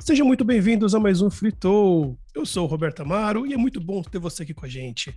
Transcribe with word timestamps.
Sejam 0.00 0.26
muito 0.26 0.44
bem-vindos 0.44 0.94
a 0.94 1.00
mais 1.00 1.20
um 1.20 1.28
Fritou. 1.28 2.16
Eu 2.34 2.46
sou 2.46 2.64
o 2.64 2.66
Roberto 2.66 3.00
Amaro 3.00 3.46
e 3.46 3.52
é 3.52 3.56
muito 3.56 3.80
bom 3.80 4.00
ter 4.00 4.18
você 4.18 4.42
aqui 4.44 4.54
com 4.54 4.64
a 4.64 4.68
gente. 4.68 5.14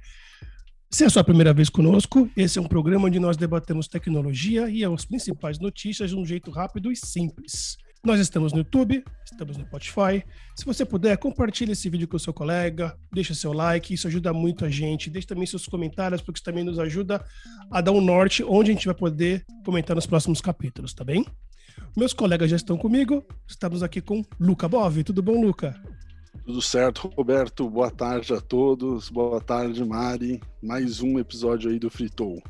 Se 0.89 1.03
é 1.03 1.07
a 1.07 1.09
sua 1.09 1.23
primeira 1.23 1.53
vez 1.53 1.69
conosco, 1.69 2.29
esse 2.35 2.57
é 2.57 2.61
um 2.61 2.67
programa 2.67 3.05
onde 3.05 3.19
nós 3.19 3.37
debatemos 3.37 3.87
tecnologia 3.87 4.69
e 4.69 4.83
as 4.83 5.05
principais 5.05 5.59
notícias 5.59 6.09
de 6.09 6.15
um 6.17 6.25
jeito 6.25 6.51
rápido 6.51 6.91
e 6.91 6.95
simples. 6.95 7.77
Nós 8.03 8.19
estamos 8.19 8.51
no 8.51 8.59
YouTube, 8.59 9.03
estamos 9.23 9.55
no 9.55 9.63
Spotify. 9.65 10.25
Se 10.55 10.65
você 10.65 10.83
puder, 10.83 11.15
compartilhe 11.17 11.71
esse 11.73 11.87
vídeo 11.87 12.07
com 12.07 12.17
o 12.17 12.19
seu 12.19 12.33
colega, 12.33 12.97
deixa 13.13 13.35
seu 13.35 13.53
like, 13.53 13.93
isso 13.93 14.07
ajuda 14.07 14.33
muito 14.33 14.65
a 14.65 14.69
gente. 14.69 15.11
Deixe 15.11 15.27
também 15.27 15.45
seus 15.45 15.67
comentários, 15.67 16.21
porque 16.21 16.39
isso 16.39 16.43
também 16.43 16.63
nos 16.63 16.79
ajuda 16.79 17.23
a 17.69 17.79
dar 17.79 17.91
um 17.91 18.01
norte 18.01 18.43
onde 18.43 18.71
a 18.71 18.73
gente 18.73 18.87
vai 18.87 18.95
poder 18.95 19.45
comentar 19.63 19.95
nos 19.95 20.07
próximos 20.07 20.41
capítulos, 20.41 20.93
tá 20.93 21.03
bem? 21.03 21.23
Meus 21.95 22.13
colegas 22.13 22.49
já 22.49 22.55
estão 22.55 22.77
comigo. 22.77 23.23
Estamos 23.47 23.83
aqui 23.83 24.01
com 24.01 24.23
Luca 24.39 24.67
Bove. 24.67 25.03
Tudo 25.03 25.21
bom, 25.21 25.41
Luca? 25.41 25.75
Tudo 26.45 26.61
certo, 26.61 27.11
Roberto. 27.15 27.69
Boa 27.69 27.91
tarde 27.91 28.33
a 28.33 28.41
todos. 28.41 29.09
Boa 29.09 29.39
tarde, 29.41 29.83
Mari. 29.83 30.41
Mais 30.61 31.01
um 31.01 31.19
episódio 31.19 31.69
aí 31.69 31.77
do 31.77 31.89
Fritou. 31.89 32.41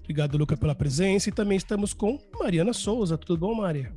Obrigado, 0.00 0.36
Luca, 0.36 0.56
pela 0.56 0.74
presença. 0.74 1.28
E 1.28 1.32
também 1.32 1.56
estamos 1.56 1.94
com 1.94 2.18
Mariana 2.38 2.72
Souza. 2.72 3.16
Tudo 3.16 3.38
bom, 3.38 3.54
Maria? 3.54 3.92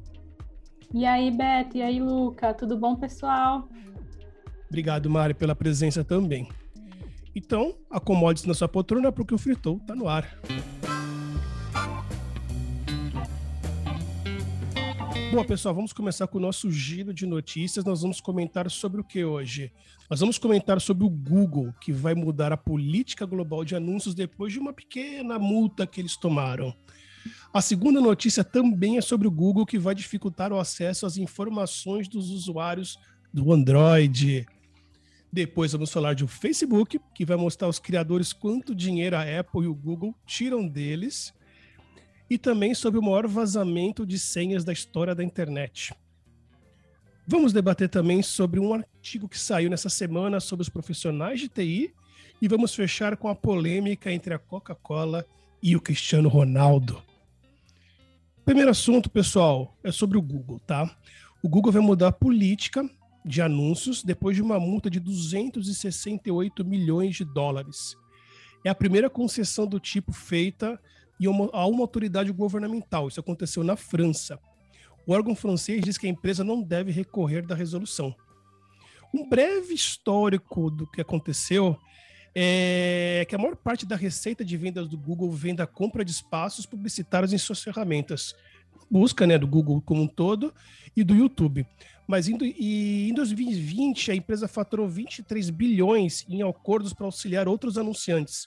E 0.93 1.05
aí, 1.05 1.29
Beto? 1.29 1.77
E 1.77 1.81
aí, 1.81 1.99
Luca? 1.99 2.53
Tudo 2.53 2.77
bom, 2.77 2.95
pessoal? 2.95 3.67
Obrigado, 4.67 5.09
Mari, 5.09 5.33
pela 5.33 5.55
presença 5.55 6.03
também. 6.03 6.47
Então, 7.35 7.75
acomode-se 7.91 8.47
na 8.47 8.53
sua 8.53 8.67
poltrona 8.67 9.11
porque 9.11 9.33
o 9.33 9.37
Fritou 9.37 9.77
está 9.77 9.95
no 9.95 10.07
ar. 10.07 10.39
Bom, 15.29 15.43
pessoal, 15.43 15.75
vamos 15.75 15.91
começar 15.91 16.25
com 16.25 16.37
o 16.37 16.41
nosso 16.41 16.71
giro 16.71 17.13
de 17.13 17.25
notícias. 17.25 17.83
Nós 17.83 18.01
vamos 18.01 18.21
comentar 18.21 18.71
sobre 18.71 19.01
o 19.01 19.03
que 19.03 19.25
hoje? 19.25 19.73
Nós 20.09 20.21
vamos 20.21 20.37
comentar 20.37 20.79
sobre 20.79 21.05
o 21.05 21.09
Google, 21.09 21.73
que 21.81 21.91
vai 21.91 22.15
mudar 22.15 22.53
a 22.53 22.57
política 22.57 23.25
global 23.25 23.65
de 23.65 23.75
anúncios 23.75 24.15
depois 24.15 24.53
de 24.53 24.59
uma 24.59 24.71
pequena 24.71 25.37
multa 25.37 25.85
que 25.85 25.99
eles 25.99 26.15
tomaram. 26.15 26.73
A 27.53 27.61
segunda 27.61 27.99
notícia 27.99 28.41
também 28.41 28.97
é 28.97 29.01
sobre 29.01 29.27
o 29.27 29.31
Google, 29.31 29.65
que 29.65 29.77
vai 29.77 29.93
dificultar 29.93 30.53
o 30.53 30.59
acesso 30.59 31.05
às 31.05 31.17
informações 31.17 32.07
dos 32.07 32.29
usuários 32.29 32.97
do 33.33 33.51
Android. 33.51 34.45
Depois 35.31 35.73
vamos 35.73 35.91
falar 35.91 36.13
de 36.13 36.23
o 36.23 36.27
Facebook, 36.27 36.99
que 37.13 37.25
vai 37.25 37.35
mostrar 37.35 37.67
aos 37.67 37.79
criadores 37.79 38.31
quanto 38.31 38.73
dinheiro 38.73 39.17
a 39.17 39.39
Apple 39.39 39.65
e 39.65 39.67
o 39.67 39.75
Google 39.75 40.15
tiram 40.25 40.65
deles 40.65 41.33
e 42.29 42.37
também 42.37 42.73
sobre 42.73 42.99
o 42.99 43.03
maior 43.03 43.27
vazamento 43.27 44.05
de 44.05 44.19
senhas 44.19 44.63
da 44.63 44.73
história 44.73 45.15
da 45.15 45.23
internet. 45.23 45.93
Vamos 47.25 47.51
debater 47.51 47.89
também 47.89 48.21
sobre 48.21 48.59
um 48.59 48.73
artigo 48.73 49.27
que 49.27 49.37
saiu 49.37 49.69
nessa 49.69 49.89
semana 49.89 50.39
sobre 50.39 50.63
os 50.63 50.69
profissionais 50.69 51.39
de 51.39 51.49
TI 51.49 51.93
e 52.41 52.47
vamos 52.47 52.73
fechar 52.73 53.17
com 53.17 53.27
a 53.27 53.35
polêmica 53.35 54.11
entre 54.11 54.33
a 54.33 54.39
Coca-Cola 54.39 55.25
e 55.61 55.75
o 55.75 55.81
Cristiano 55.81 56.29
Ronaldo. 56.29 57.01
Primeiro 58.45 58.71
assunto, 58.71 59.09
pessoal, 59.09 59.75
é 59.83 59.91
sobre 59.91 60.17
o 60.17 60.21
Google, 60.21 60.59
tá? 60.59 60.89
O 61.43 61.49
Google 61.49 61.71
vai 61.71 61.81
mudar 61.81 62.07
a 62.07 62.11
política 62.13 62.89
de 63.25 63.41
anúncios 63.41 64.03
depois 64.03 64.37
de 64.37 64.41
uma 64.41 64.57
multa 64.57 64.89
de 64.89 64.99
268 64.99 66.63
milhões 66.63 67.17
de 67.17 67.25
dólares. 67.25 67.97
É 68.63 68.69
a 68.69 68.75
primeira 68.75 69.09
concessão 69.09 69.67
do 69.67 69.79
tipo 69.79 70.13
feita 70.13 70.79
e 71.19 71.25
a 71.25 71.65
uma 71.65 71.81
autoridade 71.81 72.31
governamental. 72.31 73.07
Isso 73.07 73.19
aconteceu 73.19 73.63
na 73.63 73.75
França. 73.75 74.39
O 75.05 75.13
órgão 75.13 75.35
francês 75.35 75.81
diz 75.81 75.97
que 75.97 76.05
a 76.05 76.09
empresa 76.09 76.43
não 76.43 76.61
deve 76.61 76.91
recorrer 76.91 77.45
da 77.45 77.55
resolução. 77.55 78.13
Um 79.13 79.27
breve 79.27 79.73
histórico 79.73 80.69
do 80.69 80.85
que 80.85 80.99
aconteceu 80.99 81.77
é 82.35 83.25
que 83.27 83.33
a 83.33 83.37
maior 83.37 83.55
parte 83.55 83.85
da 83.85 83.95
receita 83.95 84.43
de 84.43 84.57
vendas 84.57 84.87
do 84.87 84.97
Google 84.97 85.31
vem 85.31 85.55
da 85.55 85.65
compra 85.65 86.03
de 86.03 86.11
espaços 86.11 86.65
publicitários 86.65 87.33
em 87.33 87.37
suas 87.37 87.63
ferramentas. 87.63 88.35
Busca 88.91 89.25
né, 89.25 89.37
do 89.37 89.47
Google 89.47 89.81
como 89.81 90.03
um 90.03 90.07
todo 90.07 90.53
e 90.95 91.03
do 91.03 91.15
YouTube. 91.15 91.65
Mas 92.07 92.27
em 92.27 93.13
2020, 93.13 94.11
a 94.11 94.15
empresa 94.15 94.47
faturou 94.47 94.87
23 94.87 95.49
bilhões 95.49 96.25
em 96.29 96.41
acordos 96.43 96.93
para 96.93 97.05
auxiliar 97.05 97.47
outros 97.47 97.77
anunciantes 97.77 98.45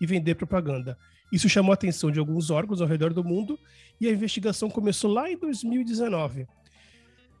e 0.00 0.06
vender 0.06 0.34
propaganda. 0.34 0.96
Isso 1.32 1.48
chamou 1.48 1.70
a 1.70 1.74
atenção 1.74 2.10
de 2.10 2.18
alguns 2.18 2.50
órgãos 2.50 2.82
ao 2.82 2.86
redor 2.86 3.14
do 3.14 3.24
mundo 3.24 3.58
e 3.98 4.06
a 4.06 4.12
investigação 4.12 4.68
começou 4.68 5.10
lá 5.10 5.30
em 5.30 5.38
2019. 5.38 6.46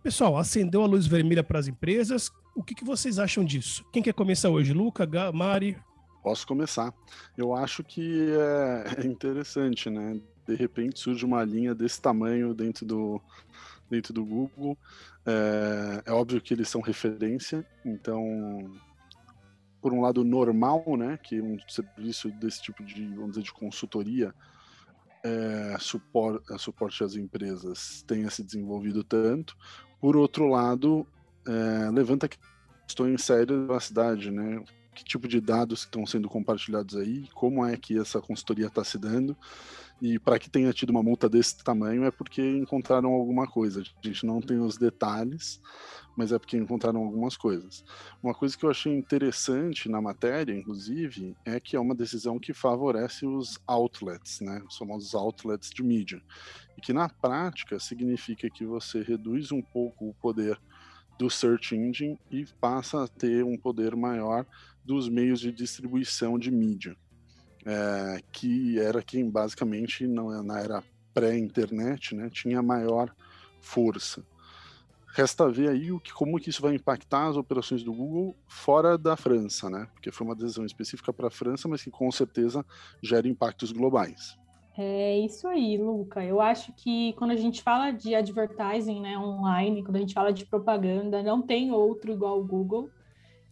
Pessoal, 0.02 0.38
acendeu 0.38 0.82
a 0.82 0.86
luz 0.86 1.06
vermelha 1.06 1.44
para 1.44 1.58
as 1.58 1.68
empresas. 1.68 2.30
O 2.56 2.62
que, 2.62 2.74
que, 2.74 2.84
vocês 2.84 3.18
acham 3.18 3.44
disso? 3.44 3.84
Quem 3.92 4.02
quer 4.02 4.14
começar 4.14 4.48
hoje? 4.48 4.72
Luca, 4.72 5.06
Mari? 5.32 5.76
Posso 6.22 6.46
começar. 6.46 6.92
Eu 7.36 7.54
acho 7.54 7.84
que 7.84 8.28
é 8.98 9.06
interessante, 9.06 9.90
né? 9.90 10.18
De 10.46 10.54
repente 10.54 10.98
surge 10.98 11.24
uma 11.24 11.44
linha 11.44 11.74
desse 11.74 12.00
tamanho 12.00 12.54
dentro 12.54 12.86
do, 12.86 13.20
dentro 13.90 14.14
do 14.14 14.24
Google. 14.24 14.76
É, 15.26 16.02
é 16.06 16.12
óbvio 16.12 16.40
que 16.40 16.54
eles 16.54 16.68
são 16.68 16.80
referência, 16.80 17.64
então 17.84 18.72
por 19.82 19.92
um 19.92 20.00
lado 20.00 20.24
normal, 20.24 20.84
né, 20.96 21.18
que 21.20 21.42
um 21.42 21.58
serviço 21.68 22.30
desse 22.30 22.62
tipo 22.62 22.84
de, 22.84 23.04
vamos 23.08 23.32
dizer, 23.32 23.42
de 23.42 23.52
consultoria, 23.52 24.32
é, 25.24 25.76
suporte, 25.78 26.44
suporte 26.58 27.04
às 27.04 27.14
empresas 27.16 28.02
tenha 28.06 28.30
se 28.30 28.42
desenvolvido 28.42 29.04
tanto. 29.04 29.56
Por 30.00 30.16
outro 30.16 30.48
lado, 30.48 31.06
é, 31.46 31.90
levanta 31.90 32.28
questões 32.86 33.22
sérias 33.22 33.66
da 33.66 33.80
cidade, 33.80 34.30
né? 34.30 34.64
Que 34.94 35.04
tipo 35.04 35.26
de 35.26 35.40
dados 35.40 35.80
estão 35.80 36.04
sendo 36.04 36.28
compartilhados 36.28 36.96
aí? 36.96 37.26
Como 37.34 37.64
é 37.64 37.76
que 37.76 37.98
essa 37.98 38.20
consultoria 38.20 38.66
está 38.66 38.84
se 38.84 38.98
dando? 38.98 39.36
E 40.02 40.18
para 40.18 40.38
que 40.38 40.50
tenha 40.50 40.72
tido 40.72 40.90
uma 40.90 41.02
multa 41.02 41.28
desse 41.28 41.62
tamanho 41.62 42.04
é 42.04 42.10
porque 42.10 42.42
encontraram 42.42 43.10
alguma 43.10 43.46
coisa. 43.46 43.80
A 43.80 44.06
gente 44.06 44.26
não 44.26 44.40
tem 44.40 44.58
os 44.58 44.76
detalhes, 44.76 45.60
mas 46.16 46.32
é 46.32 46.38
porque 46.38 46.56
encontraram 46.56 47.02
algumas 47.02 47.36
coisas. 47.36 47.84
Uma 48.22 48.34
coisa 48.34 48.56
que 48.56 48.64
eu 48.64 48.70
achei 48.70 48.92
interessante 48.92 49.88
na 49.88 50.00
matéria, 50.00 50.52
inclusive, 50.52 51.36
é 51.44 51.58
que 51.58 51.76
é 51.76 51.80
uma 51.80 51.94
decisão 51.94 52.38
que 52.38 52.52
favorece 52.52 53.26
os 53.26 53.58
outlets, 53.66 54.40
né, 54.40 54.62
os 54.68 54.76
famosos 54.76 55.14
outlets 55.14 55.70
de 55.70 55.82
mídia, 55.82 56.22
e 56.76 56.80
que 56.80 56.92
na 56.92 57.08
prática 57.08 57.78
significa 57.78 58.48
que 58.50 58.64
você 58.64 59.02
reduz 59.02 59.52
um 59.52 59.62
pouco 59.62 60.08
o 60.08 60.14
poder 60.14 60.60
do 61.18 61.30
search 61.30 61.76
engine 61.76 62.18
e 62.30 62.44
passa 62.60 63.04
a 63.04 63.08
ter 63.08 63.44
um 63.44 63.56
poder 63.56 63.94
maior 63.94 64.46
dos 64.84 65.08
meios 65.08 65.40
de 65.40 65.52
distribuição 65.52 66.38
de 66.38 66.50
mídia, 66.50 66.96
é, 67.64 68.20
que 68.32 68.78
era 68.78 69.02
quem 69.02 69.30
basicamente 69.30 70.06
na 70.06 70.60
era 70.60 70.82
pré-internet, 71.14 72.14
né, 72.14 72.28
tinha 72.30 72.62
maior 72.62 73.14
força. 73.60 74.24
Resta 75.14 75.50
ver 75.50 75.68
aí 75.68 75.92
o 75.92 76.00
que, 76.00 76.12
como 76.12 76.40
que 76.40 76.48
isso 76.48 76.62
vai 76.62 76.74
impactar 76.74 77.28
as 77.28 77.36
operações 77.36 77.82
do 77.82 77.92
Google 77.92 78.34
fora 78.46 78.96
da 78.96 79.14
França, 79.14 79.68
né? 79.68 79.86
Porque 79.92 80.10
foi 80.10 80.26
uma 80.26 80.34
decisão 80.34 80.64
específica 80.64 81.12
para 81.12 81.28
a 81.28 81.30
França, 81.30 81.68
mas 81.68 81.82
que 81.82 81.90
com 81.90 82.10
certeza 82.10 82.64
gera 83.02 83.28
impactos 83.28 83.72
globais. 83.72 84.38
É 84.76 85.18
isso 85.18 85.46
aí, 85.46 85.76
Luca. 85.76 86.24
Eu 86.24 86.40
acho 86.40 86.72
que 86.72 87.12
quando 87.14 87.32
a 87.32 87.36
gente 87.36 87.62
fala 87.62 87.90
de 87.90 88.14
advertising 88.14 89.02
né, 89.02 89.18
online, 89.18 89.84
quando 89.84 89.96
a 89.96 90.00
gente 90.00 90.14
fala 90.14 90.32
de 90.32 90.46
propaganda, 90.46 91.22
não 91.22 91.42
tem 91.42 91.70
outro 91.72 92.10
igual 92.10 92.40
o 92.40 92.44
Google. 92.44 92.90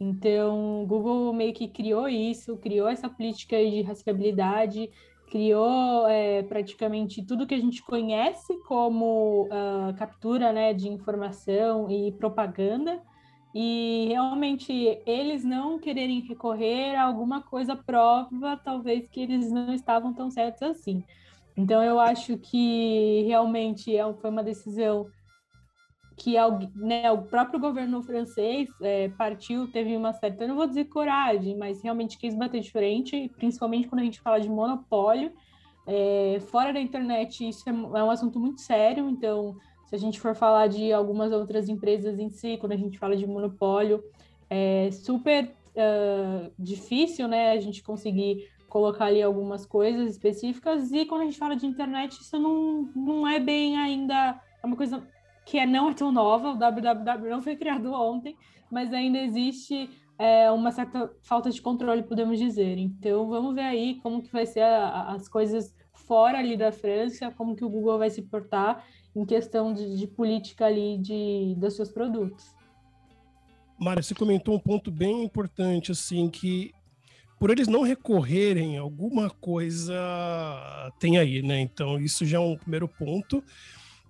Então, 0.01 0.83
o 0.83 0.87
Google 0.87 1.31
meio 1.35 1.53
que 1.53 1.69
criou 1.69 2.09
isso, 2.09 2.57
criou 2.57 2.89
essa 2.89 3.07
política 3.07 3.59
de 3.59 3.83
rastreabilidade, 3.83 4.91
criou 5.31 6.09
é, 6.09 6.43
praticamente 6.43 7.25
tudo 7.25 7.47
que 7.47 7.55
a 7.55 7.61
gente 7.61 7.83
conhece 7.83 8.53
como 8.65 9.45
uh, 9.45 9.95
captura 9.97 10.53
né, 10.53 10.75
de 10.75 10.89
informação 10.89 11.89
e 11.89 12.13
propaganda, 12.13 13.01
e 13.55 14.07
realmente 14.09 14.73
eles 15.07 15.45
não 15.45 15.79
quererem 15.79 16.21
recorrer 16.21 16.97
a 16.97 17.05
alguma 17.05 17.41
coisa 17.43 17.75
prova, 17.75 18.61
talvez 18.63 19.09
que 19.09 19.21
eles 19.21 19.51
não 19.51 19.73
estavam 19.73 20.13
tão 20.13 20.31
certos 20.31 20.63
assim. 20.63 21.05
Então, 21.57 21.83
eu 21.83 21.99
acho 21.99 22.37
que 22.39 23.23
realmente 23.27 23.97
é, 23.97 24.13
foi 24.15 24.31
uma 24.31 24.43
decisão 24.43 25.07
que 26.21 26.35
né, 26.77 27.11
o 27.11 27.23
próprio 27.23 27.59
governo 27.59 28.03
francês 28.03 28.69
é, 28.83 29.09
partiu, 29.09 29.67
teve 29.69 29.97
uma 29.97 30.13
certa, 30.13 30.45
eu 30.45 30.49
não 30.49 30.57
vou 30.57 30.67
dizer 30.67 30.85
coragem, 30.85 31.57
mas 31.57 31.83
realmente 31.83 32.19
quis 32.19 32.35
bater 32.35 32.61
de 32.61 32.71
frente, 32.71 33.31
principalmente 33.39 33.89
quando 33.89 34.03
a 34.03 34.05
gente 34.05 34.21
fala 34.21 34.39
de 34.39 34.47
monopólio. 34.47 35.33
É, 35.87 36.39
fora 36.51 36.75
da 36.75 36.81
internet, 36.81 37.49
isso 37.49 37.67
é, 37.67 37.73
é 37.73 38.05
um 38.05 38.11
assunto 38.11 38.39
muito 38.39 38.61
sério, 38.61 39.09
então, 39.09 39.57
se 39.87 39.95
a 39.95 39.99
gente 39.99 40.21
for 40.21 40.35
falar 40.35 40.67
de 40.67 40.93
algumas 40.93 41.33
outras 41.33 41.71
empresas 41.71 42.19
em 42.19 42.29
si, 42.29 42.59
quando 42.59 42.73
a 42.73 42.77
gente 42.77 42.99
fala 42.99 43.17
de 43.17 43.27
monopólio, 43.27 44.05
é 44.51 44.91
super 44.91 45.47
uh, 45.47 46.53
difícil, 46.59 47.29
né, 47.29 47.53
a 47.53 47.61
gente 47.61 47.83
conseguir 47.83 48.47
colocar 48.69 49.07
ali 49.07 49.23
algumas 49.23 49.65
coisas 49.65 50.11
específicas, 50.11 50.93
e 50.93 51.07
quando 51.07 51.23
a 51.23 51.25
gente 51.25 51.39
fala 51.39 51.57
de 51.57 51.65
internet, 51.65 52.21
isso 52.21 52.39
não, 52.39 52.91
não 52.95 53.27
é 53.27 53.41
bem 53.41 53.79
ainda, 53.79 54.39
é 54.63 54.67
uma 54.67 54.77
coisa 54.77 55.03
que 55.45 55.59
é, 55.59 55.67
não 55.67 55.91
é 55.91 55.95
tão 55.95 56.13
nova, 56.13 56.51
o 56.51 56.57
www 56.57 57.31
não 57.31 57.43
foi 57.43 57.57
criado 57.57 57.93
ontem, 57.93 58.37
mas 58.71 58.93
ainda 58.93 59.19
existe 59.19 59.91
é, 60.19 60.51
uma 60.51 60.71
certa 60.71 61.11
falta 61.23 61.51
de 61.51 61.61
controle, 61.61 62.03
podemos 62.03 62.39
dizer. 62.39 62.79
Então, 62.79 63.29
vamos 63.29 63.55
ver 63.55 63.63
aí 63.63 64.01
como 64.03 64.23
que 64.23 64.31
vai 64.31 64.47
ser 64.47 64.61
a, 64.61 65.13
as 65.13 65.29
coisas 65.29 65.75
fora 65.93 66.39
ali 66.39 66.57
da 66.57 66.71
França, 66.71 67.31
como 67.31 67.57
que 67.57 67.65
o 67.65 67.71
Google 67.71 67.99
vai 67.99 68.11
se 68.11 68.23
portar 68.23 68.85
em 69.15 69.25
questão 69.25 69.73
de, 69.73 69.97
de 69.97 70.07
política 70.07 70.67
ali 70.67 70.99
de, 70.99 71.55
dos 71.57 71.75
seus 71.75 71.91
produtos. 71.91 72.55
Mário, 73.79 74.03
você 74.03 74.15
comentou 74.15 74.55
um 74.55 74.59
ponto 74.59 74.91
bem 74.91 75.25
importante, 75.25 75.91
assim, 75.91 76.29
que 76.29 76.73
por 77.39 77.49
eles 77.49 77.67
não 77.67 77.81
recorrerem, 77.81 78.77
alguma 78.77 79.31
coisa 79.31 79.95
tem 80.99 81.17
aí, 81.17 81.41
né? 81.41 81.61
Então, 81.61 81.99
isso 81.99 82.27
já 82.27 82.37
é 82.37 82.41
um 82.41 82.59
primeiro 82.59 82.87
ponto. 82.87 83.43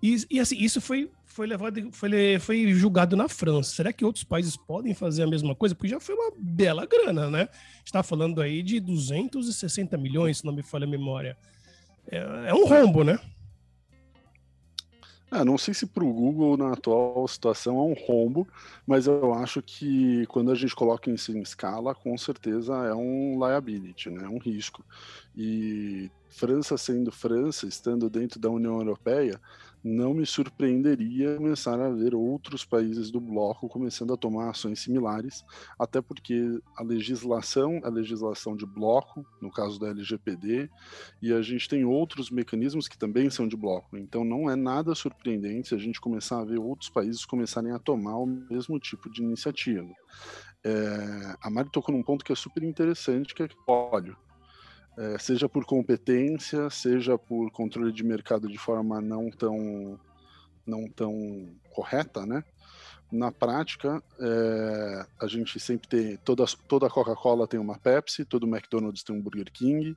E, 0.03 0.17
e 0.29 0.41
assim, 0.41 0.57
isso 0.59 0.81
foi, 0.81 1.09
foi 1.41 1.47
levado, 1.47 1.91
foi, 1.93 2.39
foi 2.39 2.75
julgado 2.75 3.17
na 3.17 3.27
França. 3.27 3.75
Será 3.75 3.95
que 3.95 4.05
outros 4.05 4.25
países 4.25 4.59
podem 4.59 4.93
fazer 4.93 5.23
a 5.23 5.27
mesma 5.27 5.55
coisa? 5.55 5.75
Porque 5.75 5.89
já 5.89 5.99
foi 5.99 6.15
uma 6.15 6.31
bela 6.37 6.85
grana, 6.85 7.31
né? 7.31 7.49
está 7.83 8.03
falando 8.03 8.43
aí 8.43 8.63
de 8.63 8.79
260 8.79 9.97
milhões, 9.97 10.39
se 10.39 10.45
não 10.45 10.53
me 10.53 10.63
falha 10.63 10.85
a 10.85 10.91
memória. 10.91 11.39
É, 12.11 12.19
é 12.49 12.53
um 12.53 12.67
rombo, 12.67 13.03
né? 13.05 13.19
É, 15.33 15.43
não 15.43 15.57
sei 15.57 15.73
se 15.73 15.87
para 15.87 16.05
o 16.05 16.13
Google 16.13 16.59
na 16.59 16.75
atual 16.75 17.27
situação 17.27 17.79
é 17.79 17.83
um 17.85 17.95
rombo, 17.95 18.47
mas 18.87 19.07
eu 19.07 19.33
acho 19.33 19.63
que 19.63 20.27
quando 20.27 20.51
a 20.51 20.55
gente 20.55 20.75
coloca 20.75 21.11
isso 21.11 21.33
em 21.33 21.41
escala, 21.41 21.95
com 21.95 22.19
certeza 22.19 22.75
é 22.85 22.95
um 22.95 23.39
liability, 23.39 24.11
né? 24.11 24.29
um 24.29 24.39
risco. 24.39 24.85
E 25.35 26.11
França 26.29 26.77
sendo 26.77 27.11
França, 27.11 27.67
estando 27.67 28.11
dentro 28.11 28.39
da 28.39 28.51
União 28.51 28.77
Europeia, 28.77 29.41
não 29.83 30.13
me 30.13 30.27
surpreenderia 30.27 31.37
começar 31.37 31.81
a 31.81 31.91
ver 31.91 32.15
outros 32.15 32.65
países 32.65 33.11
do 33.11 33.21
bloco 33.21 33.69
começando 33.69 34.13
a 34.13 34.17
tomar 34.17 34.51
ações 34.51 34.81
similares, 34.81 35.45
até 35.79 36.01
porque 36.01 36.61
a 36.77 36.83
legislação 36.83 37.81
é 37.83 37.91
legislação 37.91 38.55
de 38.55 38.67
bloco, 38.67 39.25
no 39.41 39.51
caso 39.51 39.79
da 39.79 39.89
LGPD, 39.89 40.71
e 41.23 41.33
a 41.33 41.43
gente 41.43 41.69
tem 41.69 41.85
outros 41.85 42.31
mecanismos 42.31 42.89
que 42.89 42.99
também 42.99 43.31
são 43.31 43.49
de 43.49 43.57
bloco. 43.57 43.97
Então 43.97 44.25
não 44.25 44.51
é 44.51 44.57
nada 44.57 44.95
surpreendente 44.95 45.69
se 45.69 45.75
a 45.75 45.79
gente 45.79 46.01
começar 46.01 46.41
a 46.41 46.45
ver 46.45 46.59
outros 46.59 46.91
países 46.91 47.25
começarem 47.25 47.73
a 47.73 47.79
tomar 47.79 48.17
o 48.17 48.27
mesmo 48.27 48.79
tipo 48.79 49.11
de 49.11 49.23
iniciativa. 49.23 49.93
É, 50.63 51.37
a 51.41 51.51
Mari 51.51 51.71
tocou 51.71 51.95
num 51.95 52.03
ponto 52.03 52.25
que 52.25 52.33
é 52.33 52.37
super 52.37 52.63
interessante, 52.63 53.35
que 53.35 53.43
é 53.43 53.49
óleo 53.67 54.17
é, 55.01 55.19
seja 55.19 55.49
por 55.49 55.65
competência, 55.65 56.69
seja 56.69 57.17
por 57.17 57.51
controle 57.51 57.91
de 57.91 58.05
mercado 58.05 58.47
de 58.47 58.59
forma 58.59 59.01
não 59.01 59.31
tão, 59.31 59.99
não 60.67 60.87
tão 60.91 61.49
correta, 61.71 62.27
né? 62.27 62.45
Na 63.11 63.33
prática, 63.33 64.01
é, 64.21 65.07
a 65.21 65.27
gente 65.27 65.59
sempre 65.59 65.89
tem. 65.89 66.17
Toda, 66.19 66.45
toda 66.69 66.89
Coca-Cola 66.89 67.49
tem 67.49 67.59
uma 67.59 67.77
Pepsi, 67.77 68.25
todo 68.25 68.47
McDonald's 68.47 69.03
tem 69.03 69.17
um 69.17 69.21
Burger 69.21 69.51
King, 69.51 69.97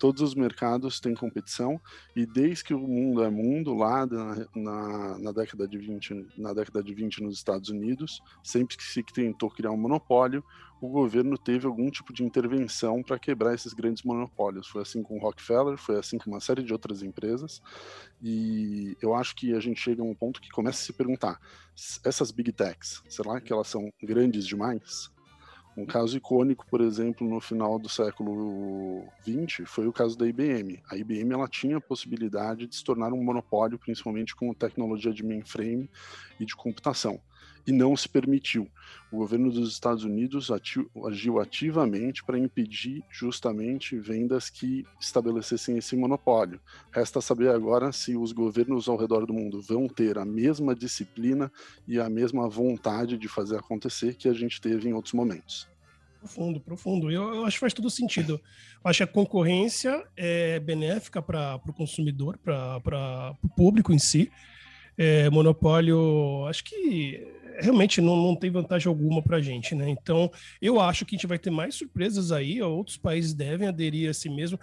todos 0.00 0.22
os 0.22 0.34
mercados 0.34 0.98
têm 0.98 1.14
competição, 1.14 1.78
e 2.16 2.24
desde 2.24 2.64
que 2.64 2.72
o 2.72 2.78
mundo 2.78 3.22
é 3.22 3.28
mundo, 3.28 3.74
lá 3.74 4.06
na, 4.06 4.46
na, 4.56 5.18
na 5.18 5.32
década, 5.32 5.68
de 5.68 5.76
20, 5.76 6.26
na 6.38 6.54
década 6.54 6.82
de 6.82 6.94
20 6.94 7.22
nos 7.22 7.36
Estados 7.36 7.68
Unidos, 7.68 8.22
sempre 8.42 8.78
que 8.78 8.84
se 8.84 9.02
tentou 9.02 9.50
criar 9.50 9.72
um 9.72 9.76
monopólio, 9.76 10.42
o 10.84 10.88
governo 10.88 11.38
teve 11.38 11.66
algum 11.66 11.90
tipo 11.90 12.12
de 12.12 12.22
intervenção 12.22 13.02
para 13.02 13.18
quebrar 13.18 13.54
esses 13.54 13.72
grandes 13.72 14.02
monopólios. 14.02 14.68
Foi 14.68 14.82
assim 14.82 15.02
com 15.02 15.16
o 15.16 15.18
Rockefeller, 15.18 15.78
foi 15.78 15.98
assim 15.98 16.18
com 16.18 16.30
uma 16.30 16.40
série 16.40 16.62
de 16.62 16.72
outras 16.74 17.02
empresas. 17.02 17.62
E 18.22 18.94
eu 19.00 19.14
acho 19.14 19.34
que 19.34 19.54
a 19.54 19.60
gente 19.60 19.80
chega 19.80 20.02
a 20.02 20.04
um 20.04 20.14
ponto 20.14 20.42
que 20.42 20.50
começa 20.50 20.82
a 20.82 20.84
se 20.84 20.92
perguntar: 20.92 21.40
essas 22.04 22.30
big 22.30 22.52
techs, 22.52 23.02
será 23.08 23.40
que 23.40 23.50
elas 23.50 23.68
são 23.68 23.90
grandes 24.02 24.46
demais? 24.46 25.10
Um 25.76 25.86
caso 25.86 26.16
icônico, 26.16 26.66
por 26.66 26.80
exemplo, 26.80 27.28
no 27.28 27.40
final 27.40 27.78
do 27.78 27.88
século 27.88 29.08
XX, 29.22 29.68
foi 29.68 29.88
o 29.88 29.92
caso 29.92 30.16
da 30.16 30.28
IBM. 30.28 30.80
A 30.88 30.96
IBM 30.96 31.32
ela 31.32 31.48
tinha 31.48 31.78
a 31.78 31.80
possibilidade 31.80 32.66
de 32.68 32.76
se 32.76 32.84
tornar 32.84 33.12
um 33.12 33.24
monopólio, 33.24 33.78
principalmente 33.78 34.36
com 34.36 34.54
tecnologia 34.54 35.12
de 35.12 35.24
mainframe 35.24 35.90
e 36.38 36.44
de 36.44 36.54
computação 36.54 37.20
e 37.66 37.72
não 37.72 37.96
se 37.96 38.08
permitiu. 38.08 38.68
O 39.10 39.18
governo 39.18 39.50
dos 39.50 39.72
Estados 39.72 40.04
Unidos 40.04 40.50
agiu 40.50 41.40
ativamente 41.40 42.24
para 42.24 42.38
impedir 42.38 43.02
justamente 43.10 43.96
vendas 43.98 44.50
que 44.50 44.84
estabelecessem 45.00 45.78
esse 45.78 45.94
monopólio. 45.96 46.60
Resta 46.90 47.20
saber 47.20 47.50
agora 47.50 47.92
se 47.92 48.16
os 48.16 48.32
governos 48.32 48.88
ao 48.88 48.96
redor 48.96 49.24
do 49.24 49.32
mundo 49.32 49.62
vão 49.62 49.86
ter 49.86 50.18
a 50.18 50.24
mesma 50.24 50.74
disciplina 50.74 51.50
e 51.86 52.00
a 52.00 52.10
mesma 52.10 52.48
vontade 52.48 53.16
de 53.16 53.28
fazer 53.28 53.56
acontecer 53.56 54.16
que 54.16 54.28
a 54.28 54.32
gente 54.32 54.60
teve 54.60 54.88
em 54.88 54.92
outros 54.92 55.14
momentos. 55.14 55.68
Profundo, 56.18 56.58
profundo. 56.58 57.10
Eu, 57.10 57.34
eu 57.34 57.44
acho 57.44 57.56
que 57.56 57.60
faz 57.60 57.74
todo 57.74 57.90
sentido. 57.90 58.40
Eu 58.82 58.90
acho 58.90 58.96
que 58.96 59.02
a 59.04 59.06
concorrência 59.06 60.02
é 60.16 60.58
benéfica 60.58 61.20
para 61.20 61.56
o 61.56 61.72
consumidor, 61.72 62.38
para 62.38 63.36
o 63.44 63.48
público 63.50 63.92
em 63.92 63.98
si. 63.98 64.32
É, 64.96 65.28
monopólio, 65.28 66.46
acho 66.46 66.64
que 66.64 67.26
realmente 67.60 68.00
não, 68.00 68.16
não 68.16 68.36
tem 68.36 68.50
vantagem 68.50 68.88
alguma 68.88 69.22
para 69.22 69.36
a 69.38 69.40
gente, 69.40 69.74
né? 69.74 69.88
Então, 69.88 70.30
eu 70.60 70.80
acho 70.80 71.04
que 71.04 71.14
a 71.14 71.18
gente 71.18 71.26
vai 71.26 71.38
ter 71.38 71.50
mais 71.50 71.74
surpresas 71.74 72.32
aí, 72.32 72.60
outros 72.62 72.96
países 72.96 73.34
devem 73.34 73.68
aderir 73.68 74.08
a 74.08 74.10
esse 74.10 74.28
mesmo, 74.28 74.58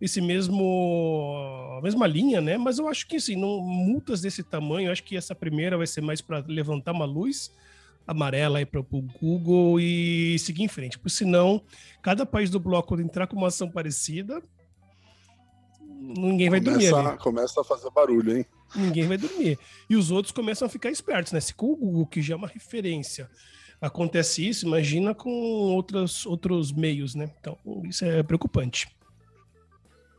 esse 0.00 0.20
mesmo, 0.20 1.34
a 1.78 1.80
mesma 1.82 2.06
linha, 2.06 2.40
né? 2.40 2.56
Mas 2.56 2.78
eu 2.78 2.88
acho 2.88 3.06
que, 3.06 3.16
assim, 3.16 3.36
não, 3.36 3.60
multas 3.60 4.20
desse 4.20 4.42
tamanho, 4.42 4.90
acho 4.90 5.02
que 5.02 5.16
essa 5.16 5.34
primeira 5.34 5.76
vai 5.76 5.86
ser 5.86 6.00
mais 6.00 6.20
para 6.20 6.44
levantar 6.46 6.92
uma 6.92 7.04
luz 7.04 7.50
amarela 8.06 8.58
aí 8.58 8.66
para 8.66 8.80
o 8.80 8.84
Google 8.84 9.80
e 9.80 10.38
seguir 10.38 10.62
em 10.62 10.68
frente, 10.68 10.98
porque 10.98 11.14
senão, 11.14 11.62
cada 12.02 12.26
país 12.26 12.50
do 12.50 12.60
bloco 12.60 13.00
entrar 13.00 13.26
com 13.26 13.36
uma 13.36 13.48
ação 13.48 13.70
parecida, 13.70 14.42
ninguém 16.00 16.50
vai 16.50 16.60
começa, 16.60 16.90
dormir 16.90 17.08
ali. 17.08 17.18
Começa 17.18 17.60
a 17.60 17.64
fazer 17.64 17.90
barulho, 17.90 18.38
hein? 18.38 18.46
ninguém 18.74 19.06
vai 19.06 19.16
dormir. 19.16 19.58
E 19.88 19.96
os 19.96 20.10
outros 20.10 20.32
começam 20.32 20.66
a 20.66 20.68
ficar 20.68 20.90
espertos, 20.90 21.32
né? 21.32 21.40
Se 21.40 21.54
com 21.54 21.72
o 21.72 21.76
Google, 21.76 22.06
que 22.06 22.20
já 22.20 22.34
é 22.34 22.36
uma 22.36 22.48
referência, 22.48 23.30
acontece 23.80 24.46
isso, 24.46 24.66
imagina 24.66 25.14
com 25.14 25.30
outros, 25.30 26.26
outros 26.26 26.72
meios, 26.72 27.14
né? 27.14 27.30
Então, 27.40 27.58
isso 27.84 28.04
é 28.04 28.22
preocupante. 28.22 28.88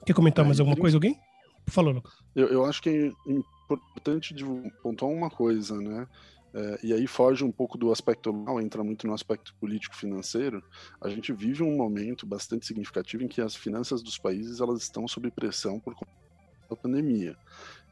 Quer 0.06 0.14
comentar 0.14 0.46
é, 0.46 0.48
mais 0.48 0.60
alguma 0.60 0.78
coisa, 0.78 0.98
alguém? 0.98 1.20
Falou, 1.68 1.94
Lucas. 1.94 2.14
Eu, 2.36 2.48
eu 2.48 2.66
acho 2.66 2.82
que 2.82 2.90
é 3.28 3.32
importante 3.32 4.34
de 4.34 4.46
pontuar 4.84 5.12
uma 5.12 5.30
coisa, 5.30 5.80
né? 5.80 6.08
É, 6.58 6.80
e 6.82 6.94
aí 6.94 7.06
foge 7.06 7.44
um 7.44 7.52
pouco 7.52 7.78
do 7.78 7.92
aspecto 7.92 8.32
mal, 8.34 8.62
entra 8.62 8.82
muito 8.82 9.06
no 9.06 9.14
aspecto 9.14 9.54
político-financeiro. 9.56 10.64
A 11.02 11.10
gente 11.10 11.34
vive 11.34 11.62
um 11.62 11.76
momento 11.76 12.26
bastante 12.26 12.66
significativo 12.66 13.24
em 13.24 13.28
que 13.28 13.42
as 13.42 13.54
finanças 13.54 14.02
dos 14.02 14.18
países 14.18 14.62
elas 14.62 14.82
estão 14.82 15.06
sob 15.06 15.30
pressão 15.32 15.82
por 15.82 15.94
conta 15.94 16.12
da 16.70 16.76
pandemia. 16.78 17.36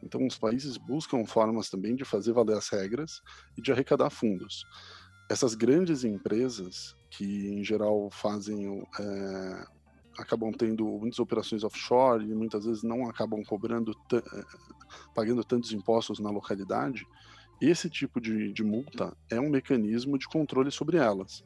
Então, 0.01 0.25
os 0.25 0.37
países 0.37 0.77
buscam 0.77 1.25
formas 1.25 1.69
também 1.69 1.93
de 1.93 2.05
fazer 2.05 2.31
valer 2.31 2.57
as 2.57 2.69
regras 2.69 3.21
e 3.57 3.61
de 3.61 3.69
arrecadar 3.69 4.09
fundos. 4.09 4.65
Essas 5.29 5.55
grandes 5.55 6.05
empresas, 6.05 6.95
que 7.09 7.49
em 7.49 7.65
geral 7.65 8.09
fazem, 8.11 8.81
é, 8.97 9.65
acabam 10.17 10.53
tendo 10.53 10.85
muitas 10.85 11.19
operações 11.19 11.65
offshore 11.65 12.23
e 12.23 12.33
muitas 12.33 12.63
vezes 12.65 12.81
não 12.81 13.09
acabam 13.09 13.43
cobrando, 13.43 13.93
é, 14.13 14.43
pagando 15.13 15.43
tantos 15.43 15.73
impostos 15.73 16.19
na 16.19 16.29
localidade, 16.29 17.05
esse 17.61 17.89
tipo 17.89 18.19
de, 18.19 18.51
de 18.51 18.63
multa 18.63 19.15
é 19.29 19.39
um 19.39 19.49
mecanismo 19.49 20.17
de 20.17 20.27
controle 20.27 20.71
sobre 20.71 20.97
elas. 20.97 21.43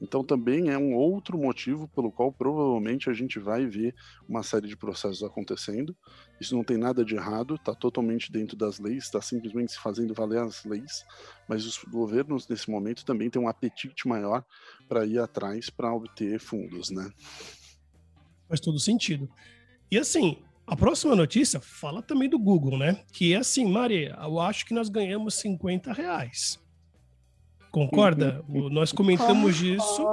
Então 0.00 0.22
também 0.22 0.70
é 0.70 0.78
um 0.78 0.94
outro 0.94 1.36
motivo 1.36 1.88
pelo 1.88 2.12
qual 2.12 2.32
provavelmente 2.32 3.10
a 3.10 3.12
gente 3.12 3.38
vai 3.38 3.66
ver 3.66 3.94
uma 4.28 4.42
série 4.42 4.68
de 4.68 4.76
processos 4.76 5.22
acontecendo. 5.22 5.96
Isso 6.40 6.54
não 6.54 6.62
tem 6.62 6.76
nada 6.76 7.04
de 7.04 7.16
errado, 7.16 7.56
está 7.56 7.74
totalmente 7.74 8.30
dentro 8.30 8.56
das 8.56 8.78
leis, 8.78 9.04
está 9.04 9.20
simplesmente 9.20 9.72
se 9.72 9.78
fazendo 9.78 10.14
valer 10.14 10.40
as 10.40 10.64
leis, 10.64 11.04
mas 11.48 11.66
os 11.66 11.78
governos 11.84 12.48
nesse 12.48 12.70
momento 12.70 13.04
também 13.04 13.28
têm 13.28 13.42
um 13.42 13.48
apetite 13.48 14.06
maior 14.06 14.44
para 14.88 15.04
ir 15.04 15.18
atrás 15.18 15.68
para 15.68 15.92
obter 15.92 16.38
fundos, 16.38 16.90
né? 16.90 17.10
Faz 18.48 18.60
todo 18.60 18.78
sentido. 18.78 19.28
E 19.90 19.98
assim, 19.98 20.38
a 20.68 20.76
próxima 20.76 21.16
notícia 21.16 21.58
fala 21.60 22.02
também 22.02 22.28
do 22.28 22.38
Google, 22.38 22.78
né? 22.78 23.00
Que 23.10 23.32
é 23.32 23.38
assim, 23.38 23.64
Maria, 23.64 24.16
eu 24.22 24.38
acho 24.38 24.66
que 24.66 24.74
nós 24.74 24.90
ganhamos 24.90 25.34
50 25.36 25.92
reais. 25.92 26.60
Concorda? 27.70 28.42
Nós 28.48 28.92
comentamos 28.92 29.60
isso 29.60 30.06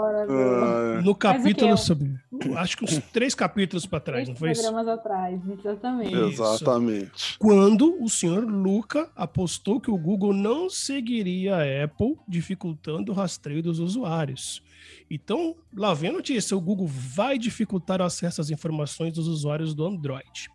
no 1.04 1.16
capítulo 1.16 1.78
sobre. 1.78 2.16
Acho 2.58 2.78
que 2.78 2.84
uns 2.84 3.00
três 3.12 3.34
capítulos 3.34 3.86
para 3.86 4.00
trás, 4.00 4.28
não 4.28 4.36
foi 4.36 4.52
isso? 4.52 4.62
programas 4.62 4.88
atrás, 4.88 5.42
exatamente. 5.48 6.16
Exatamente. 6.16 7.38
Quando 7.40 8.02
o 8.04 8.10
senhor 8.10 8.44
Luca 8.44 9.10
apostou 9.16 9.80
que 9.80 9.90
o 9.90 9.98
Google 9.98 10.34
não 10.34 10.70
seguiria 10.70 11.56
a 11.56 11.84
Apple, 11.84 12.18
dificultando 12.28 13.12
o 13.12 13.16
rastreio 13.16 13.64
dos 13.64 13.80
usuários. 13.80 14.62
Então, 15.10 15.56
lá 15.76 15.94
vem 15.94 16.10
a 16.10 16.14
notícia: 16.14 16.58
o 16.58 16.62
Google 16.62 16.88
vai 16.88 17.38
dificultar 17.38 18.02
o 18.02 18.06
acesso 18.06 18.42
às 18.42 18.50
informações 18.50 19.14
dos 19.14 19.28
usuários 19.28 19.74
do 19.74 19.86
Android. 19.86 20.50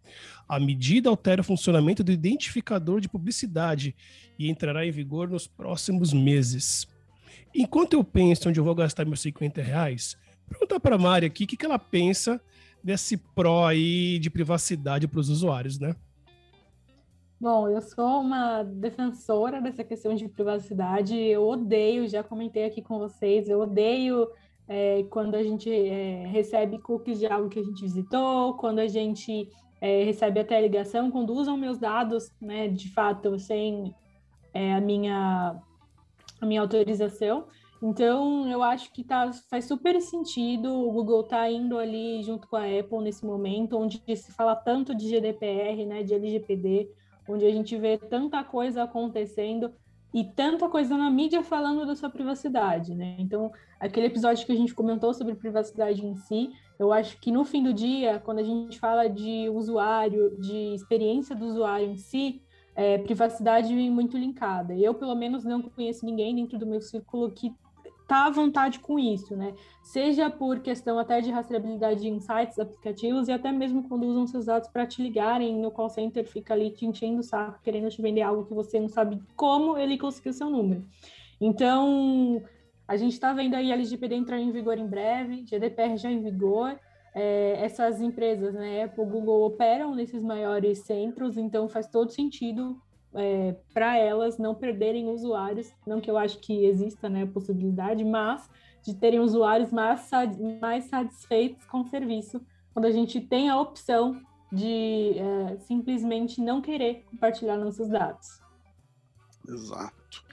A 0.50 0.58
medida 0.58 1.08
altera 1.08 1.42
o 1.42 1.44
funcionamento 1.44 2.02
do 2.02 2.10
identificador 2.10 3.00
de 3.00 3.08
publicidade 3.08 3.94
e 4.36 4.50
entrará 4.50 4.84
em 4.84 4.90
vigor 4.90 5.28
nos 5.28 5.46
próximos 5.46 6.12
meses. 6.12 6.88
Enquanto 7.54 7.92
eu 7.92 8.02
penso 8.02 8.48
onde 8.48 8.58
eu 8.58 8.64
vou 8.64 8.74
gastar 8.74 9.04
meus 9.04 9.20
50 9.20 9.62
reais, 9.62 10.18
perguntar 10.48 10.80
para 10.80 10.96
a 10.96 10.98
Mari 10.98 11.26
aqui 11.26 11.44
o 11.44 11.46
que, 11.46 11.56
que 11.56 11.64
ela 11.64 11.78
pensa 11.78 12.40
desse 12.82 13.16
pró 13.16 13.64
aí 13.64 14.18
de 14.18 14.28
privacidade 14.28 15.06
para 15.06 15.20
os 15.20 15.28
usuários, 15.28 15.78
né? 15.78 15.94
Bom, 17.40 17.68
eu 17.68 17.80
sou 17.80 18.20
uma 18.20 18.64
defensora 18.64 19.60
dessa 19.60 19.84
questão 19.84 20.16
de 20.16 20.26
privacidade. 20.26 21.16
Eu 21.16 21.46
odeio, 21.46 22.08
já 22.08 22.24
comentei 22.24 22.64
aqui 22.64 22.82
com 22.82 22.98
vocês, 22.98 23.48
eu 23.48 23.60
odeio 23.60 24.26
é, 24.66 25.04
quando 25.10 25.36
a 25.36 25.44
gente 25.44 25.70
é, 25.70 26.26
recebe 26.26 26.80
cookies 26.80 27.20
de 27.20 27.26
algo 27.26 27.48
que 27.48 27.60
a 27.60 27.62
gente 27.62 27.82
visitou, 27.82 28.54
quando 28.54 28.80
a 28.80 28.88
gente 28.88 29.48
é, 29.80 30.04
recebe 30.04 30.40
até 30.40 30.60
ligação, 30.60 31.10
quando 31.10 31.32
usam 31.32 31.56
meus 31.56 31.78
dados, 31.78 32.30
né, 32.40 32.68
de 32.68 32.92
fato, 32.92 33.38
sem 33.38 33.94
é, 34.52 34.74
a, 34.74 34.80
minha, 34.80 35.58
a 36.40 36.46
minha 36.46 36.60
autorização. 36.60 37.46
Então, 37.82 38.46
eu 38.50 38.62
acho 38.62 38.92
que 38.92 39.02
tá, 39.02 39.32
faz 39.48 39.64
super 39.64 39.98
sentido 40.02 40.70
o 40.70 40.92
Google 40.92 41.22
tá 41.22 41.50
indo 41.50 41.78
ali 41.78 42.22
junto 42.22 42.46
com 42.46 42.56
a 42.56 42.64
Apple 42.64 43.00
nesse 43.00 43.24
momento, 43.24 43.78
onde 43.78 44.02
se 44.16 44.32
fala 44.32 44.54
tanto 44.54 44.94
de 44.94 45.08
GDPR, 45.08 45.86
né, 45.86 46.02
de 46.02 46.12
LGPD, 46.12 46.90
onde 47.26 47.46
a 47.46 47.50
gente 47.50 47.76
vê 47.78 47.96
tanta 47.96 48.44
coisa 48.44 48.82
acontecendo 48.82 49.72
e 50.12 50.24
tanta 50.24 50.68
coisa 50.68 50.96
na 50.96 51.10
mídia 51.10 51.42
falando 51.42 51.86
da 51.86 51.94
sua 51.94 52.10
privacidade, 52.10 52.94
né? 52.94 53.16
Então, 53.18 53.52
aquele 53.78 54.06
episódio 54.06 54.44
que 54.44 54.52
a 54.52 54.56
gente 54.56 54.74
comentou 54.74 55.14
sobre 55.14 55.34
privacidade 55.34 56.04
em 56.04 56.16
si, 56.16 56.50
eu 56.78 56.92
acho 56.92 57.18
que 57.20 57.30
no 57.30 57.44
fim 57.44 57.62
do 57.62 57.72
dia, 57.72 58.20
quando 58.24 58.38
a 58.38 58.42
gente 58.42 58.78
fala 58.78 59.08
de 59.08 59.48
usuário, 59.50 60.36
de 60.38 60.74
experiência 60.74 61.36
do 61.36 61.46
usuário 61.46 61.88
em 61.88 61.96
si, 61.96 62.42
é, 62.74 62.98
privacidade 62.98 63.74
muito 63.74 64.16
linkada. 64.16 64.74
Eu, 64.74 64.94
pelo 64.94 65.14
menos, 65.14 65.44
não 65.44 65.62
conheço 65.62 66.04
ninguém 66.04 66.34
dentro 66.34 66.58
do 66.58 66.66
meu 66.66 66.80
círculo 66.80 67.30
que 67.30 67.54
tá 68.10 68.26
à 68.26 68.30
vontade 68.30 68.80
com 68.80 68.98
isso, 68.98 69.36
né? 69.36 69.54
Seja 69.84 70.28
por 70.28 70.58
questão 70.58 70.98
até 70.98 71.20
de 71.20 71.30
rastreabilidade 71.30 72.08
em 72.08 72.18
sites, 72.18 72.58
aplicativos 72.58 73.28
e 73.28 73.32
até 73.32 73.52
mesmo 73.52 73.88
quando 73.88 74.04
usam 74.04 74.26
seus 74.26 74.46
dados 74.46 74.68
para 74.68 74.84
te 74.84 75.00
ligarem 75.00 75.56
no 75.56 75.70
call 75.70 75.88
center, 75.88 76.26
fica 76.26 76.52
ali 76.52 76.72
te 76.72 76.84
enchendo 76.84 77.20
o 77.20 77.22
saco, 77.22 77.60
querendo 77.62 77.88
te 77.88 78.02
vender 78.02 78.22
algo 78.22 78.44
que 78.44 78.52
você 78.52 78.80
não 78.80 78.88
sabe 78.88 79.22
como 79.36 79.78
ele 79.78 79.96
conseguiu 79.96 80.32
seu 80.32 80.50
número. 80.50 80.84
Então, 81.40 82.42
a 82.88 82.96
gente 82.96 83.12
está 83.12 83.32
vendo 83.32 83.54
aí 83.54 83.70
a 83.70 83.76
LGPD 83.76 84.16
entrar 84.16 84.40
em 84.40 84.50
vigor 84.50 84.76
em 84.76 84.88
breve, 84.88 85.44
GDPR 85.44 85.96
já 85.96 86.10
em 86.10 86.20
vigor. 86.20 86.76
É, 87.14 87.64
essas 87.64 88.00
empresas, 88.00 88.54
né, 88.54 88.82
Apple, 88.82 89.04
Google 89.04 89.46
operam 89.46 89.94
nesses 89.94 90.20
maiores 90.20 90.80
centros, 90.80 91.36
então 91.36 91.68
faz 91.68 91.86
todo 91.86 92.10
sentido 92.10 92.76
é, 93.14 93.56
para 93.72 93.96
elas 93.96 94.38
não 94.38 94.54
perderem 94.54 95.08
usuários, 95.08 95.72
não 95.86 96.00
que 96.00 96.10
eu 96.10 96.16
acho 96.16 96.38
que 96.38 96.64
exista 96.64 97.08
né, 97.08 97.24
a 97.24 97.26
possibilidade, 97.26 98.04
mas 98.04 98.48
de 98.82 98.94
terem 98.94 99.20
usuários 99.20 99.72
mais, 99.72 100.08
mais 100.60 100.84
satisfeitos 100.84 101.64
com 101.66 101.80
o 101.80 101.88
serviço, 101.88 102.40
quando 102.72 102.86
a 102.86 102.90
gente 102.90 103.20
tem 103.20 103.50
a 103.50 103.60
opção 103.60 104.20
de 104.52 105.14
é, 105.16 105.58
simplesmente 105.58 106.40
não 106.40 106.60
querer 106.60 107.04
compartilhar 107.10 107.56
nossos 107.56 107.88
dados. 107.88 108.40
Exato. 109.48 110.24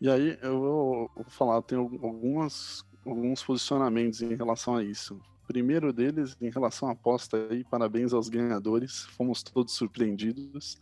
E 0.00 0.08
aí 0.08 0.38
eu 0.40 0.60
vou, 0.60 1.10
falar, 1.28 1.60
tem 1.62 1.78
algumas, 1.78 2.84
alguns 3.04 3.42
posicionamentos 3.42 4.22
em 4.22 4.34
relação 4.34 4.76
a 4.76 4.84
isso 4.84 5.20
primeiro 5.50 5.92
deles, 5.92 6.36
em 6.40 6.48
relação 6.48 6.88
à 6.88 6.92
aposta 6.92 7.48
aí, 7.50 7.64
parabéns 7.64 8.12
aos 8.12 8.28
ganhadores, 8.28 9.00
fomos 9.16 9.42
todos 9.42 9.74
surpreendidos, 9.74 10.78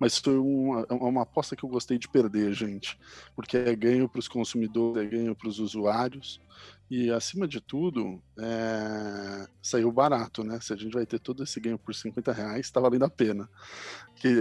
mas 0.00 0.16
foi 0.16 0.38
uma, 0.38 0.86
uma 0.90 1.22
aposta 1.22 1.54
que 1.54 1.62
eu 1.62 1.68
gostei 1.68 1.98
de 1.98 2.08
perder, 2.08 2.54
gente, 2.54 2.98
porque 3.34 3.58
é 3.58 3.76
ganho 3.76 4.08
para 4.08 4.18
os 4.18 4.26
consumidores, 4.26 5.06
é 5.06 5.06
ganho 5.06 5.36
para 5.36 5.48
os 5.50 5.58
usuários, 5.58 6.40
e 6.90 7.10
acima 7.10 7.46
de 7.46 7.60
tudo, 7.60 8.18
é... 8.38 9.46
saiu 9.60 9.92
barato, 9.92 10.42
né? 10.42 10.58
Se 10.62 10.72
a 10.72 10.76
gente 10.76 10.94
vai 10.94 11.04
ter 11.04 11.18
todo 11.18 11.42
esse 11.42 11.60
ganho 11.60 11.78
por 11.78 11.94
50 11.94 12.32
reais, 12.32 12.64
está 12.64 12.80
valendo 12.80 13.04
a 13.04 13.10
pena. 13.10 13.50
Que, 14.14 14.32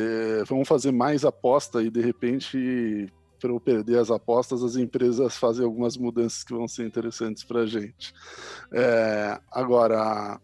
vamos 0.48 0.70
fazer 0.70 0.94
mais 0.94 1.26
aposta 1.26 1.84
e 1.84 1.90
de 1.90 2.00
repente 2.00 3.12
para 3.40 3.52
eu 3.52 3.60
perder 3.60 4.00
as 4.00 4.12
apostas, 4.12 4.64
as 4.64 4.76
empresas 4.76 5.38
fazem 5.38 5.66
algumas 5.66 5.98
mudanças 5.98 6.44
que 6.44 6.54
vão 6.54 6.68
ser 6.68 6.86
interessantes 6.86 7.44
para 7.44 7.62
a 7.62 7.66
gente. 7.66 8.14
É, 8.72 9.40
agora, 9.52 10.40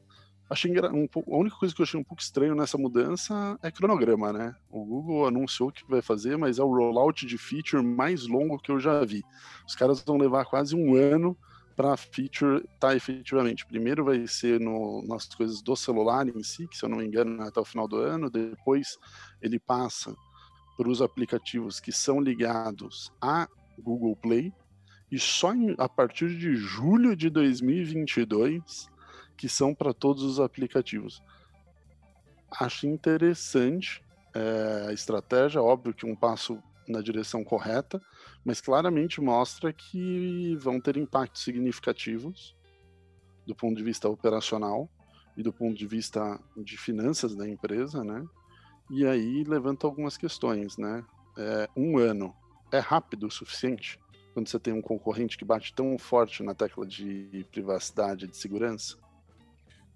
achei 0.50 0.72
um 0.94 1.08
pouco, 1.08 1.34
a 1.34 1.38
única 1.38 1.56
coisa 1.56 1.74
que 1.74 1.82
eu 1.82 1.84
achei 1.84 2.00
um 2.00 2.04
pouco 2.04 2.22
estranho 2.22 2.54
nessa 2.54 2.78
mudança 2.78 3.58
é 3.64 3.72
cronograma, 3.72 4.34
né? 4.34 4.56
O 4.70 4.84
Google 4.84 5.28
anunciou 5.28 5.72
que 5.72 5.84
vai 5.88 6.02
fazer, 6.02 6.38
mas 6.38 6.60
é 6.60 6.64
o 6.64 6.76
rollout 6.76 7.26
de 7.26 7.38
feature 7.38 7.84
mais 7.84 8.28
longo 8.28 8.60
que 8.60 8.72
eu 8.72 8.80
já 8.80 9.04
vi. 9.06 9.24
Os 9.68 9.76
caras 9.76 10.02
vão 10.02 10.18
levar 10.18 10.46
quase 10.46 10.76
um 10.76 10.96
ano 10.96 11.38
para 11.76 11.94
a 11.94 11.98
feature 11.98 12.58
estar 12.58 12.90
tá 12.90 12.96
efetivamente. 12.96 13.66
Primeiro 13.66 14.04
vai 14.04 14.28
ser 14.28 14.60
no, 14.60 15.04
nas 15.08 15.26
coisas 15.34 15.62
do 15.62 15.76
celular 15.76 16.28
em 16.28 16.44
si, 16.44 16.68
que 16.68 16.78
se 16.78 16.86
eu 16.86 16.90
não 16.90 16.98
me 16.98 17.06
engano 17.06 17.42
é 17.42 17.48
até 17.48 17.60
o 17.60 17.66
final 17.66 17.88
do 17.88 17.98
ano, 17.98 18.30
depois 18.30 18.98
ele 19.42 19.58
passa 19.58 20.14
para 20.82 20.90
os 20.90 21.00
aplicativos 21.00 21.80
que 21.80 21.92
são 21.92 22.20
ligados 22.20 23.14
a 23.22 23.48
Google 23.78 24.16
Play 24.16 24.52
e 25.12 25.20
só 25.20 25.54
em, 25.54 25.76
a 25.78 25.88
partir 25.88 26.36
de 26.36 26.56
julho 26.56 27.16
de 27.16 27.30
2022 27.30 28.90
que 29.38 29.48
são 29.48 29.76
para 29.76 29.94
todos 29.94 30.24
os 30.24 30.40
aplicativos. 30.40 31.22
Acho 32.50 32.88
interessante 32.88 34.04
é, 34.34 34.88
a 34.90 34.92
estratégia, 34.92 35.62
óbvio 35.62 35.94
que 35.94 36.08
um 36.08 36.16
passo 36.16 36.58
na 36.88 37.00
direção 37.00 37.44
correta, 37.44 38.02
mas 38.44 38.60
claramente 38.60 39.22
mostra 39.22 39.72
que 39.72 40.56
vão 40.56 40.82
ter 40.82 40.98
impactos 40.98 41.44
significativos 41.44 42.56
do 43.46 43.54
ponto 43.54 43.78
de 43.78 43.84
vista 43.84 44.10
operacional 44.10 44.90
e 45.38 45.44
do 45.44 45.54
ponto 45.54 45.78
de 45.78 45.86
vista 45.86 46.40
de 46.58 46.76
finanças 46.76 47.36
da 47.36 47.48
empresa, 47.48 48.04
né? 48.04 48.28
E 48.92 49.08
aí 49.08 49.46
levanta 49.46 49.88
algumas 49.88 50.18
questões, 50.18 50.78
né? 50.78 51.02
É, 51.38 51.70
um 51.78 51.98
ano 51.98 52.36
é 52.74 52.80
rápido 52.80 53.26
o 53.26 53.32
suficiente 53.32 53.98
quando 54.34 54.50
você 54.50 54.60
tem 54.60 54.74
um 54.74 54.82
concorrente 54.82 55.38
que 55.38 55.46
bate 55.46 55.74
tão 55.74 55.98
forte 55.98 56.44
na 56.44 56.54
tecla 56.54 56.86
de 56.86 57.46
privacidade 57.52 58.26
e 58.26 58.28
de 58.28 58.36
segurança? 58.36 58.98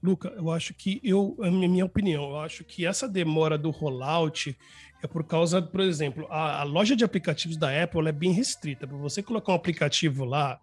Luca, 0.02 0.30
eu 0.38 0.50
acho 0.50 0.74
que 0.74 1.02
eu, 1.04 1.36
a 1.42 1.52
minha 1.52 1.86
opinião, 1.86 2.30
eu 2.30 2.40
acho 2.40 2.64
que 2.64 2.86
essa 2.86 3.08
demora 3.08 3.58
do 3.58 3.70
rollout 3.70 4.58
é 5.04 5.08
por 5.08 5.26
causa, 5.26 5.62
por 5.62 5.82
exemplo, 5.82 6.26
a, 6.30 6.62
a 6.62 6.64
loja 6.64 6.96
de 6.96 7.04
aplicativos 7.04 7.58
da 7.58 7.84
Apple 7.84 8.08
é 8.08 8.14
bem 8.14 8.32
restrita. 8.32 8.88
Para 8.88 8.98
você 8.98 9.22
colocar 9.22 9.52
um 9.52 9.56
aplicativo 9.56 10.24
lá, 10.24 10.58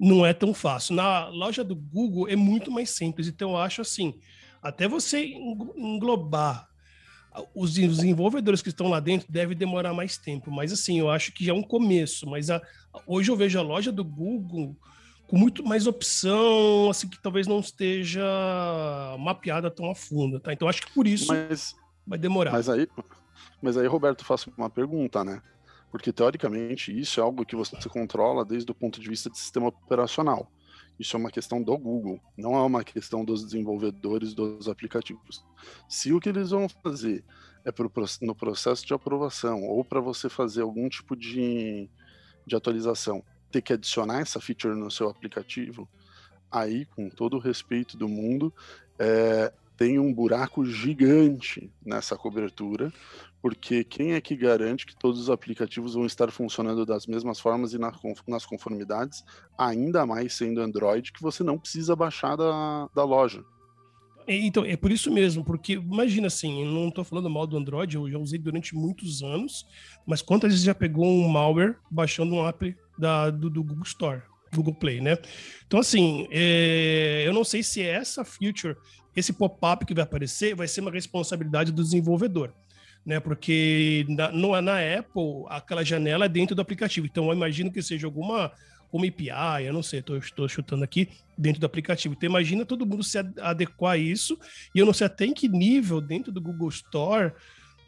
não 0.00 0.24
é 0.24 0.32
tão 0.32 0.54
fácil. 0.54 0.94
Na 0.94 1.28
loja 1.28 1.62
do 1.62 1.76
Google 1.76 2.26
é 2.26 2.36
muito 2.36 2.70
mais 2.70 2.90
simples. 2.90 3.28
Então 3.28 3.50
eu 3.50 3.56
acho 3.58 3.82
assim, 3.82 4.18
até 4.62 4.88
você 4.88 5.26
englobar 5.26 6.73
os 7.54 7.74
desenvolvedores 7.74 8.62
que 8.62 8.68
estão 8.68 8.88
lá 8.88 9.00
dentro 9.00 9.30
devem 9.30 9.56
demorar 9.56 9.92
mais 9.92 10.16
tempo, 10.16 10.50
mas 10.50 10.72
assim, 10.72 10.98
eu 10.98 11.10
acho 11.10 11.32
que 11.32 11.44
já 11.44 11.52
é 11.52 11.54
um 11.54 11.62
começo. 11.62 12.28
Mas 12.28 12.50
a, 12.50 12.62
hoje 13.06 13.30
eu 13.30 13.36
vejo 13.36 13.58
a 13.58 13.62
loja 13.62 13.90
do 13.90 14.04
Google 14.04 14.76
com 15.26 15.36
muito 15.36 15.64
mais 15.64 15.86
opção, 15.86 16.88
assim, 16.90 17.08
que 17.08 17.20
talvez 17.20 17.46
não 17.46 17.58
esteja 17.58 18.22
mapeada 19.18 19.70
tão 19.70 19.90
a 19.90 19.94
fundo, 19.94 20.38
tá? 20.38 20.52
Então 20.52 20.68
acho 20.68 20.82
que 20.82 20.92
por 20.92 21.06
isso 21.06 21.28
mas, 21.28 21.74
vai 22.06 22.18
demorar. 22.18 22.52
Mas 22.52 22.68
aí, 22.68 22.86
mas 23.60 23.76
aí, 23.76 23.86
Roberto, 23.86 24.24
faço 24.24 24.52
uma 24.56 24.70
pergunta, 24.70 25.24
né? 25.24 25.42
Porque 25.90 26.12
teoricamente 26.12 26.96
isso 26.96 27.20
é 27.20 27.22
algo 27.22 27.44
que 27.46 27.56
você 27.56 27.76
controla 27.88 28.44
desde 28.44 28.70
o 28.70 28.74
ponto 28.74 29.00
de 29.00 29.08
vista 29.08 29.30
de 29.30 29.38
sistema 29.38 29.68
operacional. 29.68 30.50
Isso 30.98 31.16
é 31.16 31.20
uma 31.20 31.30
questão 31.30 31.62
do 31.62 31.76
Google, 31.76 32.20
não 32.36 32.54
é 32.54 32.62
uma 32.62 32.84
questão 32.84 33.24
dos 33.24 33.44
desenvolvedores 33.44 34.32
dos 34.32 34.68
aplicativos. 34.68 35.44
Se 35.88 36.12
o 36.12 36.20
que 36.20 36.28
eles 36.28 36.50
vão 36.50 36.68
fazer 36.68 37.24
é 37.64 37.72
pro, 37.72 37.90
no 38.22 38.34
processo 38.34 38.86
de 38.86 38.94
aprovação 38.94 39.64
ou 39.64 39.84
para 39.84 40.00
você 40.00 40.28
fazer 40.28 40.62
algum 40.62 40.88
tipo 40.88 41.16
de, 41.16 41.88
de 42.46 42.54
atualização, 42.54 43.24
ter 43.50 43.62
que 43.62 43.72
adicionar 43.72 44.20
essa 44.20 44.40
feature 44.40 44.74
no 44.74 44.90
seu 44.90 45.08
aplicativo, 45.08 45.88
aí, 46.50 46.86
com 46.86 47.08
todo 47.08 47.36
o 47.36 47.40
respeito 47.40 47.96
do 47.96 48.08
mundo, 48.08 48.52
é, 48.98 49.52
tem 49.76 49.98
um 49.98 50.12
buraco 50.12 50.64
gigante 50.64 51.70
nessa 51.84 52.16
cobertura, 52.16 52.92
porque 53.42 53.84
quem 53.84 54.12
é 54.12 54.20
que 54.20 54.36
garante 54.36 54.86
que 54.86 54.96
todos 54.96 55.20
os 55.20 55.28
aplicativos 55.28 55.94
vão 55.94 56.06
estar 56.06 56.30
funcionando 56.30 56.86
das 56.86 57.06
mesmas 57.06 57.38
formas 57.38 57.74
e 57.74 57.78
nas 57.78 58.46
conformidades, 58.46 59.22
ainda 59.58 60.06
mais 60.06 60.34
sendo 60.34 60.60
Android, 60.60 61.12
que 61.12 61.20
você 61.20 61.42
não 61.42 61.58
precisa 61.58 61.94
baixar 61.94 62.36
da, 62.36 62.88
da 62.94 63.04
loja. 63.04 63.44
Então, 64.26 64.64
é 64.64 64.76
por 64.76 64.90
isso 64.90 65.12
mesmo, 65.12 65.44
porque 65.44 65.74
imagina 65.74 66.28
assim, 66.28 66.64
não 66.64 66.88
estou 66.88 67.04
falando 67.04 67.28
mal 67.28 67.46
do 67.46 67.58
Android, 67.58 67.96
eu 67.96 68.10
já 68.10 68.18
usei 68.18 68.38
durante 68.38 68.74
muitos 68.74 69.22
anos, 69.22 69.66
mas 70.06 70.22
quantas 70.22 70.50
vezes 70.50 70.64
já 70.64 70.74
pegou 70.74 71.04
um 71.04 71.28
malware 71.28 71.76
baixando 71.90 72.34
um 72.34 72.46
app 72.46 72.74
da, 72.98 73.28
do, 73.28 73.50
do 73.50 73.62
Google 73.62 73.84
Store? 73.84 74.22
Google 74.54 74.74
Play, 74.74 75.00
né? 75.00 75.18
Então, 75.66 75.80
assim, 75.80 76.26
é, 76.30 77.22
eu 77.26 77.32
não 77.32 77.44
sei 77.44 77.62
se 77.62 77.82
essa 77.82 78.24
feature, 78.24 78.76
esse 79.14 79.32
pop-up 79.32 79.84
que 79.84 79.94
vai 79.94 80.04
aparecer, 80.04 80.54
vai 80.54 80.68
ser 80.68 80.80
uma 80.80 80.90
responsabilidade 80.90 81.72
do 81.72 81.82
desenvolvedor, 81.82 82.52
né? 83.04 83.20
Porque 83.20 84.06
na, 84.08 84.30
no, 84.30 84.60
na 84.60 84.78
Apple, 84.78 85.44
aquela 85.48 85.84
janela 85.84 86.26
é 86.26 86.28
dentro 86.28 86.54
do 86.54 86.62
aplicativo. 86.62 87.06
Então, 87.06 87.26
eu 87.28 87.34
imagino 87.34 87.72
que 87.72 87.82
seja 87.82 88.06
alguma 88.06 88.52
uma 88.96 89.08
API, 89.08 89.64
eu 89.66 89.72
não 89.72 89.82
sei, 89.82 89.98
estou 89.98 90.48
chutando 90.48 90.84
aqui, 90.84 91.08
dentro 91.36 91.60
do 91.60 91.66
aplicativo. 91.66 92.14
Então, 92.14 92.28
imagina 92.28 92.64
todo 92.64 92.86
mundo 92.86 93.02
se 93.02 93.18
adequar 93.18 93.94
a 93.94 93.98
isso, 93.98 94.38
e 94.72 94.78
eu 94.78 94.86
não 94.86 94.92
sei 94.92 95.08
até 95.08 95.26
em 95.26 95.34
que 95.34 95.48
nível 95.48 96.00
dentro 96.00 96.30
do 96.30 96.40
Google 96.40 96.68
Store 96.68 97.32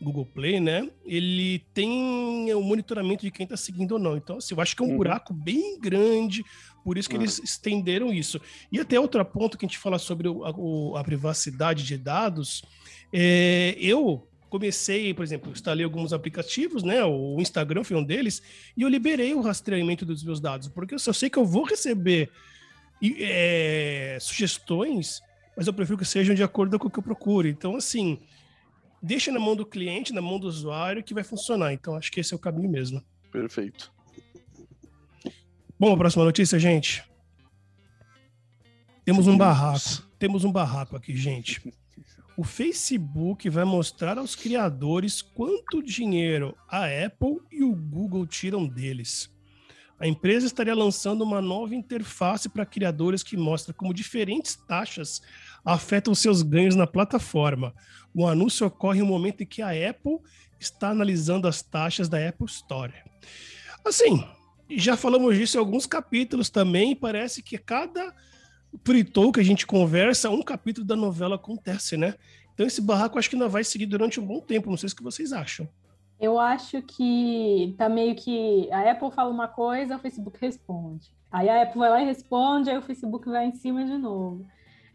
Google 0.00 0.26
Play, 0.26 0.60
né? 0.60 0.88
Ele 1.04 1.64
tem 1.72 2.52
o 2.54 2.62
monitoramento 2.62 3.24
de 3.24 3.30
quem 3.30 3.44
está 3.44 3.56
seguindo 3.56 3.92
ou 3.92 3.98
não. 3.98 4.16
Então, 4.16 4.38
assim, 4.38 4.54
eu 4.54 4.60
acho 4.60 4.76
que 4.76 4.82
é 4.82 4.86
um 4.86 4.90
uhum. 4.90 4.96
buraco 4.96 5.32
bem 5.32 5.78
grande, 5.80 6.44
por 6.84 6.98
isso 6.98 7.08
que 7.08 7.16
uhum. 7.16 7.22
eles 7.22 7.38
estenderam 7.38 8.12
isso. 8.12 8.40
E 8.70 8.78
até 8.78 9.00
outro 9.00 9.24
ponto 9.24 9.56
que 9.56 9.64
a 9.64 9.68
gente 9.68 9.78
fala 9.78 9.98
sobre 9.98 10.28
o, 10.28 10.94
a, 10.94 11.00
a, 11.00 11.04
privacidade 11.04 11.84
de 11.84 11.96
dados, 11.96 12.62
é, 13.12 13.74
eu 13.78 14.26
comecei, 14.48 15.12
por 15.12 15.22
exemplo, 15.22 15.50
instalei 15.50 15.84
alguns 15.84 16.12
aplicativos, 16.12 16.82
né? 16.82 17.04
O 17.04 17.40
Instagram 17.40 17.82
foi 17.82 17.96
um 17.96 18.04
deles, 18.04 18.42
e 18.76 18.82
eu 18.82 18.88
liberei 18.88 19.34
o 19.34 19.40
rastreamento 19.40 20.04
dos 20.04 20.22
meus 20.22 20.40
dados, 20.40 20.68
porque 20.68 20.94
eu 20.94 20.98
sei 20.98 21.28
que 21.28 21.38
eu 21.38 21.44
vou 21.44 21.64
receber 21.64 22.30
é, 23.02 24.18
sugestões, 24.20 25.20
mas 25.56 25.66
eu 25.66 25.72
prefiro 25.72 25.98
que 25.98 26.04
sejam 26.04 26.34
de 26.34 26.42
acordo 26.42 26.78
com 26.78 26.88
o 26.88 26.90
que 26.90 26.98
eu 26.98 27.02
procuro. 27.02 27.48
Então, 27.48 27.76
assim, 27.76 28.18
deixa 29.06 29.30
na 29.30 29.38
mão 29.38 29.54
do 29.54 29.64
cliente, 29.64 30.12
na 30.12 30.20
mão 30.20 30.38
do 30.38 30.48
usuário, 30.48 31.02
que 31.02 31.14
vai 31.14 31.22
funcionar. 31.22 31.72
Então, 31.72 31.94
acho 31.94 32.10
que 32.10 32.20
esse 32.20 32.34
é 32.34 32.36
o 32.36 32.40
caminho 32.40 32.68
mesmo. 32.68 33.02
Perfeito. 33.30 33.92
Bom, 35.78 35.92
a 35.92 35.96
próxima 35.96 36.24
notícia, 36.24 36.58
gente. 36.58 37.04
Temos 39.04 39.28
um 39.28 39.38
barraco. 39.38 40.02
Temos 40.18 40.44
um 40.44 40.50
barraco 40.50 40.96
aqui, 40.96 41.16
gente. 41.16 41.72
O 42.36 42.42
Facebook 42.42 43.48
vai 43.48 43.64
mostrar 43.64 44.18
aos 44.18 44.34
criadores 44.34 45.22
quanto 45.22 45.82
dinheiro 45.82 46.56
a 46.68 46.84
Apple 46.84 47.40
e 47.50 47.62
o 47.62 47.74
Google 47.74 48.26
tiram 48.26 48.66
deles. 48.66 49.30
A 49.98 50.06
empresa 50.06 50.46
estaria 50.46 50.74
lançando 50.74 51.22
uma 51.22 51.40
nova 51.40 51.74
interface 51.74 52.48
para 52.48 52.66
criadores 52.66 53.22
que 53.22 53.36
mostra 53.36 53.72
como 53.72 53.94
diferentes 53.94 54.56
taxas 54.56 55.22
afetam 55.66 56.14
seus 56.14 56.42
ganhos 56.42 56.76
na 56.76 56.86
plataforma. 56.86 57.74
O 58.14 58.26
anúncio 58.26 58.66
ocorre 58.66 59.00
no 59.00 59.06
momento 59.06 59.42
em 59.42 59.46
que 59.46 59.60
a 59.60 59.70
Apple 59.90 60.18
está 60.60 60.90
analisando 60.90 61.48
as 61.48 61.60
taxas 61.60 62.08
da 62.08 62.26
Apple 62.26 62.46
Store. 62.46 62.94
Assim, 63.84 64.24
já 64.70 64.96
falamos 64.96 65.36
disso 65.36 65.56
em 65.56 65.60
alguns 65.60 65.84
capítulos 65.84 66.48
também, 66.48 66.94
parece 66.94 67.42
que 67.42 67.58
cada 67.58 68.14
fritou 68.84 69.32
que 69.32 69.40
a 69.40 69.44
gente 69.44 69.66
conversa, 69.66 70.30
um 70.30 70.42
capítulo 70.42 70.86
da 70.86 70.94
novela 70.94 71.34
acontece, 71.34 71.96
né? 71.96 72.14
Então 72.54 72.64
esse 72.64 72.80
barraco 72.80 73.18
acho 73.18 73.28
que 73.28 73.36
ainda 73.36 73.48
vai 73.48 73.64
seguir 73.64 73.86
durante 73.86 74.20
um 74.20 74.26
bom 74.26 74.40
tempo, 74.40 74.70
não 74.70 74.76
sei 74.76 74.88
o 74.88 74.96
que 74.96 75.02
vocês 75.02 75.32
acham. 75.32 75.68
Eu 76.18 76.38
acho 76.38 76.80
que 76.80 77.74
tá 77.76 77.88
meio 77.88 78.14
que 78.14 78.70
a 78.70 78.90
Apple 78.90 79.10
fala 79.10 79.30
uma 79.30 79.48
coisa, 79.48 79.96
o 79.96 79.98
Facebook 79.98 80.38
responde. 80.40 81.10
Aí 81.30 81.48
a 81.48 81.62
Apple 81.62 81.78
vai 81.78 81.90
lá 81.90 82.02
e 82.02 82.06
responde, 82.06 82.70
aí 82.70 82.78
o 82.78 82.82
Facebook 82.82 83.28
vai 83.28 83.46
em 83.46 83.54
cima 83.54 83.84
de 83.84 83.98
novo. 83.98 84.46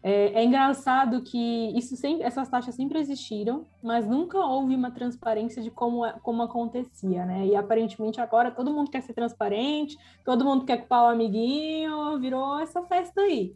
É, 0.04 0.40
é, 0.40 0.44
engraçado 0.44 1.22
que 1.22 1.72
isso 1.78 1.96
sempre, 1.96 2.24
essas 2.24 2.48
taxas 2.48 2.74
sempre 2.74 2.98
existiram, 2.98 3.64
mas 3.80 4.04
nunca 4.04 4.36
houve 4.36 4.74
uma 4.74 4.90
transparência 4.90 5.62
de 5.62 5.70
como, 5.70 6.04
é, 6.04 6.12
como 6.22 6.42
acontecia, 6.42 7.24
né? 7.24 7.46
E 7.46 7.54
aparentemente 7.54 8.20
agora 8.20 8.50
todo 8.50 8.72
mundo 8.72 8.90
quer 8.90 9.00
ser 9.02 9.12
transparente, 9.12 9.96
todo 10.24 10.44
mundo 10.44 10.64
quer 10.64 10.78
culpar 10.78 11.04
o 11.04 11.08
amiguinho, 11.08 12.18
virou 12.18 12.58
essa 12.58 12.82
festa 12.82 13.20
aí. 13.20 13.54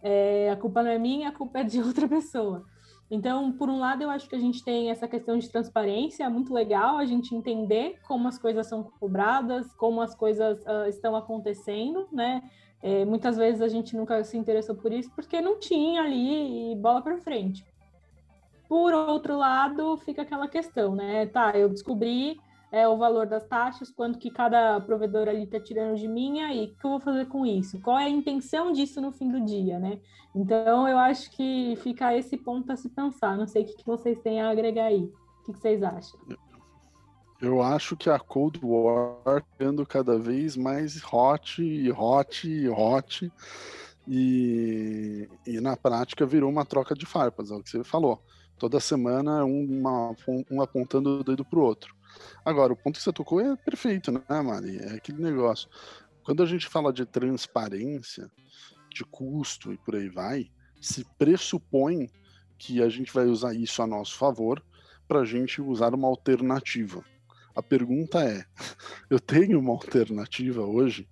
É, 0.00 0.50
a 0.52 0.56
culpa 0.56 0.84
não 0.84 0.90
é 0.90 0.98
minha, 0.98 1.30
a 1.30 1.32
culpa 1.32 1.58
é 1.58 1.64
de 1.64 1.80
outra 1.82 2.06
pessoa. 2.06 2.64
Então, 3.10 3.50
por 3.52 3.68
um 3.68 3.78
lado, 3.80 4.02
eu 4.02 4.10
acho 4.10 4.28
que 4.28 4.36
a 4.36 4.38
gente 4.38 4.62
tem 4.62 4.90
essa 4.90 5.08
questão 5.08 5.38
de 5.38 5.48
transparência, 5.48 6.24
é 6.24 6.28
muito 6.28 6.52
legal 6.52 6.98
a 6.98 7.06
gente 7.06 7.34
entender 7.34 7.98
como 8.06 8.28
as 8.28 8.38
coisas 8.38 8.66
são 8.66 8.84
cobradas, 8.84 9.72
como 9.74 10.00
as 10.00 10.14
coisas 10.14 10.60
uh, 10.60 10.88
estão 10.88 11.16
acontecendo, 11.16 12.06
né? 12.12 12.42
É, 12.82 13.04
muitas 13.04 13.36
vezes 13.36 13.60
a 13.60 13.68
gente 13.68 13.96
nunca 13.96 14.22
se 14.22 14.36
interessou 14.36 14.74
por 14.74 14.92
isso 14.92 15.10
porque 15.14 15.40
não 15.40 15.58
tinha 15.58 16.02
ali 16.02 16.76
bola 16.76 17.02
para 17.02 17.18
frente. 17.18 17.64
Por 18.68 18.92
outro 18.92 19.36
lado, 19.36 19.96
fica 19.96 20.22
aquela 20.22 20.46
questão, 20.46 20.94
né? 20.94 21.26
Tá, 21.26 21.52
eu 21.56 21.68
descobri 21.68 22.38
é, 22.70 22.86
o 22.86 22.98
valor 22.98 23.26
das 23.26 23.46
taxas, 23.46 23.90
quanto 23.90 24.18
que 24.18 24.30
cada 24.30 24.80
provedor 24.80 25.26
ali 25.26 25.44
está 25.44 25.58
tirando 25.58 25.96
de 25.96 26.06
mim, 26.06 26.40
aí 26.42 26.66
o 26.66 26.68
que 26.68 26.84
eu 26.84 26.90
vou 26.90 27.00
fazer 27.00 27.26
com 27.26 27.46
isso? 27.46 27.80
Qual 27.80 27.98
é 27.98 28.04
a 28.04 28.10
intenção 28.10 28.72
disso 28.72 29.00
no 29.00 29.10
fim 29.10 29.30
do 29.30 29.40
dia, 29.40 29.78
né? 29.78 29.98
Então, 30.34 30.86
eu 30.86 30.98
acho 30.98 31.30
que 31.30 31.74
fica 31.78 32.14
esse 32.14 32.36
ponto 32.36 32.70
a 32.70 32.76
se 32.76 32.88
pensar. 32.90 33.36
Não 33.36 33.46
sei 33.46 33.62
o 33.62 33.66
que, 33.66 33.76
que 33.76 33.86
vocês 33.86 34.18
têm 34.20 34.40
a 34.40 34.50
agregar 34.50 34.84
aí. 34.84 35.04
O 35.04 35.44
que, 35.46 35.52
que 35.52 35.58
vocês 35.58 35.82
acham? 35.82 36.20
Eu 37.40 37.62
acho 37.62 37.96
que 37.96 38.10
a 38.10 38.18
Cold 38.18 38.58
War 38.62 39.44
ficando 39.52 39.86
cada 39.86 40.18
vez 40.18 40.56
mais 40.56 41.00
hot 41.04 41.62
hot 41.92 42.68
hot. 42.68 43.32
E, 44.10 45.28
e 45.46 45.60
na 45.60 45.76
prática 45.76 46.26
virou 46.26 46.50
uma 46.50 46.64
troca 46.64 46.94
de 46.94 47.04
farpas, 47.04 47.50
é 47.50 47.54
o 47.54 47.62
que 47.62 47.70
você 47.70 47.84
falou. 47.84 48.20
Toda 48.58 48.80
semana 48.80 49.44
uma, 49.44 50.16
um 50.50 50.62
apontando 50.62 51.20
o 51.20 51.24
dedo 51.24 51.44
pro 51.44 51.60
outro. 51.60 51.94
Agora, 52.44 52.72
o 52.72 52.76
ponto 52.76 52.96
que 52.96 53.02
você 53.02 53.12
tocou 53.12 53.40
é 53.40 53.54
perfeito, 53.54 54.10
né, 54.10 54.22
Mari? 54.28 54.78
É 54.78 54.94
aquele 54.94 55.22
negócio. 55.22 55.68
Quando 56.24 56.42
a 56.42 56.46
gente 56.46 56.66
fala 56.66 56.92
de 56.92 57.04
transparência, 57.04 58.30
de 58.92 59.04
custo 59.04 59.72
e 59.72 59.76
por 59.78 59.94
aí 59.94 60.08
vai, 60.08 60.50
se 60.80 61.04
pressupõe 61.18 62.10
que 62.58 62.82
a 62.82 62.88
gente 62.88 63.12
vai 63.12 63.26
usar 63.26 63.54
isso 63.54 63.80
a 63.82 63.86
nosso 63.86 64.16
favor 64.16 64.62
para 65.06 65.20
a 65.20 65.24
gente 65.24 65.60
usar 65.60 65.94
uma 65.94 66.08
alternativa. 66.08 67.04
A 67.58 67.62
pergunta 67.62 68.22
é: 68.22 68.44
eu 69.10 69.18
tenho 69.18 69.58
uma 69.58 69.72
alternativa 69.72 70.62
hoje 70.62 71.08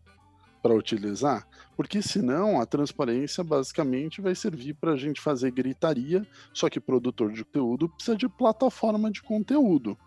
para 0.63 0.73
utilizar? 0.73 1.45
Porque 1.77 2.01
senão 2.01 2.61
a 2.61 2.65
transparência 2.65 3.43
basicamente 3.43 4.21
vai 4.21 4.33
servir 4.33 4.75
para 4.75 4.93
a 4.93 4.97
gente 4.97 5.21
fazer 5.21 5.51
gritaria, 5.51 6.25
só 6.55 6.71
que 6.71 6.79
produtor 6.79 7.33
de 7.33 7.45
conteúdo 7.45 7.89
precisa 7.89 8.17
de 8.17 8.29
plataforma 8.29 9.11
de 9.11 9.21
conteúdo. 9.23 9.99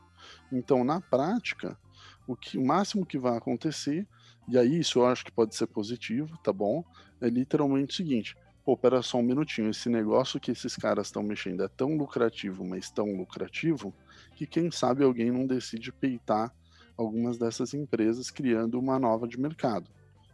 Então, 0.50 0.86
na 0.86 1.02
prática, 1.02 1.78
o, 2.26 2.38
que, 2.38 2.58
o 2.58 2.66
máximo 2.66 3.06
que 3.06 3.20
vai 3.20 3.36
acontecer, 3.36 4.08
e 4.48 4.58
aí 4.58 4.80
isso 4.80 5.00
eu 5.00 5.08
acho 5.08 5.26
que 5.26 5.34
pode 5.34 5.54
ser 5.54 5.68
positivo, 5.68 6.38
tá 6.42 6.54
bom? 6.54 6.86
É 7.20 7.28
literalmente 7.28 7.92
o 7.92 7.98
seguinte: 7.98 8.38
pô, 8.70 8.78
pera 8.78 9.02
só 9.02 9.18
um 9.18 9.24
minutinho, 9.24 9.72
esse 9.72 9.90
negócio 9.90 10.40
que 10.40 10.52
esses 10.52 10.76
caras 10.76 11.08
estão 11.08 11.24
mexendo 11.24 11.64
é 11.64 11.68
tão 11.68 11.98
lucrativo, 11.98 12.64
mas 12.64 12.92
tão 12.92 13.18
lucrativo, 13.18 13.92
que 14.36 14.46
quem 14.46 14.70
sabe 14.70 15.04
alguém 15.04 15.32
não 15.32 15.48
decide 15.48 15.92
peitar 15.92 16.54
algumas 16.96 17.40
dessas 17.40 17.74
empresas 17.74 18.30
criando 18.30 18.78
uma 18.78 19.00
nova 19.00 19.28
de 19.28 19.40
mercado. 19.40 19.90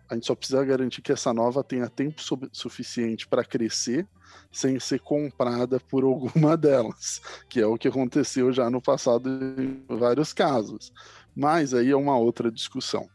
A 0.09 0.15
gente 0.15 0.27
só 0.27 0.35
precisa 0.35 0.65
garantir 0.65 1.01
que 1.01 1.13
essa 1.13 1.33
nova 1.33 1.63
tenha 1.63 1.89
tempo 1.89 2.21
suficiente 2.51 3.25
para 3.25 3.45
crescer 3.45 4.05
sem 4.51 4.77
ser 4.81 4.99
comprada 4.99 5.79
por 5.79 6.03
alguma 6.03 6.57
delas, 6.57 7.21
que 7.47 7.61
é 7.61 7.65
o 7.65 7.77
que 7.77 7.87
aconteceu 7.87 8.51
já 8.51 8.69
no 8.69 8.81
passado 8.81 9.29
em 9.29 9.81
vários 9.87 10.33
casos. 10.33 10.91
Mas 11.33 11.73
aí 11.73 11.89
é 11.89 11.95
uma 11.95 12.17
outra 12.17 12.51
discussão. 12.51 13.07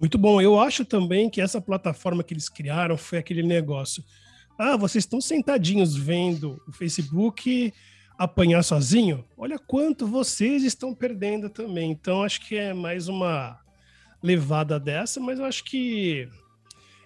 Muito 0.00 0.16
bom. 0.16 0.40
Eu 0.40 0.58
acho 0.58 0.86
também 0.86 1.28
que 1.28 1.42
essa 1.42 1.60
plataforma 1.60 2.24
que 2.24 2.32
eles 2.32 2.48
criaram 2.48 2.96
foi 2.96 3.18
aquele 3.18 3.42
negócio. 3.42 4.02
Ah, 4.58 4.76
vocês 4.76 5.02
estão 5.02 5.20
sentadinhos 5.20 5.96
vendo 5.96 6.62
o 6.68 6.72
Facebook 6.72 7.72
apanhar 8.16 8.62
sozinho, 8.62 9.24
olha 9.36 9.58
quanto 9.58 10.06
vocês 10.06 10.62
estão 10.62 10.94
perdendo 10.94 11.50
também. 11.50 11.90
Então, 11.90 12.22
acho 12.22 12.46
que 12.46 12.56
é 12.56 12.72
mais 12.72 13.08
uma 13.08 13.58
levada 14.22 14.78
dessa, 14.78 15.20
mas 15.20 15.38
eu 15.38 15.44
acho 15.44 15.64
que 15.64 16.28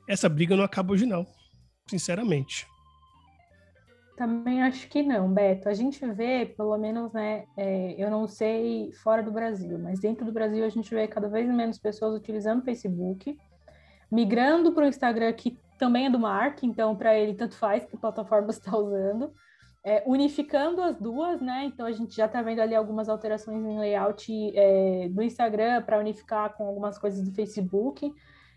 essa 0.07 0.29
briga 0.29 0.57
não 0.57 0.65
acaba 0.65 0.93
hoje, 0.93 1.07
não, 1.07 1.27
sinceramente. 1.89 2.67
Também 4.17 4.63
acho 4.63 4.89
que 4.89 5.03
não, 5.03 5.33
Beto. 5.33 5.69
A 5.69 5.75
gente 5.75 6.05
vê, 6.13 6.45
pelo 6.45 6.77
menos, 6.77 7.13
né? 7.13 7.45
É, 7.57 7.95
eu 7.97 8.11
não 8.11 8.27
sei 8.27 8.91
fora 9.03 9.23
do 9.23 9.31
Brasil, 9.31 9.79
mas 9.79 10.01
dentro 10.01 10.27
do 10.27 10.33
Brasil 10.33 10.65
a 10.65 10.69
gente 10.69 10.93
vê 10.93 11.07
cada 11.07 11.29
vez 11.29 11.49
menos 11.49 11.79
pessoas 11.79 12.17
utilizando 12.17 12.61
o 12.61 12.65
Facebook, 12.65 13.39
migrando 14.11 14.73
para 14.73 14.85
o 14.85 14.89
Instagram, 14.89 15.33
que 15.33 15.57
também 15.79 16.07
é 16.07 16.11
do 16.11 16.19
Mark, 16.19 16.63
então 16.63 16.95
para 16.97 17.17
ele 17.17 17.35
tanto 17.35 17.57
faz 17.57 17.85
que 17.85 17.97
plataforma 17.97 18.51
está 18.51 18.77
usando 18.77 19.33
é, 19.85 20.03
unificando 20.07 20.83
as 20.83 20.99
duas, 20.99 21.41
né? 21.41 21.65
Então 21.65 21.87
a 21.87 21.93
gente 21.93 22.15
já 22.15 22.27
está 22.27 22.43
vendo 22.43 22.61
ali 22.61 22.75
algumas 22.75 23.09
alterações 23.09 23.65
em 23.65 23.79
layout 23.79 24.53
é, 24.55 25.09
do 25.09 25.23
Instagram 25.23 25.83
para 25.83 25.99
unificar 25.99 26.55
com 26.55 26.67
algumas 26.67 26.99
coisas 26.99 27.23
do 27.23 27.33
Facebook. 27.33 28.13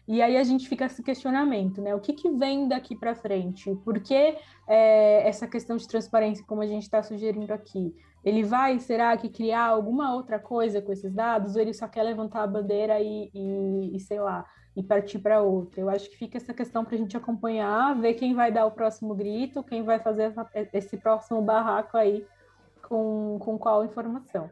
E 0.07 0.21
aí 0.21 0.35
a 0.35 0.43
gente 0.43 0.67
fica 0.67 0.85
esse 0.85 1.01
questionamento, 1.01 1.81
né? 1.81 1.95
O 1.95 2.01
que, 2.01 2.11
que 2.11 2.29
vem 2.31 2.67
daqui 2.67 2.97
para 2.97 3.15
frente? 3.15 3.73
Por 3.85 4.01
que 4.01 4.35
é, 4.67 5.27
essa 5.27 5.47
questão 5.47 5.77
de 5.77 5.87
transparência, 5.87 6.43
como 6.45 6.61
a 6.61 6.67
gente 6.67 6.83
está 6.83 7.01
sugerindo 7.01 7.53
aqui? 7.53 7.95
Ele 8.25 8.43
vai, 8.43 8.77
será 8.79 9.15
que 9.15 9.29
criar 9.29 9.67
alguma 9.67 10.13
outra 10.13 10.37
coisa 10.37 10.81
com 10.81 10.91
esses 10.91 11.13
dados? 11.13 11.55
Ou 11.55 11.61
ele 11.61 11.73
só 11.73 11.87
quer 11.87 12.03
levantar 12.03 12.43
a 12.43 12.47
bandeira 12.47 12.99
e, 12.99 13.31
e, 13.33 13.95
e 13.95 13.99
sei 14.01 14.19
lá, 14.19 14.45
e 14.75 14.81
partir 14.81 15.19
para 15.19 15.41
outra. 15.41 15.81
Eu 15.81 15.89
acho 15.89 16.09
que 16.09 16.17
fica 16.17 16.37
essa 16.37 16.53
questão 16.53 16.85
para 16.85 16.95
a 16.95 16.97
gente 16.97 17.17
acompanhar, 17.17 17.99
ver 17.99 18.13
quem 18.13 18.33
vai 18.33 18.51
dar 18.51 18.65
o 18.65 18.71
próximo 18.71 19.13
grito, 19.13 19.63
quem 19.63 19.83
vai 19.83 19.99
fazer 19.99 20.23
essa, 20.23 20.49
esse 20.73 20.97
próximo 20.97 21.41
barraco 21.41 21.97
aí 21.97 22.25
com, 22.81 23.37
com 23.39 23.57
qual 23.57 23.85
informação. 23.85 24.49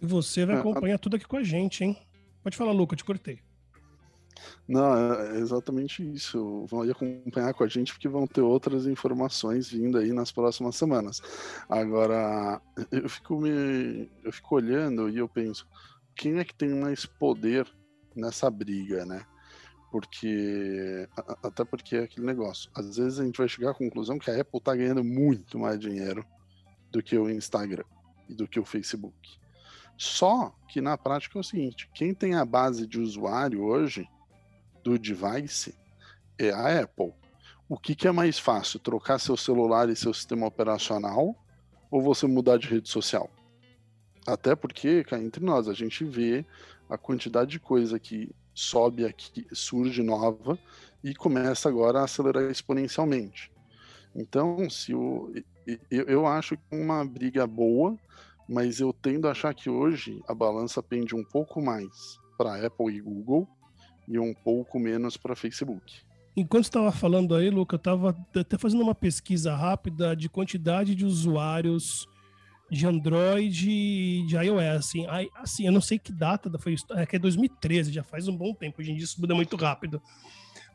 E 0.00 0.06
você 0.06 0.46
vai 0.46 0.56
é, 0.56 0.58
acompanhar 0.60 0.98
tudo 0.98 1.16
aqui 1.16 1.26
com 1.26 1.36
a 1.36 1.42
gente, 1.42 1.82
hein? 1.82 1.98
Pode 2.42 2.56
falar, 2.56 2.72
Luca, 2.72 2.94
te 2.94 3.04
cortei. 3.04 3.40
Não, 4.68 4.94
é 4.94 5.38
exatamente 5.38 6.02
isso. 6.12 6.64
Vão 6.66 6.82
acompanhar 6.82 7.52
com 7.54 7.64
a 7.64 7.68
gente 7.68 7.92
porque 7.92 8.08
vão 8.08 8.26
ter 8.26 8.40
outras 8.40 8.86
informações 8.86 9.68
vindo 9.68 9.98
aí 9.98 10.12
nas 10.12 10.30
próximas 10.30 10.76
semanas. 10.76 11.20
Agora, 11.68 12.60
eu 12.92 13.08
fico 13.08 13.36
me, 13.40 14.08
eu 14.22 14.32
fico 14.32 14.54
olhando 14.54 15.08
e 15.08 15.18
eu 15.18 15.28
penso, 15.28 15.66
quem 16.14 16.38
é 16.38 16.44
que 16.44 16.54
tem 16.54 16.68
mais 16.70 17.04
poder 17.04 17.66
nessa 18.18 18.50
briga, 18.50 19.04
né? 19.04 19.24
Porque 19.90 21.08
até 21.42 21.64
porque 21.64 21.96
é 21.96 22.02
aquele 22.02 22.26
negócio. 22.26 22.70
Às 22.74 22.96
vezes 22.96 23.18
a 23.18 23.24
gente 23.24 23.38
vai 23.38 23.48
chegar 23.48 23.70
à 23.70 23.74
conclusão 23.74 24.18
que 24.18 24.30
a 24.30 24.40
Apple 24.40 24.58
está 24.58 24.74
ganhando 24.74 25.02
muito 25.02 25.58
mais 25.58 25.78
dinheiro 25.78 26.24
do 26.90 27.02
que 27.02 27.16
o 27.16 27.30
Instagram 27.30 27.84
e 28.28 28.34
do 28.34 28.46
que 28.46 28.60
o 28.60 28.64
Facebook. 28.64 29.38
Só 29.96 30.54
que 30.68 30.80
na 30.80 30.96
prática 30.96 31.38
é 31.38 31.40
o 31.40 31.44
seguinte: 31.44 31.88
quem 31.94 32.14
tem 32.14 32.34
a 32.34 32.44
base 32.44 32.86
de 32.86 33.00
usuário 33.00 33.62
hoje 33.62 34.08
do 34.84 34.98
device 34.98 35.74
é 36.38 36.50
a 36.50 36.82
Apple. 36.82 37.12
O 37.68 37.76
que, 37.76 37.94
que 37.94 38.08
é 38.08 38.12
mais 38.12 38.38
fácil, 38.38 38.78
trocar 38.78 39.18
seu 39.18 39.36
celular 39.36 39.90
e 39.90 39.96
seu 39.96 40.14
sistema 40.14 40.46
operacional 40.46 41.36
ou 41.90 42.00
você 42.00 42.26
mudar 42.26 42.58
de 42.58 42.68
rede 42.68 42.88
social? 42.88 43.30
Até 44.26 44.54
porque, 44.54 45.04
cá 45.04 45.18
entre 45.18 45.44
nós, 45.44 45.68
a 45.68 45.74
gente 45.74 46.04
vê 46.04 46.46
a 46.88 46.96
quantidade 46.96 47.50
de 47.50 47.60
coisa 47.60 47.98
que 47.98 48.30
sobe 48.54 49.04
aqui, 49.04 49.46
surge 49.52 50.02
nova 50.02 50.58
e 51.02 51.14
começa 51.14 51.68
agora 51.68 52.00
a 52.00 52.04
acelerar 52.04 52.50
exponencialmente. 52.50 53.50
Então, 54.14 54.68
se 54.68 54.94
o, 54.94 55.32
eu, 55.90 56.04
eu 56.04 56.26
acho 56.26 56.56
que 56.56 56.62
uma 56.72 57.04
briga 57.04 57.46
boa, 57.46 57.96
mas 58.48 58.80
eu 58.80 58.92
tendo 58.92 59.28
a 59.28 59.32
achar 59.32 59.54
que 59.54 59.68
hoje 59.68 60.22
a 60.26 60.34
balança 60.34 60.82
pende 60.82 61.14
um 61.14 61.22
pouco 61.22 61.60
mais 61.60 62.18
para 62.36 62.66
Apple 62.66 62.96
e 62.96 63.00
Google 63.00 63.46
e 64.08 64.18
um 64.18 64.32
pouco 64.32 64.78
menos 64.78 65.16
para 65.16 65.36
Facebook. 65.36 66.00
Enquanto 66.36 66.64
estava 66.64 66.90
falando 66.92 67.34
aí, 67.34 67.50
Luca, 67.50 67.74
eu 67.74 67.78
estava 67.78 68.16
até 68.34 68.56
fazendo 68.56 68.82
uma 68.82 68.94
pesquisa 68.94 69.54
rápida 69.54 70.14
de 70.16 70.28
quantidade 70.28 70.94
de 70.94 71.04
usuários 71.04 72.08
de 72.70 72.86
Android 72.86 73.70
e 73.70 74.26
de 74.26 74.36
iOS. 74.36 74.76
Assim, 74.76 75.06
assim, 75.36 75.66
eu 75.66 75.72
não 75.72 75.80
sei 75.80 75.98
que 75.98 76.12
data 76.12 76.50
foi 76.58 76.74
isso, 76.74 76.86
é 76.90 77.06
que 77.06 77.16
é 77.16 77.18
2013, 77.18 77.92
já 77.92 78.02
faz 78.02 78.28
um 78.28 78.36
bom 78.36 78.52
tempo. 78.54 78.80
Hoje 78.80 78.92
em 78.92 78.94
dia 78.94 79.04
isso 79.04 79.20
muda 79.20 79.34
muito 79.34 79.56
rápido. 79.56 80.02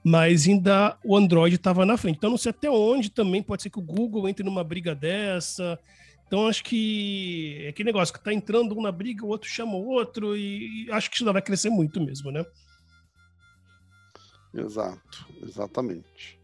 Mas 0.03 0.47
ainda 0.47 0.97
o 1.03 1.15
Android 1.15 1.55
estava 1.55 1.85
na 1.85 1.95
frente. 1.97 2.17
Então 2.17 2.29
não 2.29 2.37
sei 2.37 2.49
até 2.49 2.69
onde 2.69 3.09
também 3.09 3.41
pode 3.41 3.63
ser 3.63 3.69
que 3.69 3.79
o 3.79 3.83
Google 3.83 4.27
entre 4.27 4.43
numa 4.43 4.63
briga 4.63 4.93
dessa. 4.93 5.79
Então 6.27 6.47
acho 6.47 6.63
que 6.63 7.59
é 7.61 7.69
aquele 7.69 7.87
negócio 7.87 8.13
que 8.13 8.19
está 8.19 8.33
entrando 8.33 8.77
um 8.77 8.81
na 8.81 8.91
briga, 8.91 9.23
o 9.23 9.29
outro 9.29 9.47
chama 9.47 9.75
o 9.75 9.85
outro, 9.85 10.35
e, 10.35 10.85
e 10.85 10.91
acho 10.91 11.09
que 11.09 11.15
isso 11.15 11.31
vai 11.31 11.41
crescer 11.41 11.69
muito 11.69 12.01
mesmo, 12.01 12.31
né? 12.31 12.43
Exato, 14.53 15.27
exatamente. 15.43 16.39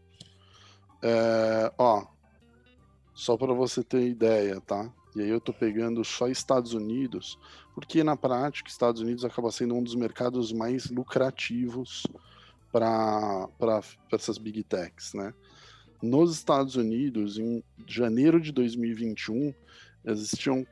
É, 1.02 1.72
ó, 1.76 2.06
só 3.14 3.36
para 3.36 3.52
você 3.52 3.82
ter 3.82 4.06
ideia, 4.06 4.60
tá? 4.60 4.92
E 5.14 5.20
aí 5.20 5.28
eu 5.28 5.40
tô 5.40 5.52
pegando 5.52 6.04
só 6.04 6.28
Estados 6.28 6.72
Unidos, 6.72 7.38
porque 7.74 8.04
na 8.04 8.16
prática 8.16 8.68
Estados 8.68 9.00
Unidos 9.00 9.24
acaba 9.24 9.50
sendo 9.50 9.74
um 9.74 9.82
dos 9.82 9.94
mercados 9.94 10.52
mais 10.52 10.90
lucrativos 10.90 12.06
para 12.70 13.48
essas 14.12 14.36
big 14.38 14.62
techs, 14.62 15.14
né? 15.14 15.34
Nos 16.02 16.34
Estados 16.34 16.76
Unidos, 16.76 17.38
em 17.38 17.64
janeiro 17.86 18.40
de 18.40 18.52
2021, 18.52 19.52
existiam 20.04 20.66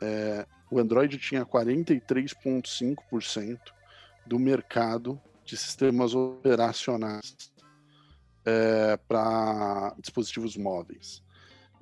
é, 0.00 0.46
o 0.70 0.78
Android 0.78 1.18
tinha 1.18 1.44
43,5% 1.44 3.58
do 4.26 4.38
mercado 4.38 5.20
de 5.44 5.54
sistemas 5.56 6.14
operacionais 6.14 7.36
é, 8.44 8.96
para 9.08 9.92
dispositivos 9.98 10.56
móveis. 10.56 11.23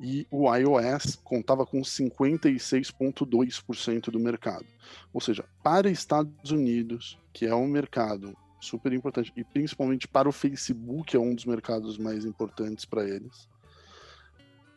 E 0.01 0.27
o 0.31 0.53
iOS 0.55 1.17
contava 1.23 1.65
com 1.65 1.81
56,2% 1.83 4.11
do 4.11 4.19
mercado. 4.19 4.67
Ou 5.13 5.21
seja, 5.21 5.45
para 5.63 5.91
Estados 5.91 6.51
Unidos, 6.51 7.19
que 7.33 7.47
é 7.47 7.55
um 7.55 7.67
mercado 7.67 8.37
super 8.61 8.93
importante, 8.93 9.33
e 9.37 9.45
principalmente 9.45 10.09
para 10.09 10.29
o 10.29 10.33
Facebook, 10.33 11.17
é 11.17 11.19
um 11.19 11.35
dos 11.35 11.45
mercados 11.45 11.99
mais 11.99 12.25
importantes 12.25 12.85
para 12.85 13.09
eles, 13.09 13.49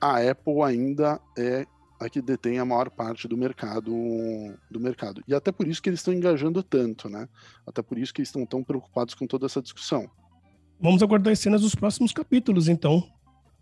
a 0.01 0.19
Apple 0.19 0.63
ainda 0.63 1.21
é 1.38 1.67
a 1.99 2.10
que 2.10 2.21
detém 2.21 2.60
a 2.60 2.65
maior 2.65 2.89
parte 2.89 3.28
do 3.28 3.38
mercado 3.38 3.91
do 4.69 4.80
mercado. 4.80 5.23
E 5.28 5.34
até 5.34 5.51
por 5.51 5.67
isso 5.67 5.82
que 5.82 5.89
eles 5.89 5.99
estão 5.99 6.13
engajando 6.13 6.62
tanto, 6.62 7.10
né? 7.10 7.28
Até 7.65 7.82
por 7.82 7.97
isso 7.97 8.13
que 8.13 8.19
eles 8.19 8.30
estão 8.30 8.45
tão 8.45 8.63
preocupados 8.63 9.13
com 9.13 9.25
toda 9.25 9.45
essa 9.45 9.62
discussão. 9.62 10.10
Vamos 10.80 11.01
aguardar 11.01 11.32
as 11.32 11.39
cenas 11.39 11.62
dos 11.62 11.73
próximos 11.73 12.12
capítulos, 12.12 12.67
então. 12.67 13.10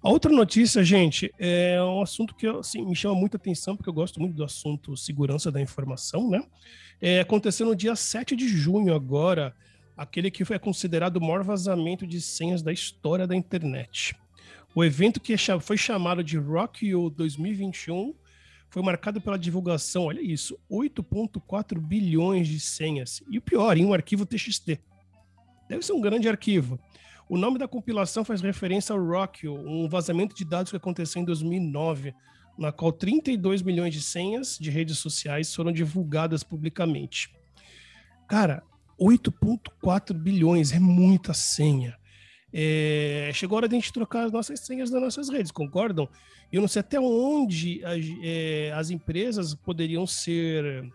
A 0.04 0.10
outra 0.10 0.30
notícia, 0.30 0.84
gente, 0.84 1.34
é 1.40 1.82
um 1.82 2.02
assunto 2.02 2.36
que 2.36 2.46
assim, 2.46 2.86
me 2.86 2.94
chama 2.94 3.16
muita 3.16 3.38
atenção, 3.38 3.74
porque 3.74 3.90
eu 3.90 3.94
gosto 3.94 4.20
muito 4.20 4.36
do 4.36 4.44
assunto 4.44 4.98
segurança 4.98 5.50
da 5.50 5.62
informação, 5.62 6.30
né? 6.30 6.44
É, 7.02 7.22
aconteceu 7.22 7.66
no 7.66 7.74
dia 7.74 7.96
7 7.96 8.36
de 8.36 8.46
junho 8.50 8.94
agora, 8.94 9.56
aquele 9.96 10.30
que 10.30 10.44
foi 10.44 10.60
considerado 10.60 11.16
o 11.16 11.22
maior 11.22 11.42
vazamento 11.42 12.06
de 12.06 12.20
senhas 12.20 12.62
da 12.62 12.74
história 12.74 13.26
da 13.26 13.34
internet. 13.34 14.14
O 14.76 14.84
evento 14.84 15.22
que 15.22 15.38
foi 15.62 15.78
chamado 15.78 16.22
de 16.22 16.38
Rock 16.38 16.86
You 16.86 17.10
2021 17.10 18.14
foi 18.70 18.84
marcado 18.84 19.22
pela 19.22 19.40
divulgação, 19.40 20.08
olha 20.08 20.20
isso, 20.20 20.60
8.4 20.70 21.80
bilhões 21.80 22.50
de 22.50 22.60
senhas. 22.60 23.24
E 23.30 23.38
o 23.38 23.42
pior, 23.42 23.78
em 23.78 23.86
um 23.86 23.94
arquivo 23.94 24.26
TXT. 24.26 24.82
Deve 25.70 25.86
ser 25.86 25.94
um 25.94 26.02
grande 26.02 26.28
arquivo. 26.28 26.78
O 27.34 27.38
nome 27.38 27.58
da 27.58 27.68
compilação 27.68 28.24
faz 28.24 28.42
referência 28.42 28.94
ao 28.94 29.04
Rockio, 29.04 29.56
um 29.56 29.90
vazamento 29.90 30.36
de 30.36 30.46
dados 30.46 30.70
que 30.70 30.78
aconteceu 30.78 31.20
em 31.20 31.26
2009, 31.26 32.14
na 32.56 32.72
qual 32.72 32.92
32 32.92 33.64
milhões 33.64 33.92
de 33.92 34.04
senhas 34.04 34.56
de 34.56 34.70
redes 34.70 35.00
sociais 35.00 35.52
foram 35.52 35.72
divulgadas 35.72 36.44
publicamente. 36.44 37.36
Cara, 38.28 38.62
8.4 39.02 40.14
bilhões 40.14 40.74
é 40.74 40.80
muita 40.80 41.34
senha. 41.34 41.98
É, 42.54 43.32
chegou 43.34 43.56
a 43.56 43.62
hora 43.62 43.68
de 43.68 43.78
a 43.78 43.80
gente 43.80 43.92
trocar 43.92 44.26
as 44.26 44.32
nossas 44.32 44.60
senhas 44.60 44.92
das 44.92 45.02
nossas 45.02 45.28
redes, 45.28 45.52
concordam? 45.52 46.08
Eu 46.52 46.62
não 46.62 46.68
sei 46.68 46.82
até 46.82 47.00
onde 47.00 47.84
as, 47.84 48.06
é, 48.22 48.72
as 48.76 48.92
empresas 48.92 49.56
poderiam 49.56 50.06
ser 50.06 50.88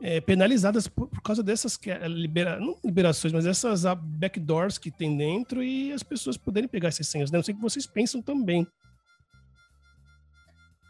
é, 0.00 0.20
penalizadas 0.20 0.88
por, 0.88 1.08
por, 1.08 1.22
causa 1.22 1.42
dessas 1.42 1.78
é, 1.86 2.08
libera, 2.08 2.58
não 2.58 2.76
liberações, 2.84 3.32
mas 3.32 3.46
essas 3.46 3.84
backdoors 3.94 4.78
que 4.78 4.90
tem 4.90 5.16
dentro 5.16 5.62
e 5.62 5.92
as 5.92 6.02
pessoas 6.02 6.36
poderem 6.36 6.68
pegar 6.68 6.88
essas 6.88 7.06
senhas. 7.08 7.30
Né? 7.30 7.38
Não 7.38 7.42
sei 7.44 7.54
que 7.54 7.60
vocês 7.60 7.86
pensam 7.86 8.22
também. 8.22 8.66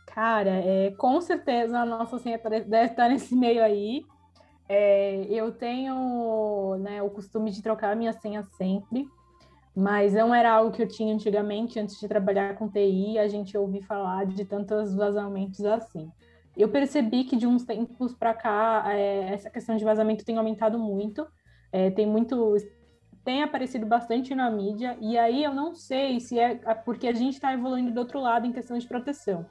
Cara, 0.07 0.51
é, 0.51 0.90
com 0.92 1.20
certeza 1.20 1.79
a 1.79 1.87
nossa 1.87 2.18
senha 2.18 2.38
tá, 2.38 2.49
deve 2.49 2.87
estar 2.87 3.09
nesse 3.09 3.35
meio 3.35 3.62
aí. 3.62 4.03
É, 4.68 5.27
eu 5.29 5.51
tenho 5.53 6.77
né, 6.81 7.03
o 7.03 7.11
costume 7.11 7.51
de 7.51 7.62
trocar 7.62 7.92
a 7.92 7.96
minha 7.96 8.12
senha 8.12 8.42
sempre 8.57 9.09
mas 9.75 10.12
não 10.12 10.35
era 10.35 10.53
algo 10.53 10.73
que 10.73 10.83
eu 10.83 10.88
tinha 10.88 11.14
antigamente, 11.14 11.79
antes 11.79 11.99
de 11.99 12.09
trabalhar 12.09 12.57
com 12.57 12.68
TI, 12.68 13.18
a 13.18 13.29
gente 13.29 13.57
ouvir 13.57 13.83
falar 13.83 14.27
de 14.27 14.44
tantos 14.44 14.94
vazamentos 14.94 15.64
assim. 15.64 16.11
Eu 16.61 16.68
percebi 16.68 17.25
que 17.25 17.37
de 17.37 17.46
uns 17.46 17.64
tempos 17.64 18.14
para 18.14 18.35
cá, 18.35 18.85
é, 18.87 19.33
essa 19.33 19.51
questão 19.51 19.77
de 19.77 19.85
vazamento 19.85 20.25
tem 20.25 20.37
aumentado 20.37 20.79
muito, 20.79 21.27
é, 21.73 21.90
tem 21.90 22.07
muito, 22.07 22.57
tem 23.25 23.42
aparecido 23.42 23.87
bastante 23.87 24.35
na 24.35 24.51
mídia, 24.51 24.96
e 25.01 25.16
aí 25.16 25.42
eu 25.44 25.55
não 25.55 25.75
sei 25.75 26.20
se 26.20 26.38
é 26.38 26.57
porque 26.85 27.09
a 27.09 27.12
gente 27.12 27.35
está 27.35 27.53
evoluindo 27.53 27.92
do 27.92 28.01
outro 28.01 28.20
lado 28.20 28.46
em 28.46 28.53
questão 28.53 28.77
de 28.79 28.87
proteção. 28.87 29.46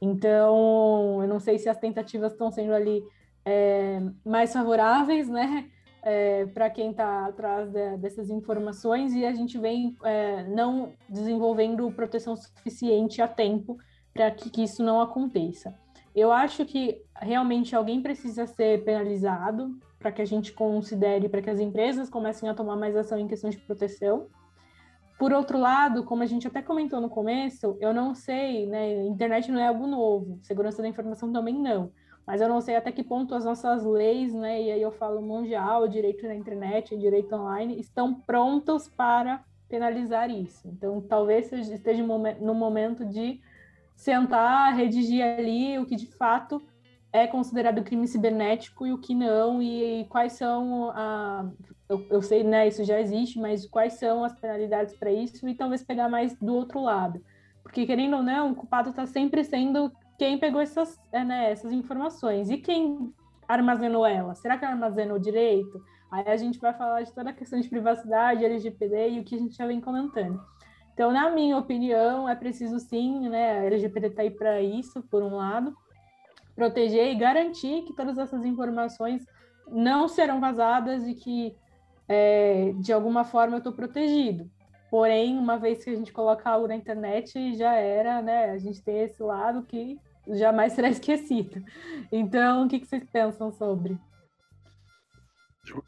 Então, 0.00 1.22
eu 1.22 1.28
não 1.28 1.38
sei 1.38 1.58
se 1.58 1.68
as 1.68 1.78
tentativas 1.78 2.32
estão 2.32 2.50
sendo 2.50 2.72
ali 2.72 3.02
é, 3.44 4.00
mais 4.24 4.52
favoráveis, 4.52 5.28
né? 5.28 5.70
é, 6.02 6.46
para 6.46 6.70
quem 6.70 6.90
está 6.90 7.26
atrás 7.26 7.70
de, 7.70 7.96
dessas 7.98 8.30
informações 8.30 9.12
e 9.12 9.24
a 9.24 9.32
gente 9.32 9.58
vem 9.58 9.96
é, 10.04 10.44
não 10.44 10.92
desenvolvendo 11.08 11.90
proteção 11.92 12.36
suficiente 12.36 13.20
a 13.20 13.28
tempo 13.28 13.78
para 14.12 14.30
que, 14.30 14.50
que, 14.50 14.62
isso 14.62 14.82
não 14.82 15.00
aconteça. 15.00 15.74
Eu 16.14 16.32
acho 16.32 16.64
que 16.64 17.00
realmente 17.20 17.74
alguém 17.74 18.02
precisa 18.02 18.46
ser 18.46 18.84
penalizado 18.84 19.78
para 19.98 20.10
que 20.10 20.22
a 20.22 20.24
gente 20.24 20.52
considere, 20.52 21.28
para 21.28 21.42
que 21.42 21.50
as 21.50 21.60
empresas 21.60 22.08
comecem 22.08 22.48
a 22.48 22.54
tomar 22.54 22.76
mais 22.76 22.96
ação 22.96 23.18
em 23.18 23.28
questão 23.28 23.50
de 23.50 23.58
proteção. 23.58 24.26
Por 25.18 25.32
outro 25.32 25.58
lado, 25.58 26.04
como 26.04 26.22
a 26.22 26.26
gente 26.26 26.46
até 26.46 26.62
comentou 26.62 27.00
no 27.00 27.10
começo, 27.10 27.76
eu 27.80 27.92
não 27.92 28.14
sei, 28.14 28.66
né? 28.66 29.04
Internet 29.04 29.52
não 29.52 29.60
é 29.60 29.68
algo 29.68 29.86
novo, 29.86 30.38
segurança 30.42 30.80
da 30.80 30.88
informação 30.88 31.30
também 31.30 31.54
não 31.54 31.92
mas 32.30 32.40
eu 32.40 32.48
não 32.48 32.60
sei 32.60 32.76
até 32.76 32.92
que 32.92 33.02
ponto 33.02 33.34
as 33.34 33.44
nossas 33.44 33.84
leis, 33.84 34.32
né, 34.32 34.62
e 34.62 34.70
aí 34.70 34.80
eu 34.80 34.92
falo 34.92 35.20
mundial, 35.20 35.88
direito 35.88 36.24
na 36.28 36.34
internet, 36.36 36.96
direito 36.96 37.34
online, 37.34 37.80
estão 37.80 38.14
prontos 38.14 38.88
para 38.88 39.42
penalizar 39.68 40.30
isso. 40.30 40.68
Então, 40.68 41.00
talvez 41.00 41.50
esteja 41.52 42.04
no 42.04 42.54
momento 42.54 43.04
de 43.04 43.40
sentar, 44.00 44.74
redigir 44.74 45.22
ali 45.22 45.78
o 45.78 45.84
que 45.84 45.94
de 45.94 46.06
fato 46.06 46.60
é 47.12 47.26
considerado 47.26 47.82
crime 47.82 48.08
cibernético 48.08 48.86
e 48.86 48.92
o 48.92 48.98
que 48.98 49.14
não, 49.14 49.60
e, 49.60 50.06
quais 50.08 50.32
são 50.34 50.90
a. 50.90 51.50
Eu, 51.88 52.06
eu, 52.08 52.22
sei, 52.22 52.42
né, 52.44 52.68
isso 52.68 52.84
já 52.84 53.00
existe, 53.00 53.38
mas 53.38 53.66
quais 53.66 53.94
são 53.94 54.24
as 54.24 54.32
penalidades 54.38 54.96
para 54.96 55.10
isso, 55.12 55.46
e 55.48 55.54
talvez 55.54 55.82
pegar 55.82 56.08
mais 56.08 56.34
do 56.38 56.54
outro 56.54 56.80
lado. 56.80 57.20
Porque, 57.62 57.84
querendo 57.84 58.16
ou 58.16 58.22
não, 58.22 58.52
o 58.52 58.54
culpado 58.54 58.90
está 58.90 59.04
sempre 59.06 59.44
sendo 59.44 59.92
quem 60.16 60.38
pegou 60.38 60.60
essas, 60.60 60.98
é, 61.12 61.24
né, 61.24 61.50
essas 61.50 61.72
informações. 61.72 62.48
E 62.48 62.58
quem 62.58 63.12
armazenou 63.46 64.06
elas? 64.06 64.38
Será 64.38 64.56
que 64.56 64.64
armazenou 64.64 65.18
direito? 65.18 65.82
Aí 66.10 66.24
a 66.26 66.36
gente 66.36 66.58
vai 66.58 66.72
falar 66.72 67.02
de 67.02 67.12
toda 67.12 67.30
a 67.30 67.34
questão 67.34 67.60
de 67.60 67.68
privacidade, 67.68 68.44
LGPD 68.44 69.10
e 69.10 69.20
o 69.20 69.24
que 69.24 69.34
a 69.34 69.38
gente 69.38 69.56
já 69.56 69.66
vem 69.66 69.80
comentando. 69.80 70.40
Então, 70.92 71.12
na 71.12 71.30
minha 71.30 71.56
opinião, 71.56 72.28
é 72.28 72.34
preciso 72.34 72.78
sim, 72.78 73.28
né? 73.28 73.60
A 73.60 73.64
LGPD 73.64 74.08
está 74.08 74.22
aí 74.22 74.30
para 74.30 74.60
isso, 74.60 75.02
por 75.02 75.22
um 75.22 75.36
lado, 75.36 75.74
proteger 76.54 77.10
e 77.10 77.14
garantir 77.14 77.82
que 77.82 77.94
todas 77.94 78.18
essas 78.18 78.44
informações 78.44 79.24
não 79.68 80.08
serão 80.08 80.40
vazadas 80.40 81.06
e 81.06 81.14
que, 81.14 81.56
é, 82.08 82.72
de 82.76 82.92
alguma 82.92 83.24
forma, 83.24 83.54
eu 83.54 83.58
estou 83.58 83.72
protegido. 83.72 84.50
Porém, 84.90 85.38
uma 85.38 85.56
vez 85.56 85.84
que 85.84 85.90
a 85.90 85.94
gente 85.94 86.12
coloca 86.12 86.50
algo 86.50 86.66
na 86.66 86.74
internet, 86.74 87.56
já 87.56 87.74
era, 87.74 88.20
né? 88.20 88.50
A 88.50 88.58
gente 88.58 88.82
tem 88.82 89.02
esse 89.02 89.22
lado 89.22 89.62
que 89.62 89.98
jamais 90.28 90.72
será 90.74 90.88
esquecido. 90.88 91.62
Então, 92.10 92.64
o 92.64 92.68
que, 92.68 92.80
que 92.80 92.86
vocês 92.86 93.04
pensam 93.10 93.52
sobre? 93.52 93.96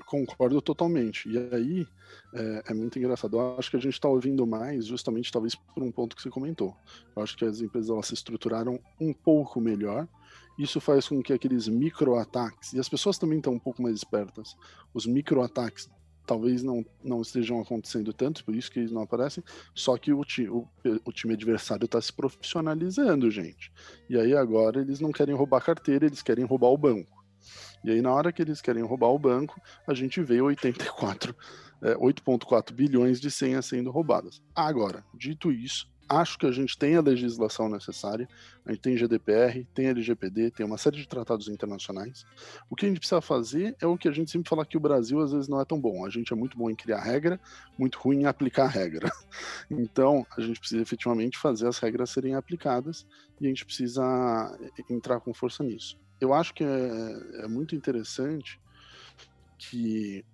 Concordo 0.06 0.60
totalmente. 0.60 1.28
E 1.28 1.38
aí 1.54 1.86
é, 2.34 2.62
é, 2.68 2.74
muito 2.74 2.98
engraçado. 2.98 3.36
Eu 3.36 3.58
acho 3.58 3.70
que 3.70 3.76
a 3.76 3.80
gente 3.80 3.94
está 3.94 4.08
ouvindo 4.08 4.46
mais, 4.46 4.86
justamente 4.86 5.32
talvez 5.32 5.54
por 5.54 5.82
um 5.82 5.90
ponto 5.90 6.14
que 6.14 6.22
você 6.22 6.30
comentou. 6.30 6.76
Eu 7.16 7.22
acho 7.22 7.36
que 7.36 7.44
as 7.44 7.60
empresas 7.60 7.90
elas 7.90 8.06
se 8.06 8.14
estruturaram 8.14 8.78
um 9.00 9.12
pouco 9.12 9.60
melhor 9.60 10.06
isso 10.58 10.80
faz 10.80 11.08
com 11.08 11.22
que 11.22 11.32
aqueles 11.32 11.68
microataques, 11.68 12.72
e 12.72 12.78
as 12.78 12.88
pessoas 12.88 13.18
também 13.18 13.38
estão 13.38 13.54
um 13.54 13.58
pouco 13.58 13.82
mais 13.82 13.96
espertas, 13.96 14.56
os 14.92 15.06
microataques 15.06 15.90
talvez 16.24 16.62
não, 16.62 16.84
não 17.02 17.20
estejam 17.20 17.60
acontecendo 17.60 18.12
tanto, 18.12 18.44
por 18.44 18.54
isso 18.54 18.70
que 18.70 18.78
eles 18.78 18.92
não 18.92 19.02
aparecem, 19.02 19.42
só 19.74 19.96
que 19.96 20.12
o, 20.12 20.24
ti, 20.24 20.48
o, 20.48 20.68
o 21.04 21.12
time 21.12 21.34
adversário 21.34 21.84
está 21.84 22.00
se 22.00 22.12
profissionalizando, 22.12 23.30
gente. 23.30 23.72
E 24.08 24.16
aí 24.16 24.34
agora 24.34 24.80
eles 24.80 25.00
não 25.00 25.10
querem 25.10 25.34
roubar 25.34 25.64
carteira, 25.64 26.06
eles 26.06 26.22
querem 26.22 26.44
roubar 26.44 26.68
o 26.68 26.78
banco. 26.78 27.21
E 27.84 27.90
aí 27.90 28.02
na 28.02 28.12
hora 28.12 28.32
que 28.32 28.42
eles 28.42 28.60
querem 28.60 28.82
roubar 28.82 29.08
o 29.08 29.18
banco, 29.18 29.60
a 29.86 29.94
gente 29.94 30.22
vê 30.22 30.40
84, 30.40 31.34
é, 31.82 31.94
8.4 31.94 32.72
bilhões 32.72 33.20
de 33.20 33.30
senhas 33.30 33.66
sendo 33.66 33.90
roubadas. 33.90 34.42
Agora, 34.54 35.04
dito 35.14 35.50
isso, 35.50 35.92
acho 36.08 36.38
que 36.38 36.46
a 36.46 36.52
gente 36.52 36.76
tem 36.76 36.96
a 36.96 37.00
legislação 37.00 37.68
necessária, 37.68 38.28
a 38.64 38.72
gente 38.72 38.82
tem 38.82 38.96
GDPR, 38.96 39.66
tem 39.74 39.86
LGPD, 39.86 40.50
tem 40.50 40.66
uma 40.66 40.76
série 40.76 40.96
de 40.96 41.08
tratados 41.08 41.48
internacionais. 41.48 42.24
O 42.68 42.76
que 42.76 42.84
a 42.84 42.88
gente 42.88 42.98
precisa 42.98 43.20
fazer 43.20 43.74
é 43.80 43.86
o 43.86 43.96
que 43.96 44.08
a 44.08 44.12
gente 44.12 44.30
sempre 44.30 44.48
fala 44.48 44.66
que 44.66 44.76
o 44.76 44.80
Brasil 44.80 45.20
às 45.20 45.32
vezes 45.32 45.48
não 45.48 45.60
é 45.60 45.64
tão 45.64 45.80
bom. 45.80 46.04
A 46.04 46.10
gente 46.10 46.32
é 46.32 46.36
muito 46.36 46.56
bom 46.56 46.70
em 46.70 46.74
criar 46.74 47.00
regra, 47.00 47.40
muito 47.78 47.98
ruim 47.98 48.22
em 48.22 48.26
aplicar 48.26 48.66
regra. 48.66 49.10
Então, 49.70 50.26
a 50.36 50.40
gente 50.40 50.60
precisa 50.60 50.82
efetivamente 50.82 51.38
fazer 51.38 51.66
as 51.66 51.78
regras 51.78 52.10
serem 52.10 52.34
aplicadas 52.34 53.06
e 53.40 53.46
a 53.46 53.48
gente 53.48 53.64
precisa 53.64 54.02
entrar 54.88 55.18
com 55.20 55.32
força 55.32 55.64
nisso. 55.64 55.98
Eu 56.22 56.32
acho 56.32 56.54
que 56.54 56.62
é, 56.62 57.42
é 57.44 57.48
muito 57.48 57.74
interessante 57.74 58.60
que 59.58 60.24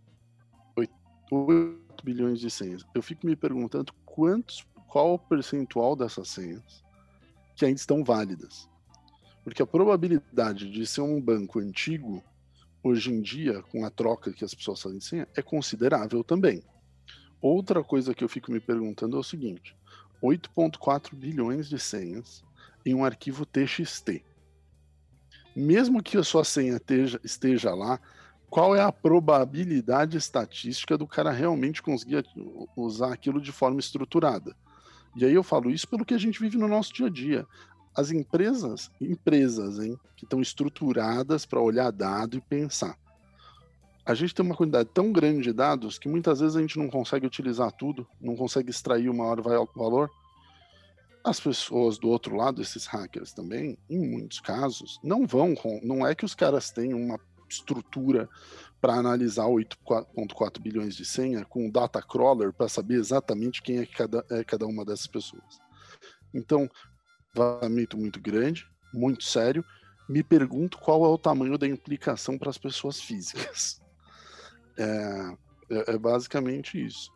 8 1.30 2.04
bilhões 2.04 2.40
de 2.40 2.50
senhas. 2.50 2.84
Eu 2.94 3.02
fico 3.02 3.26
me 3.26 3.34
perguntando 3.34 3.90
quantos 4.04 4.66
qual 4.86 5.14
o 5.14 5.18
percentual 5.18 5.96
dessas 5.96 6.28
senhas 6.28 6.84
que 7.56 7.64
ainda 7.64 7.78
estão 7.78 8.04
válidas. 8.04 8.68
Porque 9.42 9.62
a 9.62 9.66
probabilidade 9.66 10.70
de 10.70 10.86
ser 10.86 11.00
um 11.00 11.18
banco 11.20 11.58
antigo, 11.58 12.22
hoje 12.82 13.10
em 13.10 13.22
dia, 13.22 13.62
com 13.62 13.84
a 13.86 13.90
troca 13.90 14.30
que 14.30 14.44
as 14.44 14.54
pessoas 14.54 14.82
fazem 14.82 14.98
de 14.98 15.04
senha, 15.06 15.28
é 15.34 15.40
considerável 15.40 16.22
também. 16.22 16.62
Outra 17.40 17.82
coisa 17.82 18.14
que 18.14 18.22
eu 18.22 18.28
fico 18.28 18.52
me 18.52 18.60
perguntando 18.60 19.16
é 19.16 19.20
o 19.20 19.24
seguinte: 19.24 19.74
8,4 20.22 21.14
bilhões 21.14 21.66
de 21.66 21.78
senhas 21.78 22.44
em 22.84 22.94
um 22.94 23.06
arquivo 23.06 23.46
TXT. 23.46 24.27
Mesmo 25.58 26.00
que 26.00 26.16
a 26.16 26.22
sua 26.22 26.44
senha 26.44 26.76
esteja, 26.76 27.20
esteja 27.24 27.74
lá, 27.74 27.98
qual 28.48 28.76
é 28.76 28.80
a 28.80 28.92
probabilidade 28.92 30.16
estatística 30.16 30.96
do 30.96 31.04
cara 31.04 31.32
realmente 31.32 31.82
conseguir 31.82 32.24
usar 32.76 33.12
aquilo 33.12 33.40
de 33.40 33.50
forma 33.50 33.80
estruturada? 33.80 34.54
E 35.16 35.24
aí 35.24 35.34
eu 35.34 35.42
falo 35.42 35.68
isso 35.68 35.88
pelo 35.88 36.04
que 36.04 36.14
a 36.14 36.18
gente 36.18 36.38
vive 36.38 36.56
no 36.56 36.68
nosso 36.68 36.94
dia 36.94 37.06
a 37.06 37.10
dia. 37.10 37.44
As 37.92 38.12
empresas, 38.12 38.88
empresas, 39.00 39.80
hein, 39.80 39.98
que 40.16 40.24
estão 40.24 40.40
estruturadas 40.40 41.44
para 41.44 41.60
olhar 41.60 41.90
dado 41.90 42.36
e 42.36 42.40
pensar. 42.40 42.96
A 44.06 44.14
gente 44.14 44.32
tem 44.32 44.46
uma 44.46 44.54
quantidade 44.54 44.88
tão 44.94 45.10
grande 45.10 45.42
de 45.42 45.52
dados 45.52 45.98
que 45.98 46.08
muitas 46.08 46.38
vezes 46.38 46.54
a 46.54 46.60
gente 46.60 46.78
não 46.78 46.88
consegue 46.88 47.26
utilizar 47.26 47.72
tudo, 47.72 48.06
não 48.20 48.36
consegue 48.36 48.70
extrair 48.70 49.08
o 49.08 49.14
maior 49.14 49.42
valor. 49.74 50.08
As 51.28 51.38
pessoas 51.38 51.98
do 51.98 52.08
outro 52.08 52.34
lado, 52.34 52.62
esses 52.62 52.86
hackers 52.86 53.34
também, 53.34 53.76
em 53.90 53.98
muitos 53.98 54.40
casos, 54.40 54.98
não 55.04 55.26
vão. 55.26 55.54
Não 55.82 56.06
é 56.06 56.14
que 56.14 56.24
os 56.24 56.34
caras 56.34 56.70
tenham 56.70 56.98
uma 56.98 57.20
estrutura 57.46 58.26
para 58.80 58.94
analisar 58.94 59.44
8,4 59.44 60.58
bilhões 60.58 60.96
de 60.96 61.04
senha 61.04 61.44
com 61.44 61.66
um 61.66 61.70
data 61.70 62.00
crawler 62.00 62.50
para 62.50 62.66
saber 62.66 62.94
exatamente 62.94 63.60
quem 63.60 63.76
é 63.76 63.84
cada, 63.84 64.24
é 64.30 64.42
cada 64.42 64.66
uma 64.66 64.86
dessas 64.86 65.06
pessoas. 65.06 65.60
Então, 66.32 66.66
vazamento 67.34 67.98
muito 67.98 68.18
grande, 68.22 68.66
muito 68.94 69.24
sério. 69.24 69.62
Me 70.08 70.22
pergunto 70.22 70.78
qual 70.78 71.04
é 71.04 71.08
o 71.08 71.18
tamanho 71.18 71.58
da 71.58 71.68
implicação 71.68 72.38
para 72.38 72.48
as 72.48 72.58
pessoas 72.58 73.00
físicas. 73.00 73.80
É, 74.80 75.36
é, 75.70 75.94
é 75.94 75.98
basicamente 75.98 76.80
isso. 76.80 77.10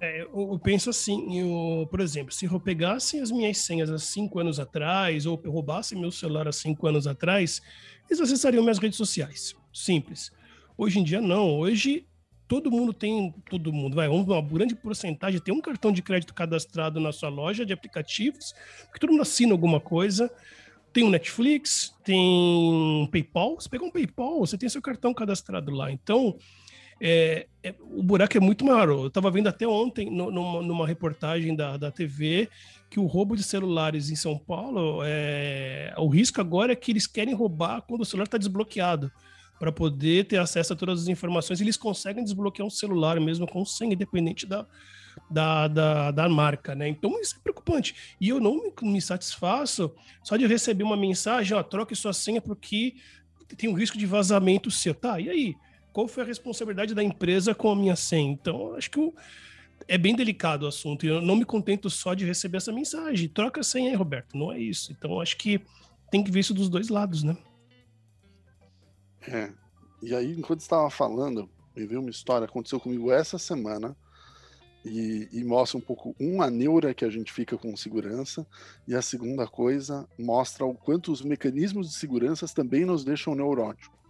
É, 0.00 0.22
eu, 0.22 0.50
eu, 0.52 0.58
penso 0.58 0.90
assim, 0.90 1.38
eu, 1.38 1.86
por 1.86 2.00
exemplo, 2.00 2.32
se 2.32 2.44
eu 2.46 2.60
pegasse 2.60 3.18
as 3.20 3.30
minhas 3.30 3.58
senhas 3.58 3.90
há 3.90 3.98
cinco 3.98 4.38
anos 4.38 4.58
atrás, 4.58 5.24
ou 5.24 5.36
roubasse 5.36 5.96
meu 5.96 6.10
celular 6.10 6.48
há 6.48 6.52
cinco 6.52 6.86
anos 6.86 7.06
atrás, 7.06 7.62
eles 8.08 8.20
acessariam 8.20 8.62
minhas 8.62 8.78
redes 8.78 8.96
sociais. 8.96 9.54
Simples. 9.72 10.32
Hoje 10.76 10.98
em 10.98 11.04
dia, 11.04 11.20
não. 11.20 11.58
Hoje, 11.58 12.06
todo 12.48 12.70
mundo 12.70 12.92
tem. 12.92 13.32
Todo 13.48 13.72
mundo, 13.72 13.94
vai, 13.94 14.08
uma 14.08 14.42
grande 14.42 14.74
porcentagem 14.74 15.40
tem 15.40 15.54
um 15.54 15.60
cartão 15.60 15.92
de 15.92 16.02
crédito 16.02 16.34
cadastrado 16.34 17.00
na 17.00 17.12
sua 17.12 17.28
loja 17.28 17.64
de 17.64 17.72
aplicativos, 17.72 18.52
porque 18.86 18.98
todo 18.98 19.10
mundo 19.10 19.22
assina 19.22 19.52
alguma 19.52 19.80
coisa. 19.80 20.30
Tem 20.92 21.02
um 21.02 21.10
Netflix, 21.10 21.92
tem 22.04 22.20
um 22.20 23.08
PayPal. 23.10 23.56
Você 23.56 23.68
pega 23.68 23.84
um 23.84 23.90
PayPal, 23.90 24.38
você 24.40 24.56
tem 24.56 24.68
seu 24.68 24.80
cartão 24.80 25.12
cadastrado 25.12 25.72
lá. 25.72 25.90
Então, 25.90 26.36
é, 27.06 27.46
é, 27.62 27.74
o 27.82 28.02
buraco 28.02 28.34
é 28.34 28.40
muito 28.40 28.64
maior. 28.64 28.88
Eu 28.88 29.08
estava 29.08 29.30
vendo 29.30 29.46
até 29.46 29.68
ontem, 29.68 30.10
no, 30.10 30.30
numa, 30.30 30.62
numa, 30.62 30.86
reportagem 30.86 31.54
da, 31.54 31.76
da 31.76 31.90
TV, 31.90 32.48
que 32.88 32.98
o 32.98 33.04
roubo 33.04 33.36
de 33.36 33.42
celulares 33.42 34.08
em 34.08 34.16
São 34.16 34.38
Paulo, 34.38 35.02
é, 35.04 35.92
o 35.98 36.08
risco 36.08 36.40
agora 36.40 36.72
é 36.72 36.76
que 36.76 36.90
eles 36.90 37.06
querem 37.06 37.34
roubar 37.34 37.82
quando 37.82 38.00
o 38.00 38.04
celular 38.06 38.24
está 38.24 38.38
desbloqueado 38.38 39.12
para 39.58 39.70
poder 39.70 40.24
ter 40.24 40.38
acesso 40.38 40.72
a 40.72 40.76
todas 40.76 41.02
as 41.02 41.08
informações. 41.08 41.60
Eles 41.60 41.76
conseguem 41.76 42.24
desbloquear 42.24 42.66
um 42.66 42.70
celular 42.70 43.20
mesmo 43.20 43.46
com 43.46 43.66
senha, 43.66 43.92
independente 43.92 44.46
da, 44.46 44.66
da, 45.30 45.68
da, 45.68 46.10
da, 46.10 46.26
marca, 46.26 46.74
né? 46.74 46.88
Então 46.88 47.20
isso 47.20 47.36
é 47.36 47.38
preocupante. 47.42 48.16
E 48.18 48.30
eu 48.30 48.40
não 48.40 48.54
me, 48.54 48.72
me 48.90 49.02
satisfaço 49.02 49.94
só 50.22 50.38
de 50.38 50.46
receber 50.46 50.84
uma 50.84 50.96
mensagem, 50.96 51.54
ó, 51.54 51.62
troque 51.62 51.94
sua 51.94 52.14
senha 52.14 52.40
porque 52.40 52.94
tem 53.58 53.68
um 53.68 53.74
risco 53.74 53.98
de 53.98 54.06
vazamento 54.06 54.70
seu. 54.70 54.94
Tá, 54.94 55.20
e 55.20 55.28
aí? 55.28 55.54
Qual 55.94 56.08
foi 56.08 56.24
a 56.24 56.26
responsabilidade 56.26 56.92
da 56.92 57.04
empresa 57.04 57.54
com 57.54 57.70
a 57.70 57.76
minha 57.76 57.94
senha? 57.94 58.32
Então, 58.32 58.74
acho 58.74 58.90
que 58.90 59.12
é 59.86 59.96
bem 59.96 60.16
delicado 60.16 60.64
o 60.64 60.68
assunto. 60.68 61.06
E 61.06 61.08
eu 61.08 61.22
não 61.22 61.36
me 61.36 61.44
contento 61.44 61.88
só 61.88 62.14
de 62.14 62.24
receber 62.24 62.56
essa 62.56 62.72
mensagem. 62.72 63.28
Troca 63.28 63.60
a 63.60 63.64
senha 63.64 63.90
aí, 63.90 63.94
Roberto. 63.94 64.36
Não 64.36 64.50
é 64.50 64.58
isso. 64.58 64.90
Então, 64.90 65.20
acho 65.20 65.36
que 65.36 65.60
tem 66.10 66.24
que 66.24 66.32
ver 66.32 66.40
isso 66.40 66.52
dos 66.52 66.68
dois 66.68 66.88
lados, 66.88 67.22
né? 67.22 67.36
É. 69.22 69.52
E 70.02 70.12
aí, 70.12 70.32
enquanto 70.32 70.62
estava 70.62 70.90
falando, 70.90 71.48
me 71.76 71.86
veio 71.86 72.00
uma 72.00 72.10
história, 72.10 72.44
aconteceu 72.44 72.80
comigo 72.80 73.12
essa 73.12 73.38
semana, 73.38 73.96
e, 74.84 75.28
e, 75.32 75.44
mostra 75.44 75.78
um 75.78 75.80
pouco, 75.80 76.14
um, 76.20 76.42
a 76.42 76.50
neura 76.50 76.92
que 76.92 77.04
a 77.04 77.08
gente 77.08 77.32
fica 77.32 77.56
com 77.56 77.74
segurança, 77.76 78.44
e 78.86 78.96
a 78.96 79.00
segunda 79.00 79.46
coisa, 79.46 80.08
mostra 80.18 80.66
o 80.66 80.74
quanto 80.74 81.12
os 81.12 81.22
mecanismos 81.22 81.88
de 81.88 81.94
segurança 81.94 82.46
também 82.48 82.84
nos 82.84 83.04
deixam 83.04 83.34
neuróticos. 83.36 84.03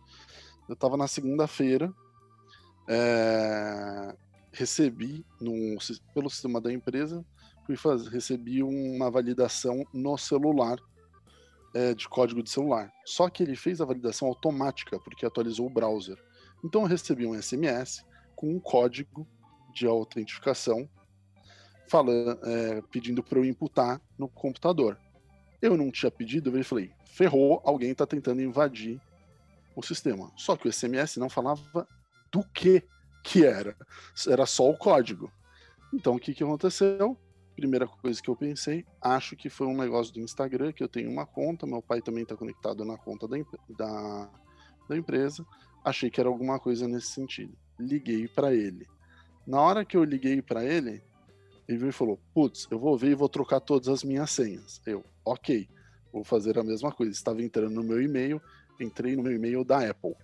Eu 0.69 0.75
estava 0.75 0.97
na 0.97 1.07
segunda-feira, 1.07 1.93
é, 2.89 4.15
recebi 4.53 5.25
pelo 6.15 6.31
sistema 6.31 6.61
da 6.61 6.73
empresa, 6.73 7.25
fui 7.67 7.77
fazer, 7.77 8.09
recebi 8.11 8.63
uma 8.63 9.11
validação 9.11 9.85
no 9.93 10.17
celular 10.17 10.79
é, 11.75 11.93
de 11.95 12.09
código 12.09 12.43
de 12.43 12.51
celular. 12.51 12.91
Só 13.05 13.29
que 13.29 13.43
ele 13.43 13.57
fez 13.57 13.81
a 13.81 13.85
validação 13.85 14.29
automática, 14.29 14.99
porque 15.01 15.27
atualizou 15.27 15.67
o 15.67 15.71
browser. 15.71 16.17
Então 16.65 16.83
eu 16.83 16.89
recebi 16.89 17.27
um 17.27 17.41
SMS 17.41 18.05
com 18.37 18.55
um 18.55 18.61
código 18.61 19.27
de 19.75 19.87
autentificação 19.87 20.89
falando, 21.89 22.39
é, 22.45 22.83
pedindo 22.91 23.23
para 23.23 23.39
eu 23.39 23.45
imputar 23.45 24.01
no 24.19 24.29
computador. 24.29 24.99
Eu 25.61 25.77
não 25.77 25.91
tinha 25.91 26.11
pedido, 26.11 26.57
eu 26.57 26.65
falei, 26.65 26.93
ferrou, 27.05 27.61
alguém 27.65 27.91
está 27.91 28.07
tentando 28.07 28.41
invadir 28.41 29.01
o 29.75 29.83
sistema. 29.83 30.31
Só 30.37 30.57
que 30.57 30.69
o 30.69 30.73
SMS 30.73 31.17
não 31.17 31.29
falava 31.29 31.87
do 32.31 32.43
que 32.53 32.83
que 33.23 33.45
era, 33.45 33.75
era 34.29 34.45
só 34.45 34.69
o 34.69 34.77
código. 34.77 35.33
Então 35.93 36.17
o 36.17 36.21
que, 36.21 36.35
que 36.35 36.45
aconteceu? 36.45 37.17
Primeira 37.57 37.87
coisa 37.87 38.21
que 38.21 38.29
eu 38.29 38.37
pensei, 38.37 38.85
acho 39.01 39.35
que 39.35 39.49
foi 39.49 39.67
um 39.67 39.77
negócio 39.77 40.13
do 40.13 40.21
Instagram, 40.21 40.73
que 40.73 40.83
eu 40.83 40.89
tenho 40.89 41.11
uma 41.11 41.25
conta, 41.25 41.67
meu 41.67 41.81
pai 41.81 42.03
também 42.03 42.25
está 42.25 42.37
conectado 42.37 42.85
na 42.85 42.99
conta 42.99 43.27
da, 43.27 43.37
da, 43.71 44.31
da 44.89 44.97
empresa. 44.97 45.47
Achei 45.85 46.11
que 46.11 46.21
era 46.21 46.29
alguma 46.29 46.59
coisa 46.59 46.87
nesse 46.87 47.09
sentido. 47.09 47.57
Liguei 47.79 48.29
para 48.29 48.55
ele. 48.55 48.87
Na 49.47 49.61
hora 49.61 49.85
que 49.85 49.97
eu 49.97 50.05
liguei 50.05 50.43
para 50.43 50.65
ele, 50.65 51.03
ele 51.69 51.79
veio 51.79 51.91
e 51.91 51.93
falou: 51.93 52.19
Putz, 52.35 52.67
eu 52.71 52.79
vou 52.79 52.97
ver 52.99 53.11
e 53.11 53.15
vou 53.15 53.29
trocar 53.29 53.61
todas 53.61 53.89
as 53.89 54.03
minhas 54.03 54.31
senhas. 54.31 54.81
Eu, 54.85 55.05
ok, 55.25 55.69
vou 56.13 56.25
fazer 56.25 56.59
a 56.59 56.65
mesma 56.65 56.91
coisa. 56.91 57.13
Estava 57.13 57.43
entrando 57.43 57.75
no 57.75 57.85
meu 57.85 58.03
e-mail, 58.03 58.41
entrei 58.81 59.17
no 59.17 59.23
meu 59.23 59.33
e-mail 59.33 59.65
da 59.65 59.89
Apple. 59.89 60.15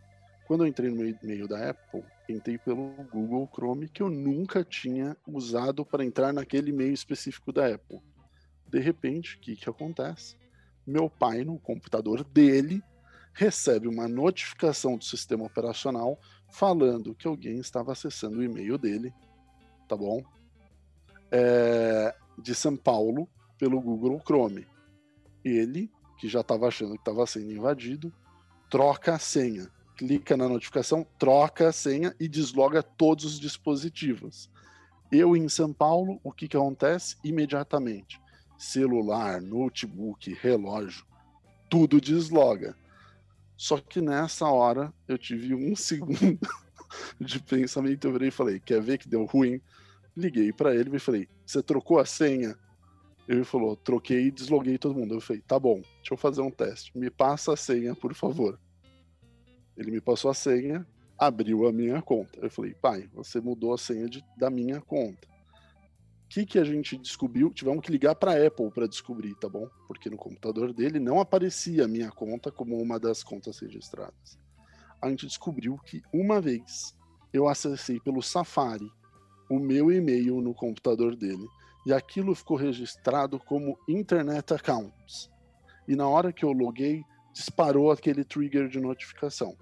Quando 0.46 0.64
eu 0.64 0.66
entrei 0.66 0.90
no 0.90 0.96
meu 0.96 1.08
e-mail 1.08 1.46
da 1.46 1.70
Apple, 1.70 2.02
entrei 2.28 2.58
pelo 2.58 2.90
Google 3.12 3.48
Chrome, 3.54 3.88
que 3.88 4.02
eu 4.02 4.10
nunca 4.10 4.64
tinha 4.64 5.16
usado 5.26 5.84
para 5.84 6.04
entrar 6.04 6.32
naquele 6.32 6.70
e-mail 6.70 6.92
específico 6.92 7.52
da 7.52 7.66
Apple. 7.66 8.00
De 8.68 8.78
repente, 8.78 9.36
o 9.36 9.40
que, 9.40 9.56
que 9.56 9.68
acontece? 9.68 10.36
Meu 10.86 11.08
pai, 11.08 11.44
no 11.44 11.58
computador 11.58 12.24
dele, 12.24 12.82
recebe 13.32 13.86
uma 13.86 14.08
notificação 14.08 14.96
do 14.96 15.04
sistema 15.04 15.44
operacional 15.44 16.18
falando 16.50 17.14
que 17.14 17.28
alguém 17.28 17.58
estava 17.58 17.92
acessando 17.92 18.38
o 18.38 18.42
e-mail 18.42 18.76
dele, 18.76 19.14
tá 19.88 19.96
bom? 19.96 20.22
É, 21.30 22.14
de 22.38 22.54
São 22.54 22.76
Paulo 22.76 23.28
pelo 23.58 23.80
Google 23.80 24.20
Chrome. 24.24 24.66
Ele, 25.44 25.90
que 26.18 26.28
já 26.28 26.40
estava 26.40 26.66
achando 26.66 26.94
que 26.94 27.00
estava 27.00 27.26
sendo 27.26 27.52
invadido, 27.52 28.12
troca 28.70 29.14
a 29.14 29.18
senha, 29.18 29.68
clica 29.96 30.36
na 30.36 30.48
notificação, 30.48 31.04
troca 31.18 31.68
a 31.68 31.72
senha 31.72 32.14
e 32.20 32.28
desloga 32.28 32.82
todos 32.82 33.24
os 33.24 33.40
dispositivos. 33.40 34.48
Eu 35.10 35.36
em 35.36 35.48
São 35.48 35.72
Paulo, 35.72 36.20
o 36.22 36.30
que, 36.30 36.46
que 36.46 36.56
acontece? 36.56 37.16
Imediatamente, 37.24 38.20
celular, 38.56 39.42
notebook, 39.42 40.32
relógio, 40.40 41.04
tudo 41.68 42.00
desloga. 42.00 42.76
Só 43.56 43.78
que 43.78 44.00
nessa 44.00 44.46
hora 44.46 44.94
eu 45.08 45.18
tive 45.18 45.52
um 45.52 45.74
segundo 45.76 46.38
de 47.20 47.40
pensamento. 47.40 48.06
Eu 48.06 48.12
virei 48.12 48.28
e 48.28 48.32
falei: 48.32 48.60
Quer 48.60 48.80
ver 48.80 48.98
que 48.98 49.08
deu 49.08 49.24
ruim? 49.24 49.60
Liguei 50.16 50.52
para 50.52 50.74
ele 50.74 50.96
e 50.96 51.00
falei: 51.00 51.28
Você 51.44 51.62
trocou 51.62 51.98
a 51.98 52.06
senha? 52.06 52.56
Ele 53.30 53.44
falou: 53.44 53.76
Troquei 53.76 54.26
e 54.26 54.30
desloguei 54.30 54.76
todo 54.76 54.94
mundo. 54.94 55.14
Eu 55.14 55.20
falei: 55.20 55.42
Tá 55.42 55.58
bom, 55.58 55.76
deixa 55.76 56.12
eu 56.12 56.16
fazer 56.16 56.40
um 56.40 56.50
teste. 56.50 56.96
Me 56.96 57.10
passa 57.10 57.52
a 57.52 57.56
senha, 57.56 57.94
por 57.94 58.14
favor. 58.14 58.58
Ele 59.76 59.90
me 59.90 60.00
passou 60.00 60.30
a 60.30 60.34
senha, 60.34 60.86
abriu 61.18 61.66
a 61.66 61.72
minha 61.72 62.02
conta. 62.02 62.40
Eu 62.40 62.50
falei: 62.50 62.74
Pai, 62.74 63.08
você 63.14 63.40
mudou 63.40 63.72
a 63.72 63.78
senha 63.78 64.08
de, 64.08 64.24
da 64.36 64.50
minha 64.50 64.80
conta 64.80 65.30
que, 66.30 66.46
que 66.46 66.58
a 66.60 66.64
gente 66.64 66.96
descobriu? 66.96 67.50
Tivemos 67.50 67.84
que 67.84 67.90
ligar 67.90 68.14
para 68.14 68.32
a 68.32 68.46
Apple 68.46 68.70
para 68.70 68.86
descobrir, 68.86 69.34
tá 69.34 69.48
bom? 69.48 69.68
Porque 69.88 70.08
no 70.08 70.16
computador 70.16 70.72
dele 70.72 71.00
não 71.00 71.18
aparecia 71.18 71.84
a 71.84 71.88
minha 71.88 72.08
conta 72.12 72.52
como 72.52 72.80
uma 72.80 73.00
das 73.00 73.24
contas 73.24 73.58
registradas. 73.58 74.38
A 75.02 75.10
gente 75.10 75.26
descobriu 75.26 75.76
que 75.78 76.00
uma 76.12 76.40
vez 76.40 76.96
eu 77.32 77.48
acessei 77.48 77.98
pelo 77.98 78.22
Safari 78.22 78.88
o 79.50 79.58
meu 79.58 79.90
e-mail 79.90 80.40
no 80.40 80.54
computador 80.54 81.16
dele 81.16 81.44
e 81.90 81.92
aquilo 81.92 82.36
ficou 82.36 82.56
registrado 82.56 83.40
como 83.40 83.76
Internet 83.88 84.54
Accounts. 84.54 85.28
E 85.88 85.96
na 85.96 86.08
hora 86.08 86.32
que 86.32 86.44
eu 86.44 86.52
loguei, 86.52 87.02
disparou 87.32 87.90
aquele 87.90 88.22
trigger 88.22 88.68
de 88.68 88.78
notificação. 88.78 89.56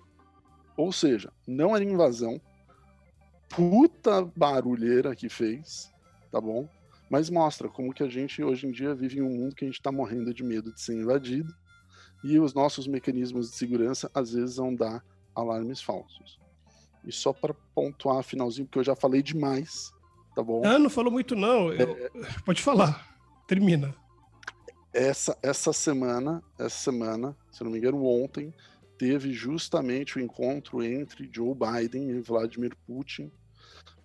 Ou 0.76 0.92
seja, 0.92 1.32
não 1.46 1.74
era 1.74 1.82
invasão, 1.82 2.38
puta 3.48 4.30
barulheira 4.36 5.16
que 5.16 5.30
fez, 5.30 5.90
tá 6.30 6.38
bom? 6.38 6.68
Mas 7.08 7.30
mostra 7.30 7.66
como 7.66 7.94
que 7.94 8.02
a 8.02 8.08
gente 8.10 8.44
hoje 8.44 8.66
em 8.66 8.72
dia 8.72 8.94
vive 8.94 9.20
em 9.20 9.22
um 9.22 9.30
mundo 9.30 9.54
que 9.54 9.64
a 9.64 9.68
gente 9.68 9.78
está 9.78 9.90
morrendo 9.90 10.34
de 10.34 10.44
medo 10.44 10.70
de 10.70 10.82
ser 10.82 11.00
invadido 11.00 11.50
e 12.22 12.38
os 12.38 12.52
nossos 12.52 12.86
mecanismos 12.86 13.50
de 13.50 13.56
segurança 13.56 14.10
às 14.12 14.32
vezes 14.32 14.56
vão 14.56 14.74
dar 14.74 15.02
alarmes 15.34 15.80
falsos. 15.80 16.38
E 17.06 17.10
só 17.10 17.32
para 17.32 17.54
pontuar 17.74 18.22
finalzinho, 18.22 18.66
porque 18.66 18.80
eu 18.80 18.84
já 18.84 18.94
falei 18.94 19.22
demais, 19.22 19.94
tá 20.38 20.42
bom? 20.44 20.62
Ah, 20.64 20.78
não 20.78 20.88
falou 20.88 21.10
muito 21.10 21.34
não. 21.34 21.72
Eu... 21.72 21.96
É... 21.96 22.10
Pode 22.44 22.62
falar. 22.62 23.18
Termina. 23.48 23.92
Essa, 24.94 25.36
essa 25.42 25.72
semana, 25.72 26.42
essa 26.56 26.78
semana, 26.78 27.36
se 27.50 27.64
não 27.64 27.72
me 27.72 27.78
engano, 27.78 28.04
ontem, 28.04 28.54
teve 28.96 29.32
justamente 29.32 30.16
o 30.16 30.20
encontro 30.20 30.82
entre 30.82 31.28
Joe 31.32 31.54
Biden 31.54 32.10
e 32.10 32.20
Vladimir 32.20 32.76
Putin 32.86 33.32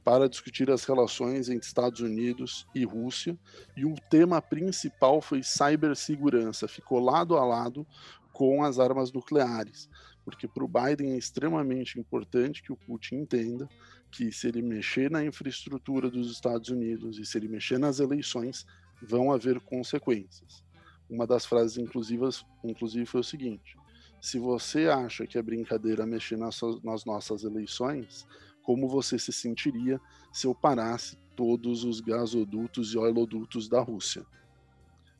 para 0.03 0.27
discutir 0.27 0.71
as 0.71 0.83
relações 0.83 1.49
entre 1.49 1.67
Estados 1.67 2.01
Unidos 2.01 2.67
e 2.75 2.83
Rússia, 2.83 3.37
e 3.77 3.85
o 3.85 3.95
tema 4.09 4.41
principal 4.41 5.21
foi 5.21 5.41
cibersegurança, 5.41 6.67
ficou 6.67 6.99
lado 6.99 7.37
a 7.37 7.45
lado 7.45 7.87
com 8.33 8.63
as 8.63 8.79
armas 8.79 9.13
nucleares, 9.13 9.87
porque 10.25 10.45
para 10.45 10.65
o 10.65 10.67
Biden 10.67 11.13
é 11.13 11.17
extremamente 11.17 11.97
importante 11.97 12.61
que 12.61 12.73
o 12.73 12.75
Putin 12.75 13.15
entenda 13.17 13.69
que 14.13 14.31
se 14.31 14.47
ele 14.47 14.61
mexer 14.61 15.09
na 15.09 15.25
infraestrutura 15.25 16.09
dos 16.09 16.31
Estados 16.31 16.69
Unidos 16.69 17.17
e 17.17 17.25
se 17.25 17.35
ele 17.37 17.47
mexer 17.47 17.79
nas 17.79 17.99
eleições, 17.99 18.65
vão 19.01 19.31
haver 19.31 19.59
consequências. 19.59 20.63
Uma 21.09 21.25
das 21.25 21.45
frases 21.45 21.77
inclusivas, 21.79 22.45
inclusive 22.63 23.07
foi 23.07 23.21
o 23.21 23.23
seguinte: 23.23 23.75
se 24.21 24.37
você 24.37 24.87
acha 24.87 25.25
que 25.25 25.37
é 25.37 25.41
brincadeira 25.41 26.05
mexer 26.05 26.37
nas, 26.37 26.61
nas 26.83 27.05
nossas 27.05 27.43
eleições, 27.43 28.27
como 28.63 28.87
você 28.87 29.17
se 29.17 29.33
sentiria 29.33 29.99
se 30.31 30.45
eu 30.45 30.53
parasse 30.53 31.17
todos 31.35 31.83
os 31.83 31.99
gasodutos 31.99 32.93
e 32.93 32.97
oleodutos 32.97 33.67
da 33.67 33.81
Rússia. 33.81 34.23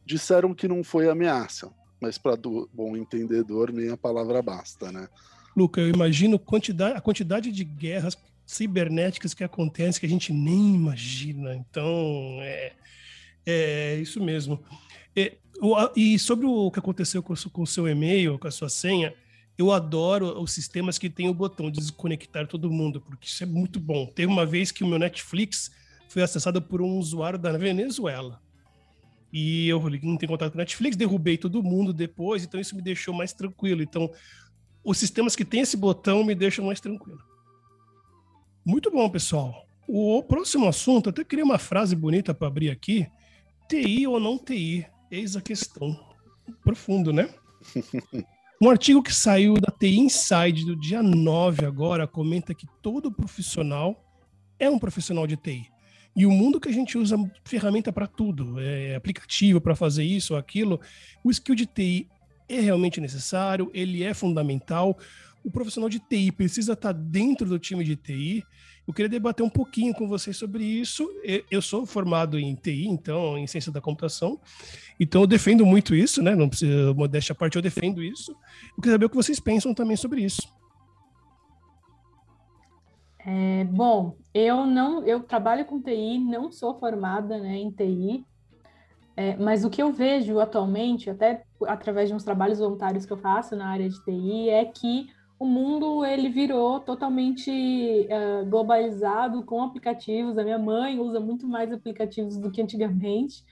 Disseram 0.06 0.54
que 0.54 0.68
não 0.68 0.84
foi 0.84 1.10
ameaça, 1.10 1.74
mas 2.00 2.20
para 2.20 2.38
bom 2.38 2.96
entendedor 2.96 3.72
nem 3.72 3.90
a 3.90 3.98
palavra 3.98 4.42
basta, 4.42 4.92
né? 4.92 5.08
Luca, 5.56 5.82
eu 5.82 5.90
imagino 5.90 6.38
quantidade, 6.38 6.98
a 6.98 7.02
quantidade 7.02 7.52
de 7.52 7.64
guerras 7.64 8.16
cibernéticas 8.56 9.34
que 9.34 9.44
acontecem 9.44 10.00
que 10.00 10.06
a 10.06 10.10
gente 10.10 10.32
nem 10.32 10.76
imagina. 10.76 11.56
Então, 11.56 12.38
é, 12.42 12.74
é 13.46 13.96
isso 13.96 14.24
mesmo. 14.24 14.64
É, 15.16 15.34
e 15.96 16.18
sobre 16.20 16.46
o 16.46 16.72
que 16.72 16.80
aconteceu 16.80 17.22
com 17.22 17.34
o 17.34 17.68
seu 17.68 17.88
e-mail, 17.88 18.40
com 18.40 18.48
a 18.48 18.52
sua 18.52 18.70
senha, 18.70 19.14
eu 19.58 19.72
adoro 19.72 20.42
os 20.42 20.52
sistemas 20.52 20.98
que 20.98 21.10
tem 21.10 21.30
o 21.30 21.34
botão 21.34 21.70
de 21.70 21.80
desconectar 21.80 22.48
todo 22.48 22.72
mundo, 22.72 23.00
porque 23.00 23.28
isso 23.28 23.44
é 23.44 23.46
muito 23.46 23.80
bom. 23.80 24.08
Teve 24.08 24.32
uma 24.32 24.46
vez 24.46 24.72
que 24.72 24.84
o 24.84 24.88
meu 24.88 24.98
Netflix 24.98 25.72
foi 26.10 26.24
acessado 26.24 26.62
por 26.62 26.82
um 26.82 26.98
usuário 26.98 27.38
da 27.38 27.56
Venezuela. 27.58 28.42
E 29.32 29.68
eu 29.68 29.80
não 30.04 30.18
tenho 30.18 30.32
contato 30.32 30.52
com 30.52 30.58
o 30.58 30.60
Netflix, 30.60 30.96
derrubei 30.96 31.38
todo 31.38 31.64
mundo 31.64 31.92
depois, 31.92 32.44
então 32.44 32.60
isso 32.60 32.76
me 32.76 32.82
deixou 32.82 33.14
mais 33.14 33.34
tranquilo. 33.34 33.82
Então, 33.82 34.12
os 34.84 34.98
sistemas 34.98 35.36
que 35.36 35.46
têm 35.46 35.62
esse 35.62 35.78
botão 35.78 36.24
me 36.24 36.36
deixam 36.36 36.66
mais 36.66 36.80
tranquilo. 36.80 37.33
Muito 38.66 38.90
bom, 38.90 39.10
pessoal. 39.10 39.68
O 39.88 40.24
próximo 40.24 40.68
assunto, 40.68 41.10
até 41.10 41.24
queria 41.24 41.44
uma 41.44 41.58
frase 41.58 41.96
bonita 41.96 42.34
para 42.34 42.48
abrir 42.48 42.70
aqui. 42.70 43.08
TI 43.68 44.08
ou 44.08 44.20
não 44.20 44.38
TI? 44.38 44.88
Eis 45.12 45.36
a 45.36 45.42
questão. 45.42 46.00
Profundo, 46.64 47.12
né? 47.12 47.30
Um 48.62 48.70
artigo 48.70 49.04
que 49.04 49.14
saiu 49.14 49.56
da 49.56 49.70
TI 49.78 50.00
Inside 50.00 50.64
do 50.64 50.74
dia 50.74 51.04
9 51.04 51.66
agora 51.66 52.08
comenta 52.08 52.54
que 52.54 52.66
todo 52.82 53.12
profissional 53.12 54.02
é 54.58 54.70
um 54.70 54.80
profissional 54.80 55.28
de 55.28 55.36
TI. 55.36 55.68
E 56.16 56.26
o 56.26 56.32
mundo 56.32 56.62
que 56.62 56.70
a 56.70 56.72
gente 56.72 56.98
usa 56.98 57.18
ferramenta 57.44 57.92
para 57.92 58.08
tudo, 58.08 58.58
é 58.62 58.96
aplicativo 58.96 59.60
para 59.60 59.76
fazer 59.76 60.06
isso 60.06 60.34
ou 60.34 60.40
aquilo, 60.40 60.80
o 61.22 61.30
skill 61.30 61.56
de 61.56 61.66
TI 61.66 62.08
é 62.48 62.62
realmente 62.62 63.02
necessário, 63.02 63.70
ele 63.74 64.02
é 64.02 64.14
fundamental. 64.14 64.98
O 65.44 65.52
profissional 65.52 65.90
de 65.90 66.00
TI 66.00 66.32
precisa 66.32 66.74
estar 66.74 66.94
tá 66.94 67.00
dentro 67.00 67.48
do 67.48 67.60
time 67.60 67.84
de 67.84 67.96
TI 67.96 68.44
eu 68.86 68.94
queria 68.94 69.10
debater 69.10 69.46
um 69.46 69.50
pouquinho 69.50 69.94
com 69.94 70.08
vocês 70.08 70.36
sobre 70.36 70.64
isso. 70.64 71.10
Eu 71.50 71.62
sou 71.62 71.86
formado 71.86 72.38
em 72.38 72.54
TI, 72.54 72.88
então, 72.88 73.38
em 73.38 73.48
ciência 73.48 73.72
da 73.72 73.80
computação, 73.80 74.40
então 75.00 75.22
eu 75.22 75.28
defendo 75.28 75.66
muito 75.66 75.96
isso, 75.96 76.22
né? 76.22 76.36
Não 76.36 76.50
precisa, 76.50 76.94
modéstia 76.94 77.32
à 77.32 77.36
parte, 77.36 77.56
eu 77.56 77.62
defendo 77.62 78.04
isso. 78.04 78.32
Eu 78.76 78.82
queria 78.82 78.92
saber 78.94 79.06
o 79.06 79.10
que 79.10 79.16
vocês 79.16 79.40
pensam 79.40 79.74
também 79.74 79.96
sobre 79.96 80.22
isso. 80.22 80.42
É, 83.26 83.64
bom, 83.64 84.18
eu 84.34 84.66
não, 84.66 85.06
eu 85.06 85.24
trabalho 85.24 85.64
com 85.64 85.82
TI, 85.82 86.20
não 86.20 86.52
sou 86.52 86.78
formada 86.78 87.38
né, 87.40 87.56
em 87.56 87.72
TI, 87.72 88.26
É, 89.16 89.38
mas 89.38 89.64
o 89.64 89.70
que 89.70 89.82
eu 89.82 89.94
vejo 89.94 90.40
atualmente, 90.40 91.10
até 91.10 91.44
através 91.68 92.10
de 92.10 92.16
uns 92.16 92.24
trabalhos 92.24 92.58
voluntários 92.58 93.06
que 93.06 93.14
eu 93.14 93.18
faço 93.18 93.56
na 93.56 93.68
área 93.68 93.88
de 93.88 94.04
TI, 94.04 94.50
é 94.50 94.66
que 94.66 95.08
o 95.44 95.46
mundo 95.46 96.06
ele 96.06 96.30
virou 96.30 96.80
totalmente 96.80 97.52
uh, 97.52 98.46
globalizado 98.50 99.44
com 99.44 99.62
aplicativos. 99.62 100.38
A 100.38 100.44
minha 100.44 100.58
mãe 100.58 100.98
usa 100.98 101.20
muito 101.20 101.46
mais 101.46 101.70
aplicativos 101.70 102.38
do 102.38 102.50
que 102.50 102.62
antigamente. 102.62 103.44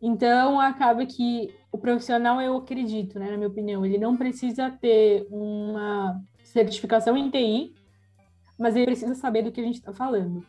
Então 0.00 0.60
acaba 0.60 1.06
que 1.06 1.48
o 1.72 1.78
profissional, 1.78 2.38
eu 2.42 2.54
acredito, 2.58 3.18
né, 3.18 3.30
na 3.30 3.38
minha 3.38 3.48
opinião, 3.48 3.86
ele 3.86 3.96
não 3.96 4.14
precisa 4.14 4.70
ter 4.70 5.26
uma 5.30 6.20
certificação 6.44 7.16
em 7.16 7.30
TI, 7.30 7.72
mas 8.58 8.76
ele 8.76 8.84
precisa 8.84 9.14
saber 9.14 9.40
do 9.40 9.50
que 9.50 9.62
a 9.62 9.64
gente 9.64 9.76
está 9.76 9.94
falando. 9.94 10.44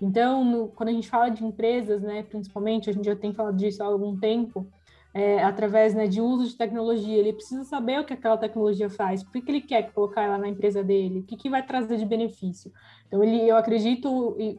Então, 0.00 0.44
no, 0.44 0.68
quando 0.68 0.90
a 0.90 0.92
gente 0.92 1.08
fala 1.08 1.30
de 1.30 1.44
empresas, 1.44 2.00
né, 2.00 2.22
principalmente, 2.22 2.88
a 2.88 2.92
gente 2.92 3.06
já 3.06 3.16
tem 3.16 3.34
falado 3.34 3.56
disso 3.56 3.82
há 3.82 3.86
algum 3.86 4.16
tempo, 4.16 4.68
é, 5.14 5.40
através 5.44 5.94
né, 5.94 6.08
de 6.08 6.20
uso 6.20 6.48
de 6.48 6.56
tecnologia, 6.56 7.16
ele 7.16 7.32
precisa 7.32 7.62
saber 7.62 8.00
o 8.00 8.04
que 8.04 8.12
aquela 8.12 8.36
tecnologia 8.36 8.90
faz, 8.90 9.22
por 9.22 9.40
que 9.40 9.48
ele 9.48 9.60
quer 9.60 9.92
colocar 9.92 10.22
ela 10.22 10.36
na 10.36 10.48
empresa 10.48 10.82
dele, 10.82 11.20
o 11.20 11.22
que, 11.22 11.36
que 11.36 11.48
vai 11.48 11.64
trazer 11.64 11.96
de 11.96 12.04
benefício. 12.04 12.72
Então, 13.06 13.22
ele, 13.22 13.48
eu 13.48 13.56
acredito 13.56 14.36
e 14.40 14.58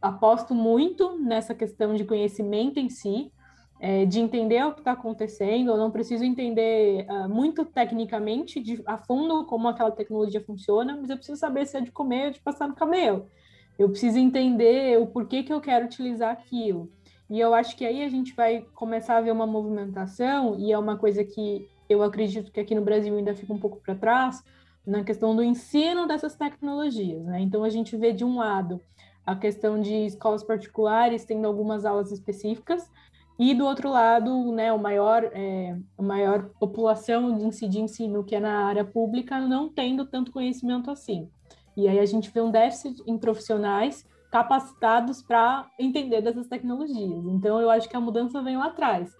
aposto 0.00 0.54
muito 0.54 1.18
nessa 1.18 1.54
questão 1.54 1.94
de 1.94 2.04
conhecimento 2.04 2.80
em 2.80 2.88
si, 2.88 3.30
é, 3.78 4.06
de 4.06 4.20
entender 4.20 4.64
o 4.64 4.72
que 4.72 4.80
está 4.80 4.92
acontecendo, 4.92 5.70
eu 5.70 5.76
não 5.76 5.90
preciso 5.90 6.24
entender 6.24 7.06
uh, 7.08 7.28
muito 7.28 7.64
tecnicamente, 7.64 8.60
de, 8.60 8.82
a 8.84 8.98
fundo, 8.98 9.44
como 9.46 9.68
aquela 9.68 9.90
tecnologia 9.90 10.40
funciona, 10.40 10.96
mas 11.00 11.08
eu 11.08 11.16
preciso 11.16 11.38
saber 11.38 11.66
se 11.66 11.78
é 11.78 11.80
de 11.80 11.90
comer 11.90 12.26
ou 12.26 12.30
de 12.32 12.40
passar 12.40 12.68
no 12.68 12.74
camelo. 12.74 13.26
Eu 13.78 13.88
preciso 13.88 14.18
entender 14.18 14.98
o 14.98 15.06
porquê 15.06 15.42
que 15.42 15.52
eu 15.52 15.60
quero 15.62 15.86
utilizar 15.86 16.30
aquilo. 16.30 16.90
E 17.30 17.38
eu 17.38 17.54
acho 17.54 17.76
que 17.76 17.86
aí 17.86 18.02
a 18.02 18.08
gente 18.08 18.34
vai 18.34 18.66
começar 18.74 19.16
a 19.16 19.20
ver 19.20 19.30
uma 19.30 19.46
movimentação, 19.46 20.58
e 20.58 20.72
é 20.72 20.78
uma 20.78 20.96
coisa 20.96 21.22
que 21.22 21.68
eu 21.88 22.02
acredito 22.02 22.50
que 22.50 22.58
aqui 22.58 22.74
no 22.74 22.82
Brasil 22.82 23.16
ainda 23.16 23.34
fica 23.34 23.52
um 23.52 23.58
pouco 23.58 23.80
para 23.80 23.94
trás, 23.94 24.42
na 24.84 25.04
questão 25.04 25.36
do 25.36 25.42
ensino 25.42 26.08
dessas 26.08 26.34
tecnologias. 26.34 27.24
Né? 27.24 27.40
Então, 27.40 27.62
a 27.62 27.70
gente 27.70 27.96
vê, 27.96 28.12
de 28.12 28.24
um 28.24 28.38
lado, 28.38 28.80
a 29.24 29.36
questão 29.36 29.80
de 29.80 30.06
escolas 30.06 30.42
particulares 30.42 31.24
tendo 31.24 31.46
algumas 31.46 31.84
aulas 31.84 32.10
específicas, 32.10 32.90
e 33.38 33.54
do 33.54 33.64
outro 33.64 33.88
lado, 33.88 34.52
né, 34.52 34.70
o 34.70 34.78
maior, 34.78 35.24
é, 35.32 35.74
a 35.96 36.02
maior 36.02 36.50
população 36.60 37.38
de, 37.38 37.80
ensino 37.80 38.22
que 38.22 38.34
é 38.34 38.40
na 38.40 38.66
área 38.66 38.84
pública 38.84 39.40
não 39.40 39.66
tendo 39.66 40.04
tanto 40.04 40.30
conhecimento 40.30 40.90
assim. 40.90 41.26
E 41.74 41.88
aí 41.88 41.98
a 41.98 42.04
gente 42.04 42.30
vê 42.30 42.42
um 42.42 42.50
déficit 42.50 43.02
em 43.06 43.16
profissionais 43.16 44.04
capacitados 44.30 45.22
para 45.22 45.68
entender 45.78 46.22
dessas 46.22 46.46
tecnologias. 46.46 47.24
Então, 47.26 47.60
eu 47.60 47.68
acho 47.68 47.88
que 47.88 47.96
a 47.96 48.00
mudança 48.00 48.42
vem 48.42 48.56
lá 48.56 48.66
atrás. 48.66 49.10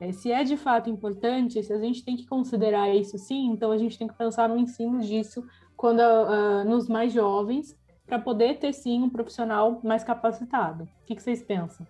É, 0.00 0.12
se 0.12 0.32
é 0.32 0.42
de 0.42 0.56
fato 0.56 0.88
importante, 0.88 1.62
se 1.62 1.72
a 1.72 1.78
gente 1.78 2.02
tem 2.04 2.16
que 2.16 2.26
considerar 2.26 2.88
isso 2.94 3.18
sim, 3.18 3.50
então 3.50 3.70
a 3.70 3.76
gente 3.76 3.98
tem 3.98 4.08
que 4.08 4.16
pensar 4.16 4.48
no 4.48 4.56
ensino 4.56 5.00
disso 5.00 5.44
quando 5.76 6.00
uh, 6.00 6.64
nos 6.64 6.88
mais 6.88 7.12
jovens, 7.12 7.76
para 8.06 8.18
poder 8.18 8.58
ter 8.58 8.72
sim 8.72 9.02
um 9.02 9.10
profissional 9.10 9.80
mais 9.84 10.02
capacitado. 10.02 10.84
O 10.84 11.06
que, 11.06 11.14
que, 11.14 11.22
vocês 11.22 11.42
pensam? 11.42 11.86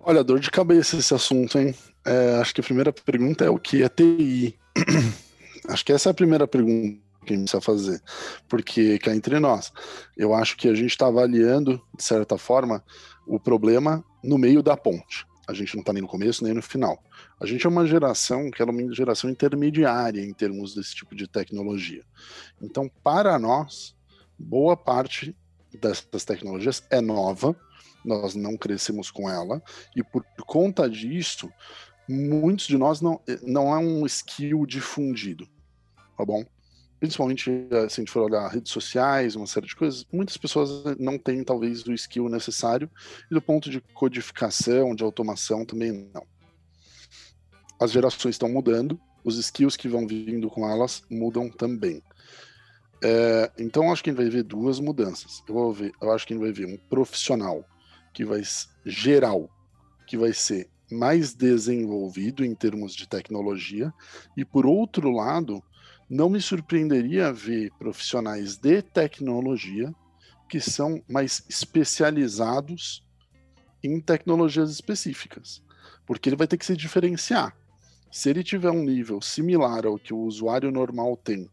Olha, 0.00 0.24
dor 0.24 0.40
de 0.40 0.50
cabeça 0.50 0.96
esse 0.96 1.12
assunto, 1.12 1.58
hein? 1.58 1.74
É, 2.06 2.36
acho 2.40 2.54
que 2.54 2.60
a 2.60 2.64
primeira 2.64 2.92
pergunta 2.92 3.44
é 3.44 3.50
o 3.50 3.58
que 3.58 3.82
é 3.82 3.88
TI? 3.88 4.58
acho 5.68 5.84
que 5.84 5.92
essa 5.92 6.08
é 6.08 6.12
a 6.12 6.14
primeira 6.14 6.46
pergunta 6.46 7.07
que 7.28 7.34
a 7.34 7.36
gente 7.36 7.50
precisa 7.50 7.60
fazer. 7.60 8.02
Porque, 8.48 8.98
cá 8.98 9.14
entre 9.14 9.38
nós, 9.38 9.72
eu 10.16 10.34
acho 10.34 10.56
que 10.56 10.68
a 10.68 10.74
gente 10.74 10.90
está 10.90 11.06
avaliando, 11.06 11.80
de 11.96 12.02
certa 12.02 12.36
forma, 12.36 12.82
o 13.26 13.38
problema 13.38 14.04
no 14.22 14.38
meio 14.38 14.62
da 14.62 14.76
ponte. 14.76 15.26
A 15.46 15.54
gente 15.54 15.74
não 15.74 15.80
está 15.80 15.92
nem 15.92 16.02
no 16.02 16.08
começo 16.08 16.44
nem 16.44 16.52
no 16.52 16.60
final. 16.60 17.02
A 17.40 17.46
gente 17.46 17.64
é 17.64 17.68
uma 17.68 17.86
geração 17.86 18.50
que 18.50 18.60
é 18.60 18.64
uma 18.64 18.94
geração 18.94 19.30
intermediária 19.30 20.20
em 20.20 20.32
termos 20.32 20.74
desse 20.74 20.94
tipo 20.94 21.14
de 21.14 21.26
tecnologia. 21.26 22.04
Então, 22.60 22.90
para 23.02 23.38
nós, 23.38 23.96
boa 24.38 24.76
parte 24.76 25.36
dessas 25.80 26.24
tecnologias 26.24 26.82
é 26.90 27.00
nova, 27.00 27.56
nós 28.04 28.34
não 28.34 28.56
crescemos 28.56 29.10
com 29.10 29.28
ela, 29.28 29.62
e 29.94 30.02
por 30.02 30.24
conta 30.46 30.88
disso, 30.88 31.50
muitos 32.08 32.66
de 32.66 32.78
nós 32.78 33.00
não, 33.00 33.20
não 33.42 33.74
é 33.74 33.78
um 33.78 34.06
skill 34.06 34.64
difundido, 34.66 35.48
tá 36.16 36.24
bom? 36.24 36.44
Principalmente 36.98 37.50
eh, 37.50 37.88
se 37.88 38.00
a 38.00 38.02
gente 38.02 38.10
for 38.10 38.22
olhar 38.22 38.48
redes 38.48 38.72
sociais, 38.72 39.36
uma 39.36 39.46
série 39.46 39.66
de 39.66 39.76
coisas, 39.76 40.06
muitas 40.12 40.36
pessoas 40.36 40.96
não 40.98 41.18
têm 41.18 41.44
talvez 41.44 41.86
o 41.86 41.92
skill 41.92 42.28
necessário 42.28 42.90
e 43.30 43.34
do 43.34 43.42
ponto 43.42 43.70
de 43.70 43.80
codificação, 43.80 44.94
de 44.94 45.04
automação 45.04 45.64
também 45.64 46.10
não. 46.12 46.26
As 47.80 47.92
gerações 47.92 48.34
estão 48.34 48.48
mudando, 48.48 49.00
os 49.24 49.38
skills 49.38 49.76
que 49.76 49.88
vão 49.88 50.06
vindo 50.06 50.50
com 50.50 50.68
elas 50.68 51.02
mudam 51.10 51.48
também. 51.48 52.02
É, 53.02 53.52
então 53.58 53.92
acho 53.92 54.02
que 54.02 54.10
a 54.10 54.12
gente 54.12 54.22
vai 54.22 54.30
ver 54.30 54.42
duas 54.42 54.80
mudanças. 54.80 55.42
Eu, 55.48 55.54
vou 55.54 55.72
ver, 55.72 55.92
eu 56.00 56.10
acho 56.10 56.26
que 56.26 56.32
a 56.32 56.36
gente 56.36 56.44
vai 56.44 56.52
ver 56.52 56.66
um 56.66 56.76
profissional 56.88 57.64
que 58.12 58.24
vai 58.24 58.42
geral, 58.84 59.48
que 60.06 60.16
vai 60.16 60.32
ser 60.32 60.68
mais 60.90 61.34
desenvolvido 61.34 62.44
em 62.44 62.54
termos 62.54 62.94
de 62.94 63.06
tecnologia, 63.06 63.92
e 64.36 64.44
por 64.44 64.66
outro 64.66 65.10
lado, 65.10 65.62
não 66.08 66.30
me 66.30 66.40
surpreenderia 66.40 67.32
ver 67.32 67.70
profissionais 67.78 68.56
de 68.56 68.80
tecnologia 68.80 69.94
que 70.48 70.60
são 70.60 71.02
mais 71.08 71.44
especializados 71.48 73.06
em 73.84 74.00
tecnologias 74.00 74.70
específicas, 74.70 75.62
porque 76.06 76.28
ele 76.28 76.36
vai 76.36 76.46
ter 76.46 76.56
que 76.56 76.64
se 76.64 76.76
diferenciar. 76.76 77.54
Se 78.10 78.30
ele 78.30 78.42
tiver 78.42 78.70
um 78.70 78.82
nível 78.82 79.20
similar 79.20 79.86
ao 79.86 79.98
que 79.98 80.14
o 80.14 80.20
usuário 80.20 80.70
normal 80.72 81.16
tem, 81.16 81.48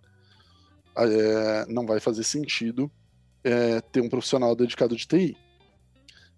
é, 0.97 1.65
não 1.67 1.85
vai 1.85 1.99
fazer 1.99 2.23
sentido 2.23 2.89
é, 3.43 3.81
ter 3.81 3.99
um 3.99 4.09
profissional 4.09 4.55
dedicado 4.55 4.95
de 4.95 5.05
TI. 5.05 5.37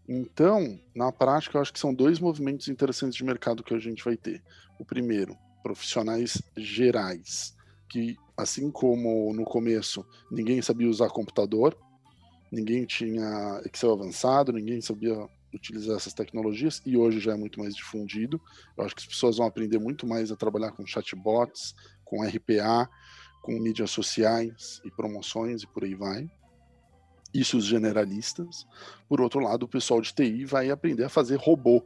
Então, 0.10 0.80
na 0.96 1.12
prática, 1.12 1.58
eu 1.58 1.62
acho 1.62 1.72
que 1.72 1.80
são 1.80 1.94
dois 1.94 2.20
movimentos 2.20 2.68
interessantes 2.68 3.16
de 3.16 3.24
mercado 3.24 3.64
que 3.64 3.76
a 3.76 3.80
gente 3.80 4.04
vai 4.04 4.18
ter. 4.18 4.42
O 4.80 4.86
primeiro, 4.86 5.38
profissionais 5.62 6.42
gerais 6.56 7.57
que, 7.90 8.18
assim 8.36 8.70
como 8.72 9.34
no 9.34 9.44
começo 9.44 10.06
ninguém 10.32 10.62
sabia 10.62 10.90
usar 10.90 11.10
computador, 11.10 11.78
ninguém 12.52 12.86
tinha 12.86 13.62
Excel 13.66 13.94
avançado, 13.94 14.52
ninguém 14.52 14.82
sabia 14.82 15.28
utilizar 15.54 15.96
essas 15.96 16.14
tecnologias 16.14 16.82
e 16.86 16.98
hoje 16.98 17.20
já 17.20 17.34
é 17.34 17.38
muito 17.38 17.60
mais 17.60 17.76
difundido. 17.76 18.42
Eu 18.78 18.84
acho 18.84 18.96
que 18.96 19.02
as 19.02 19.08
pessoas 19.08 19.38
vão 19.38 19.48
aprender 19.48 19.80
muito 19.80 20.06
mais 20.06 20.32
a 20.32 20.36
trabalhar 20.36 20.72
com 20.72 20.86
chatbots, 20.86 21.74
com 22.04 22.24
RPA, 22.24 22.90
com 23.42 23.54
mídias 23.54 23.92
sociais 23.92 24.82
e 24.84 24.92
promoções 24.92 25.64
e 25.64 25.68
por 25.68 25.84
aí 25.84 25.96
vai. 25.96 26.30
Isso 27.34 27.58
os 27.58 27.66
generalistas. 27.66 28.66
Por 29.08 29.22
outro 29.22 29.40
lado, 29.40 29.64
o 29.64 29.68
pessoal 29.68 30.02
de 30.02 30.14
TI 30.14 30.46
vai 30.46 30.70
aprender 30.70 31.06
a 31.06 31.10
fazer 31.10 31.38
robô. 31.38 31.84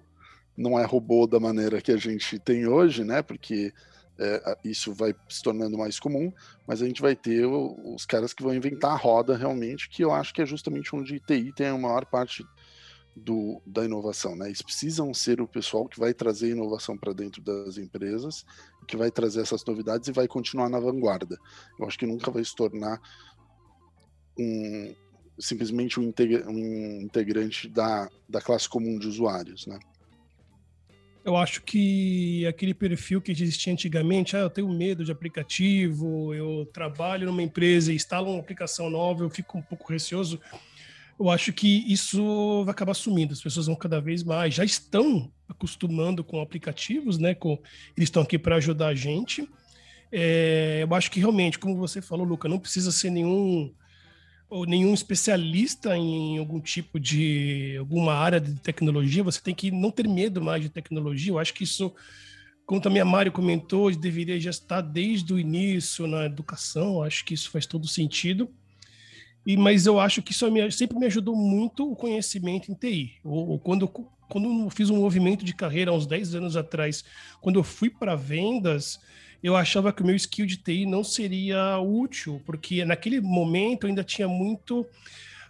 Não 0.57 0.79
é 0.79 0.85
robô 0.85 1.25
da 1.25 1.39
maneira 1.39 1.81
que 1.81 1.91
a 1.91 1.97
gente 1.97 2.37
tem 2.39 2.67
hoje, 2.67 3.03
né? 3.03 3.21
Porque 3.21 3.73
é, 4.19 4.57
isso 4.63 4.93
vai 4.93 5.15
se 5.29 5.41
tornando 5.41 5.77
mais 5.77 5.99
comum, 5.99 6.31
mas 6.67 6.81
a 6.81 6.85
gente 6.85 7.01
vai 7.01 7.15
ter 7.15 7.45
os 7.45 8.05
caras 8.05 8.33
que 8.33 8.43
vão 8.43 8.53
inventar 8.53 8.91
a 8.91 8.97
roda 8.97 9.35
realmente, 9.35 9.89
que 9.89 10.03
eu 10.03 10.11
acho 10.11 10.33
que 10.33 10.41
é 10.41 10.45
justamente 10.45 10.95
onde 10.95 11.19
TI 11.19 11.51
tem 11.53 11.67
a 11.67 11.77
maior 11.77 12.05
parte 12.05 12.45
do, 13.15 13.61
da 13.65 13.83
inovação. 13.83 14.35
Né? 14.35 14.47
Eles 14.47 14.61
precisam 14.61 15.13
ser 15.13 15.41
o 15.41 15.47
pessoal 15.47 15.87
que 15.87 15.99
vai 15.99 16.13
trazer 16.13 16.51
inovação 16.51 16.97
para 16.97 17.13
dentro 17.13 17.41
das 17.41 17.77
empresas, 17.77 18.45
que 18.87 18.97
vai 18.97 19.11
trazer 19.11 19.41
essas 19.41 19.63
novidades 19.65 20.07
e 20.07 20.11
vai 20.11 20.27
continuar 20.27 20.69
na 20.69 20.79
vanguarda. 20.79 21.37
Eu 21.79 21.87
acho 21.87 21.97
que 21.97 22.05
nunca 22.05 22.31
vai 22.31 22.43
se 22.43 22.55
tornar 22.55 23.01
um, 24.37 24.95
simplesmente 25.39 25.99
um, 25.99 26.03
integra 26.03 26.49
um 26.49 27.01
integrante 27.01 27.67
da, 27.67 28.09
da 28.27 28.41
classe 28.41 28.67
comum 28.67 28.97
de 28.97 29.07
usuários. 29.07 29.67
Né? 29.67 29.79
Eu 31.23 31.37
acho 31.37 31.61
que 31.61 32.45
aquele 32.47 32.73
perfil 32.73 33.21
que 33.21 33.31
existia 33.31 33.71
antigamente, 33.71 34.35
ah, 34.35 34.39
eu 34.39 34.49
tenho 34.49 34.67
medo 34.67 35.05
de 35.05 35.11
aplicativo, 35.11 36.33
eu 36.33 36.67
trabalho 36.73 37.27
numa 37.27 37.43
empresa 37.43 37.91
e 37.91 37.95
instalo 37.95 38.31
uma 38.31 38.39
aplicação 38.39 38.89
nova, 38.89 39.23
eu 39.23 39.29
fico 39.29 39.57
um 39.57 39.61
pouco 39.61 39.91
receoso. 39.91 40.39
Eu 41.19 41.29
acho 41.29 41.53
que 41.53 41.85
isso 41.91 42.63
vai 42.65 42.71
acabar 42.71 42.95
sumindo. 42.95 43.33
As 43.33 43.41
pessoas 43.41 43.67
vão 43.67 43.75
cada 43.75 44.01
vez 44.01 44.23
mais, 44.23 44.55
já 44.55 44.65
estão 44.65 45.31
acostumando 45.47 46.23
com 46.23 46.41
aplicativos, 46.41 47.19
né? 47.19 47.35
Com, 47.35 47.59
eles 47.95 48.07
estão 48.07 48.23
aqui 48.23 48.39
para 48.39 48.55
ajudar 48.55 48.87
a 48.87 48.95
gente. 48.95 49.47
É, 50.11 50.79
eu 50.81 50.95
acho 50.95 51.11
que 51.11 51.19
realmente, 51.19 51.59
como 51.59 51.77
você 51.77 52.01
falou, 52.01 52.25
Luca, 52.25 52.49
não 52.49 52.57
precisa 52.57 52.91
ser 52.91 53.11
nenhum 53.11 53.71
ou 54.51 54.65
nenhum 54.65 54.93
especialista 54.93 55.95
em 55.95 56.37
algum 56.37 56.59
tipo 56.59 56.99
de 56.99 57.77
alguma 57.79 58.13
área 58.13 58.39
de 58.39 58.53
tecnologia, 58.55 59.23
você 59.23 59.39
tem 59.41 59.55
que 59.55 59.71
não 59.71 59.89
ter 59.89 60.05
medo 60.05 60.41
mais 60.41 60.61
de 60.61 60.67
tecnologia. 60.67 61.31
Eu 61.31 61.39
acho 61.39 61.53
que 61.53 61.63
isso, 61.63 61.93
como 62.65 62.81
também 62.81 63.01
a 63.01 63.05
Mário 63.05 63.31
comentou, 63.31 63.89
deveria 63.95 64.37
já 64.41 64.49
estar 64.49 64.81
desde 64.81 65.33
o 65.33 65.39
início 65.39 66.05
na 66.05 66.25
educação. 66.25 66.95
Eu 66.95 67.03
acho 67.03 67.23
que 67.23 67.33
isso 67.33 67.49
faz 67.49 67.65
todo 67.65 67.87
sentido. 67.87 68.51
E 69.45 69.55
mas 69.55 69.85
eu 69.85 69.97
acho 70.01 70.21
que 70.21 70.33
isso 70.33 70.51
me, 70.51 70.69
sempre 70.69 70.99
me 70.99 71.05
ajudou 71.05 71.33
muito 71.33 71.89
o 71.89 71.95
conhecimento 71.95 72.69
em 72.69 72.75
TI. 72.75 73.13
Ou, 73.23 73.51
ou 73.51 73.59
quando 73.59 73.87
quando 74.27 74.49
eu 74.63 74.69
fiz 74.69 74.89
um 74.89 74.97
movimento 74.97 75.43
de 75.43 75.53
carreira 75.53 75.91
há 75.91 75.93
uns 75.93 76.05
10 76.05 76.35
anos 76.35 76.55
atrás, 76.55 77.03
quando 77.41 77.57
eu 77.57 77.63
fui 77.63 77.89
para 77.89 78.15
vendas, 78.15 78.99
eu 79.43 79.55
achava 79.55 79.91
que 79.91 80.01
o 80.01 80.05
meu 80.05 80.15
skill 80.15 80.45
de 80.45 80.57
TI 80.57 80.85
não 80.85 81.03
seria 81.03 81.79
útil, 81.79 82.41
porque 82.45 82.85
naquele 82.85 83.19
momento 83.19 83.83
eu 83.83 83.89
ainda 83.89 84.03
tinha 84.03 84.27
muito. 84.27 84.85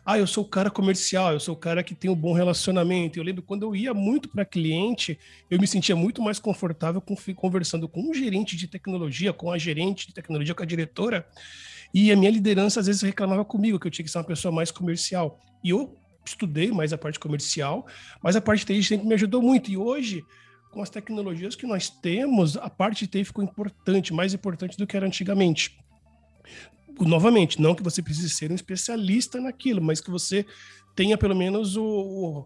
Ah, 0.05 0.17
eu 0.17 0.25
sou 0.25 0.43
o 0.43 0.47
cara 0.47 0.71
comercial, 0.71 1.33
eu 1.33 1.39
sou 1.39 1.53
o 1.53 1.57
cara 1.57 1.83
que 1.83 1.93
tem 1.93 2.09
um 2.09 2.15
bom 2.15 2.33
relacionamento. 2.33 3.19
Eu 3.19 3.23
lembro 3.23 3.43
quando 3.43 3.63
eu 3.63 3.75
ia 3.75 3.93
muito 3.93 4.29
para 4.29 4.43
cliente, 4.43 5.19
eu 5.49 5.59
me 5.59 5.67
sentia 5.67 5.95
muito 5.95 6.21
mais 6.21 6.39
confortável 6.39 6.99
com, 7.01 7.15
conversando 7.35 7.87
com 7.87 8.09
um 8.09 8.13
gerente 8.13 8.55
de 8.55 8.67
tecnologia, 8.67 9.31
com 9.31 9.51
a 9.51 9.57
gerente 9.57 10.07
de 10.07 10.13
tecnologia, 10.13 10.55
com 10.55 10.63
a 10.63 10.65
diretora. 10.65 11.27
E 11.93 12.11
a 12.11 12.15
minha 12.15 12.31
liderança 12.31 12.79
às 12.79 12.87
vezes 12.87 13.01
reclamava 13.01 13.43
comigo 13.45 13.77
que 13.77 13.85
eu 13.85 13.91
tinha 13.91 14.05
que 14.05 14.11
ser 14.11 14.17
uma 14.17 14.23
pessoa 14.23 14.51
mais 14.51 14.71
comercial. 14.71 15.39
E 15.63 15.69
eu 15.69 15.95
estudei 16.25 16.71
mais 16.71 16.93
a 16.93 16.97
parte 16.97 17.19
comercial, 17.19 17.85
mas 18.23 18.35
a 18.35 18.41
parte 18.41 18.65
de 18.65 18.73
TI 18.73 18.83
sempre 18.83 19.07
me 19.07 19.13
ajudou 19.13 19.41
muito. 19.41 19.69
E 19.69 19.77
hoje, 19.77 20.23
com 20.71 20.81
as 20.81 20.89
tecnologias 20.89 21.55
que 21.55 21.67
nós 21.67 21.89
temos, 21.89 22.55
a 22.55 22.69
parte 22.69 23.05
de 23.05 23.11
TI 23.11 23.25
ficou 23.25 23.43
importante, 23.43 24.13
mais 24.13 24.33
importante 24.33 24.77
do 24.77 24.87
que 24.87 24.95
era 24.95 25.05
antigamente. 25.05 25.77
Novamente, 26.99 27.61
não 27.61 27.75
que 27.75 27.83
você 27.83 28.01
precise 28.01 28.29
ser 28.29 28.51
um 28.51 28.55
especialista 28.55 29.39
naquilo, 29.39 29.81
mas 29.81 29.99
que 29.99 30.09
você 30.09 30.45
tenha 30.95 31.17
pelo 31.17 31.35
menos 31.35 31.75
o, 31.75 31.83
o, 31.83 32.45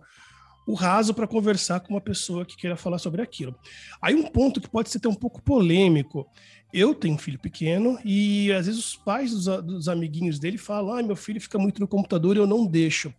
o 0.67 0.73
raso 0.73 1.13
para 1.13 1.27
conversar 1.27 1.79
com 1.81 1.93
uma 1.93 2.01
pessoa 2.01 2.45
que 2.45 2.57
queira 2.57 2.75
falar 2.75 2.97
sobre 2.97 3.21
aquilo. 3.21 3.55
Aí 4.01 4.15
um 4.15 4.23
ponto 4.23 4.59
que 4.59 4.69
pode 4.69 4.89
ser 4.89 4.97
até 4.97 5.07
um 5.07 5.15
pouco 5.15 5.41
polêmico. 5.41 6.27
Eu 6.73 6.93
tenho 6.93 7.15
um 7.15 7.17
filho 7.17 7.39
pequeno 7.39 7.99
e 8.03 8.51
às 8.51 8.65
vezes 8.65 8.83
os 8.83 8.95
pais 8.95 9.31
dos, 9.31 9.45
dos 9.63 9.87
amiguinhos 9.87 10.39
dele 10.39 10.57
falam: 10.57 10.95
ah, 10.95 11.03
meu 11.03 11.15
filho 11.15 11.39
fica 11.39 11.59
muito 11.59 11.79
no 11.79 11.87
computador 11.87 12.35
e 12.35 12.39
eu 12.39 12.47
não 12.47 12.65
deixo. 12.65 13.13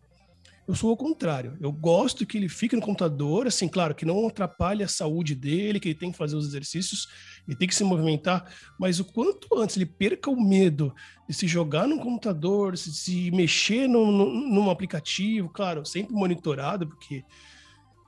Eu 0.67 0.75
sou 0.75 0.93
o 0.93 0.97
contrário. 0.97 1.57
Eu 1.61 1.71
gosto 1.71 2.27
que 2.27 2.37
ele 2.37 2.49
fique 2.49 2.75
no 2.75 2.83
computador, 2.83 3.47
assim, 3.47 3.69
claro, 3.69 3.95
que 3.95 4.05
não 4.05 4.27
atrapalhe 4.27 4.83
a 4.83 4.89
saúde 4.89 5.35
dele, 5.35 5.79
que 5.79 5.89
ele 5.89 5.99
tem 5.99 6.11
que 6.11 6.19
fazer 6.19 6.35
os 6.35 6.47
exercícios, 6.47 7.07
ele 7.47 7.57
tem 7.57 7.69
que 7.69 7.75
se 7.75 7.85
movimentar, 7.85 8.53
mas 8.79 8.99
o 8.99 9.05
quanto 9.05 9.49
antes 9.57 9.77
ele 9.77 9.87
perca 9.87 10.29
o 10.29 10.41
medo 10.41 10.93
de 11.29 11.35
se 11.35 11.47
jogar 11.47 11.87
no 11.87 11.99
computador, 11.99 12.77
se, 12.77 12.93
se 12.93 13.31
mexer 13.31 13.89
no, 13.89 14.11
no, 14.11 14.27
num 14.29 14.69
aplicativo, 14.69 15.49
claro, 15.49 15.87
sempre 15.87 16.13
monitorado, 16.13 16.89
porque 16.89 17.25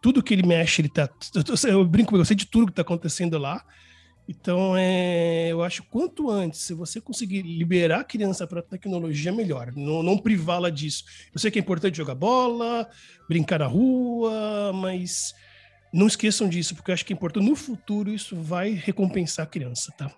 tudo 0.03 0.23
que 0.23 0.35
ele 0.35 0.47
mexe, 0.47 0.81
ele 0.81 0.89
tá. 0.89 1.09
Eu, 1.35 1.71
eu 1.71 1.85
brinco, 1.85 2.17
eu 2.17 2.25
sei 2.25 2.37
de 2.37 2.47
tudo 2.47 2.67
que 2.67 2.73
está 2.73 2.83
acontecendo 2.83 3.39
lá. 3.39 3.65
Então, 4.29 4.77
é, 4.77 5.49
eu 5.49 5.63
acho 5.63 5.83
quanto 5.85 6.29
antes, 6.29 6.61
se 6.61 6.75
você 6.75 7.01
conseguir 7.01 7.41
liberar 7.41 8.01
a 8.01 8.05
criança 8.05 8.47
para 8.47 8.61
a 8.61 8.63
tecnologia, 8.63 9.33
melhor. 9.33 9.73
Não, 9.75 10.03
não 10.03 10.19
privá-la 10.19 10.69
disso. 10.69 11.05
Eu 11.33 11.41
sei 11.41 11.51
que 11.51 11.59
é 11.59 11.63
importante 11.63 11.97
jogar 11.97 12.15
bola, 12.15 12.87
brincar 13.27 13.61
na 13.61 13.67
rua, 13.67 14.71
mas 14.75 15.35
não 15.91 16.07
esqueçam 16.07 16.47
disso, 16.47 16.75
porque 16.75 16.91
eu 16.91 16.95
acho 16.95 17.07
que 17.07 17.13
é 17.15 17.17
importante. 17.17 17.49
No 17.49 17.57
futuro, 17.57 18.11
isso 18.13 18.37
vai 18.37 18.73
recompensar 18.73 19.47
a 19.47 19.49
criança, 19.49 19.91
tá? 19.97 20.15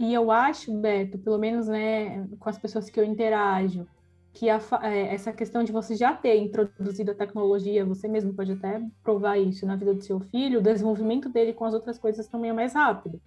E 0.00 0.12
eu 0.12 0.32
acho, 0.32 0.72
Beto, 0.80 1.18
pelo 1.18 1.38
menos 1.38 1.68
né, 1.68 2.26
com 2.38 2.48
as 2.48 2.58
pessoas 2.58 2.90
que 2.90 2.98
eu 2.98 3.04
interajo, 3.04 3.86
que 4.38 4.48
a, 4.48 4.60
é, 4.82 5.12
essa 5.12 5.32
questão 5.32 5.64
de 5.64 5.72
você 5.72 5.96
já 5.96 6.14
ter 6.14 6.36
introduzido 6.36 7.10
a 7.10 7.14
tecnologia, 7.14 7.84
você 7.84 8.06
mesmo 8.06 8.32
pode 8.32 8.52
até 8.52 8.80
provar 9.02 9.36
isso 9.36 9.66
na 9.66 9.74
vida 9.74 9.92
do 9.92 10.00
seu 10.00 10.20
filho, 10.20 10.60
o 10.60 10.62
desenvolvimento 10.62 11.28
dele 11.28 11.52
com 11.52 11.64
as 11.64 11.74
outras 11.74 11.98
coisas 11.98 12.28
também 12.28 12.50
é 12.50 12.52
mais 12.52 12.72
rápido. 12.72 13.20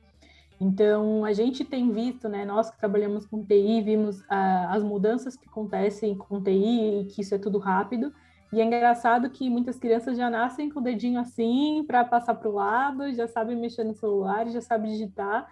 Então, 0.58 1.26
a 1.26 1.34
gente 1.34 1.66
tem 1.66 1.92
visto, 1.92 2.30
né, 2.30 2.46
nós 2.46 2.72
que 2.72 2.78
trabalhamos 2.78 3.26
com 3.26 3.44
TI, 3.44 3.82
vimos 3.82 4.24
ah, 4.30 4.74
as 4.74 4.84
mudanças 4.84 5.36
que 5.36 5.50
acontecem 5.50 6.16
com 6.16 6.42
TI 6.42 7.02
e 7.02 7.06
que 7.06 7.22
isso 7.22 7.36
é 7.36 7.38
tudo 7.38 7.58
rápido. 7.58 8.14
E 8.54 8.62
é 8.62 8.64
engraçado 8.64 9.30
que 9.30 9.50
muitas 9.50 9.78
crianças 9.78 10.16
já 10.16 10.30
nascem 10.30 10.70
com 10.70 10.80
o 10.80 10.84
dedinho 10.84 11.20
assim 11.20 11.84
para 11.86 12.06
passar 12.06 12.36
para 12.36 12.48
o 12.48 12.54
lado, 12.54 13.14
já 13.14 13.28
sabem 13.28 13.58
mexer 13.58 13.84
no 13.84 13.94
celular, 13.94 14.48
já 14.48 14.62
sabem 14.62 14.92
digitar. 14.92 15.52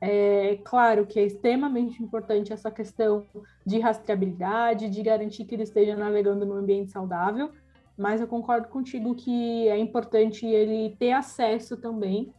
É 0.00 0.58
claro 0.62 1.06
que 1.06 1.18
é 1.18 1.24
extremamente 1.24 2.02
importante 2.02 2.52
essa 2.52 2.70
questão 2.70 3.26
de 3.64 3.78
rastreabilidade, 3.78 4.90
de 4.90 5.02
garantir 5.02 5.44
que 5.44 5.54
ele 5.54 5.62
esteja 5.62 5.96
navegando 5.96 6.44
num 6.44 6.54
ambiente 6.54 6.90
saudável, 6.90 7.50
mas 7.96 8.20
eu 8.20 8.28
concordo 8.28 8.68
contigo 8.68 9.14
que 9.14 9.68
é 9.68 9.78
importante 9.78 10.44
ele 10.44 10.94
ter 10.98 11.12
acesso 11.12 11.78
também, 11.78 12.32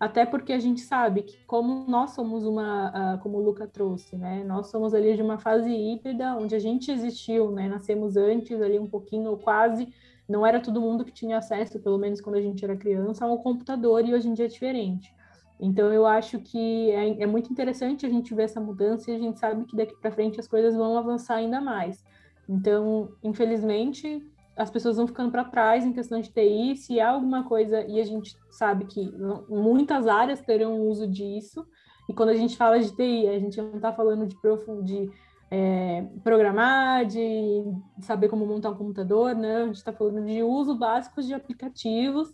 até 0.00 0.26
porque 0.26 0.52
a 0.52 0.58
gente 0.58 0.80
sabe 0.80 1.22
que 1.22 1.38
como 1.46 1.88
nós 1.88 2.10
somos 2.10 2.44
uma, 2.44 3.18
como 3.22 3.38
o 3.38 3.40
Luca 3.40 3.66
trouxe, 3.66 4.16
né, 4.16 4.42
nós 4.44 4.66
somos 4.66 4.92
ali 4.92 5.14
de 5.14 5.22
uma 5.22 5.38
fase 5.38 5.70
híbrida, 5.70 6.34
onde 6.36 6.56
a 6.56 6.58
gente 6.58 6.90
existiu, 6.90 7.52
né, 7.52 7.68
nascemos 7.68 8.16
antes 8.16 8.60
ali 8.60 8.78
um 8.78 8.88
pouquinho 8.88 9.30
ou 9.30 9.38
quase, 9.38 9.88
não 10.28 10.44
era 10.44 10.58
todo 10.58 10.80
mundo 10.80 11.04
que 11.04 11.12
tinha 11.12 11.38
acesso, 11.38 11.78
pelo 11.78 11.96
menos 11.96 12.20
quando 12.20 12.36
a 12.36 12.42
gente 12.42 12.64
era 12.64 12.76
criança, 12.76 13.24
ao 13.24 13.38
computador 13.38 14.04
e 14.04 14.12
hoje 14.12 14.28
em 14.28 14.34
dia 14.34 14.46
é 14.46 14.48
diferente. 14.48 15.14
Então, 15.58 15.92
eu 15.92 16.04
acho 16.04 16.38
que 16.40 16.90
é, 16.90 17.22
é, 17.22 17.26
muito 17.26 17.50
interessante 17.50 18.04
a 18.04 18.08
gente 18.08 18.34
ver 18.34 18.44
essa 18.44 18.60
mudança 18.60 19.10
e 19.10 19.14
a 19.14 19.18
gente 19.18 19.38
sabe 19.38 19.64
que 19.64 19.76
daqui 19.76 19.94
para 20.00 20.10
frente 20.10 20.40
as 20.40 20.48
coisas 20.48 20.74
vão 20.74 20.98
avançar 20.98 21.36
ainda 21.36 21.60
mais. 21.60 22.04
Então, 22.48 23.10
infelizmente, 23.22 24.22
as 24.56 24.70
pessoas 24.70 24.96
vão 24.96 25.06
ficando 25.06 25.30
para 25.30 25.44
trás 25.44 25.84
em 25.84 25.92
questão 25.92 26.20
de 26.20 26.30
TI. 26.30 26.76
Se 26.76 27.00
há 27.00 27.10
alguma 27.10 27.44
coisa, 27.44 27.82
e 27.84 28.00
a 28.00 28.04
gente 28.04 28.36
sabe 28.50 28.84
que 28.84 29.12
muitas 29.48 30.06
áreas 30.06 30.40
terão 30.40 30.80
uso 30.80 31.06
disso, 31.06 31.66
e 32.08 32.12
quando 32.12 32.30
a 32.30 32.36
gente 32.36 32.56
fala 32.56 32.78
de 32.78 32.94
TI, 32.94 33.28
a 33.28 33.38
gente 33.38 33.60
não 33.60 33.76
está 33.76 33.92
falando 33.92 34.26
de, 34.26 34.36
de 34.82 35.10
é, 35.50 36.04
programar, 36.22 37.06
de 37.06 37.64
saber 38.00 38.28
como 38.28 38.44
montar 38.44 38.70
um 38.70 38.76
computador, 38.76 39.34
né? 39.34 39.62
A 39.62 39.66
gente 39.66 39.76
está 39.76 39.92
falando 39.92 40.24
de 40.24 40.42
uso 40.42 40.76
básico 40.76 41.22
de 41.22 41.32
aplicativos 41.32 42.28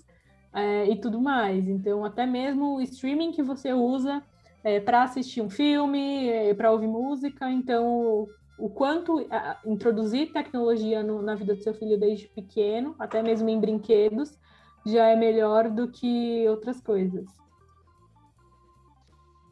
é, 0.53 0.89
e 0.89 0.97
tudo 0.97 1.21
mais. 1.21 1.69
Então, 1.69 2.05
até 2.05 2.27
mesmo 2.27 2.77
o 2.77 2.81
streaming 2.81 3.33
que 3.33 3.43
você 3.43 3.73
usa 3.73 4.23
é, 4.63 4.81
para 4.81 5.03
assistir 5.03 5.41
um 5.41 5.51
filme, 5.51 6.29
é, 6.29 6.55
para 6.55 6.71
ouvir 6.71 6.89
música. 6.89 7.51
Então, 7.51 8.29
o 8.59 8.69
quanto 8.69 9.27
a, 9.31 9.59
introduzir 9.65 10.33
tecnologia 10.33 11.03
no, 11.03 11.23
na 11.23 11.35
vida 11.35 11.55
do 11.55 11.63
seu 11.63 11.75
filho 11.75 11.99
desde 11.99 12.29
pequeno, 12.29 12.95
até 12.99 13.23
mesmo 13.23 13.49
em 13.49 13.61
brinquedos, 13.61 14.39
já 14.87 15.07
é 15.07 15.17
melhor 15.17 15.69
do 15.71 15.89
que 15.89 16.47
outras 16.49 16.81
coisas. 16.81 17.27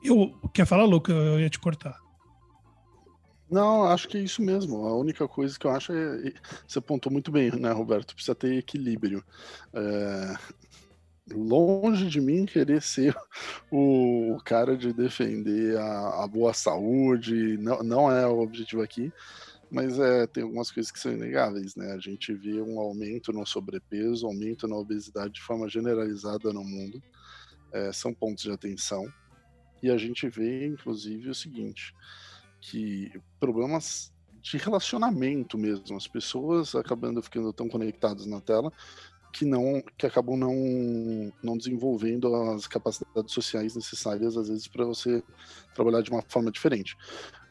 Eu 0.02 0.32
quer 0.52 0.66
falar, 0.66 0.84
Luca? 0.84 1.12
Eu 1.12 1.40
ia 1.40 1.50
te 1.50 1.58
cortar. 1.58 1.98
Não, 3.50 3.84
acho 3.84 4.08
que 4.08 4.18
é 4.18 4.20
isso 4.20 4.42
mesmo. 4.42 4.86
A 4.86 4.94
única 4.94 5.26
coisa 5.26 5.58
que 5.58 5.66
eu 5.66 5.70
acho 5.70 5.92
é. 5.92 6.32
Você 6.66 6.78
apontou 6.78 7.10
muito 7.10 7.32
bem, 7.32 7.50
né, 7.50 7.72
Roberto? 7.72 8.14
Precisa 8.14 8.34
ter 8.34 8.58
equilíbrio. 8.58 9.24
É, 9.72 10.36
longe 11.32 12.08
de 12.08 12.20
mim 12.20 12.46
querer 12.46 12.82
ser 12.82 13.16
o 13.70 14.38
cara 14.44 14.76
de 14.76 14.92
defender 14.92 15.76
a, 15.78 16.24
a 16.24 16.26
boa 16.26 16.52
saúde, 16.52 17.56
não, 17.58 17.82
não 17.82 18.10
é 18.10 18.26
o 18.26 18.40
objetivo 18.40 18.82
aqui, 18.82 19.12
mas 19.70 19.98
é, 19.98 20.26
tem 20.26 20.42
algumas 20.42 20.70
coisas 20.70 20.90
que 20.90 20.98
são 20.98 21.12
inegáveis, 21.12 21.76
né? 21.76 21.92
A 21.92 21.98
gente 21.98 22.32
vê 22.32 22.60
um 22.60 22.80
aumento 22.80 23.32
no 23.32 23.44
sobrepeso, 23.44 24.26
aumento 24.26 24.66
na 24.66 24.76
obesidade 24.76 25.34
de 25.34 25.42
forma 25.42 25.68
generalizada 25.68 26.52
no 26.52 26.64
mundo, 26.64 27.02
é, 27.72 27.92
são 27.92 28.14
pontos 28.14 28.44
de 28.44 28.50
atenção, 28.50 29.06
e 29.82 29.90
a 29.90 29.96
gente 29.96 30.28
vê, 30.28 30.66
inclusive, 30.66 31.28
o 31.28 31.34
seguinte, 31.34 31.94
que 32.60 33.12
problemas 33.38 34.12
de 34.40 34.56
relacionamento 34.56 35.58
mesmo, 35.58 35.96
as 35.96 36.06
pessoas 36.06 36.74
acabando 36.74 37.22
ficando 37.22 37.52
tão 37.52 37.68
conectadas 37.68 38.24
na 38.26 38.40
tela 38.40 38.72
que 39.32 39.44
não 39.44 39.82
que 39.96 40.06
acabam 40.06 40.36
não 40.36 41.32
não 41.42 41.56
desenvolvendo 41.56 42.34
as 42.34 42.66
capacidades 42.66 43.32
sociais 43.32 43.74
necessárias 43.74 44.36
às 44.36 44.48
vezes 44.48 44.66
para 44.66 44.84
você 44.84 45.22
trabalhar 45.74 46.02
de 46.02 46.10
uma 46.10 46.22
forma 46.22 46.50
diferente. 46.50 46.96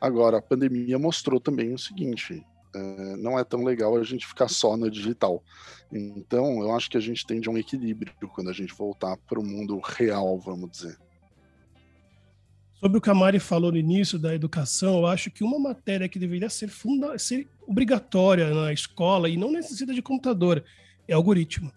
Agora 0.01 0.37
a 0.37 0.41
pandemia 0.41 0.97
mostrou 0.99 1.39
também 1.39 1.73
o 1.73 1.77
seguinte: 1.77 2.45
é, 2.75 3.15
não 3.17 3.37
é 3.37 3.43
tão 3.43 3.63
legal 3.63 3.95
a 3.95 4.03
gente 4.03 4.27
ficar 4.27 4.47
só 4.47 4.75
na 4.75 4.89
digital. 4.89 5.43
Então 5.91 6.61
eu 6.61 6.75
acho 6.75 6.89
que 6.89 6.97
a 6.97 7.01
gente 7.01 7.25
tende 7.25 7.47
a 7.47 7.51
um 7.51 7.57
equilíbrio 7.57 8.13
quando 8.33 8.49
a 8.49 8.53
gente 8.53 8.73
voltar 8.73 9.17
para 9.27 9.39
o 9.39 9.45
mundo 9.45 9.79
real, 9.79 10.37
vamos 10.39 10.71
dizer. 10.71 10.97
Sobre 12.79 12.99
o 12.99 13.01
que 13.01 13.09
a 13.09 13.13
Mari 13.13 13.39
falou 13.39 13.71
no 13.71 13.77
início 13.77 14.19
da 14.19 14.35
educação, 14.35 14.99
eu 14.99 15.07
acho 15.07 15.31
que 15.31 15.43
uma 15.43 15.57
matéria 15.57 16.07
que 16.07 16.19
deveria 16.19 16.47
ser, 16.47 16.67
funda 16.67 17.17
ser 17.17 17.47
obrigatória 17.65 18.53
na 18.53 18.71
escola 18.71 19.27
e 19.27 19.35
não 19.35 19.51
necessita 19.51 19.95
de 19.95 20.01
computador 20.01 20.63
é 21.07 21.13
algoritmo. 21.13 21.71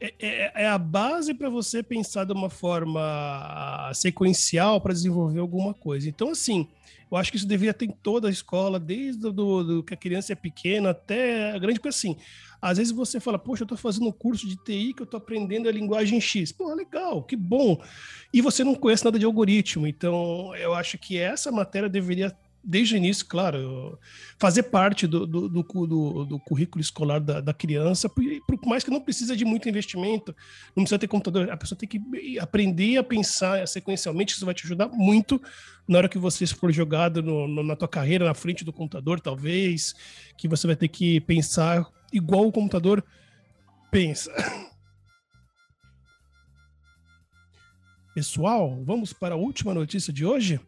É, 0.00 0.12
é, 0.18 0.52
é 0.64 0.68
a 0.68 0.76
base 0.76 1.32
para 1.32 1.48
você 1.48 1.82
pensar 1.82 2.24
de 2.24 2.32
uma 2.32 2.50
forma 2.50 3.90
sequencial 3.94 4.80
para 4.80 4.92
desenvolver 4.92 5.40
alguma 5.40 5.72
coisa. 5.72 6.08
Então, 6.08 6.30
assim, 6.30 6.68
eu 7.10 7.16
acho 7.16 7.30
que 7.30 7.36
isso 7.36 7.46
deveria 7.46 7.72
ter 7.72 7.86
em 7.86 7.90
toda 7.90 8.28
a 8.28 8.30
escola, 8.30 8.80
desde 8.80 9.20
do, 9.30 9.64
do, 9.64 9.82
que 9.82 9.94
a 9.94 9.96
criança 9.96 10.32
é 10.32 10.36
pequena 10.36 10.90
até 10.90 11.52
a 11.52 11.58
grande 11.58 11.80
coisa 11.80 11.96
assim. 11.96 12.16
Às 12.60 12.78
vezes 12.78 12.92
você 12.92 13.20
fala, 13.20 13.38
poxa, 13.38 13.62
eu 13.62 13.66
estou 13.66 13.78
fazendo 13.78 14.08
um 14.08 14.12
curso 14.12 14.48
de 14.48 14.56
TI 14.56 14.94
que 14.94 15.02
eu 15.02 15.04
estou 15.04 15.18
aprendendo 15.18 15.68
a 15.68 15.72
linguagem 15.72 16.20
X. 16.20 16.50
Pô, 16.50 16.74
legal, 16.74 17.22
que 17.22 17.36
bom. 17.36 17.80
E 18.32 18.40
você 18.40 18.64
não 18.64 18.74
conhece 18.74 19.04
nada 19.04 19.18
de 19.18 19.24
algoritmo. 19.24 19.86
Então, 19.86 20.54
eu 20.56 20.74
acho 20.74 20.98
que 20.98 21.18
essa 21.18 21.52
matéria 21.52 21.88
deveria 21.88 22.34
desde 22.64 22.94
o 22.94 22.96
início, 22.96 23.26
claro, 23.26 23.98
fazer 24.38 24.64
parte 24.64 25.06
do, 25.06 25.26
do, 25.26 25.48
do, 25.48 25.62
do, 25.62 26.24
do 26.24 26.38
currículo 26.40 26.80
escolar 26.80 27.20
da, 27.20 27.40
da, 27.40 27.52
criança, 27.52 28.08
por, 28.08 28.24
mais 28.66 28.82
que 28.82 28.90
não 28.90 29.00
precisa 29.00 29.36
de 29.36 29.44
muito 29.44 29.68
investimento, 29.68 30.34
não 30.74 30.84
precisa 30.84 30.98
ter 30.98 31.06
computador, 31.08 31.50
a 31.50 31.56
pessoa 31.56 31.78
tem 31.78 31.88
que 31.88 32.38
aprender 32.38 32.96
a 32.96 33.04
pensar 33.04 33.66
sequencialmente, 33.68 34.34
isso 34.34 34.46
vai 34.46 34.54
te 34.54 34.64
ajudar 34.64 34.88
muito 34.88 35.40
na 35.86 35.98
hora 35.98 36.08
que 36.08 36.18
você 36.18 36.46
for 36.46 36.72
jogado 36.72 37.22
no, 37.22 37.46
no, 37.46 37.62
na 37.62 37.76
tua 37.76 37.88
carreira, 37.88 38.24
na 38.24 38.34
frente 38.34 38.64
do 38.64 38.72
computador, 38.72 39.20
talvez, 39.20 39.94
que 40.38 40.48
você 40.48 40.66
vai 40.66 40.76
ter 40.76 40.88
que 40.88 41.20
pensar 41.20 41.86
igual 42.12 42.46
o 42.46 42.52
computador 42.52 43.04
pensa. 43.90 44.32
Pessoal, 48.14 48.80
vamos 48.84 49.12
para 49.12 49.34
a 49.34 49.38
última 49.38 49.74
notícia 49.74 50.12
de 50.12 50.24
hoje? 50.24 50.60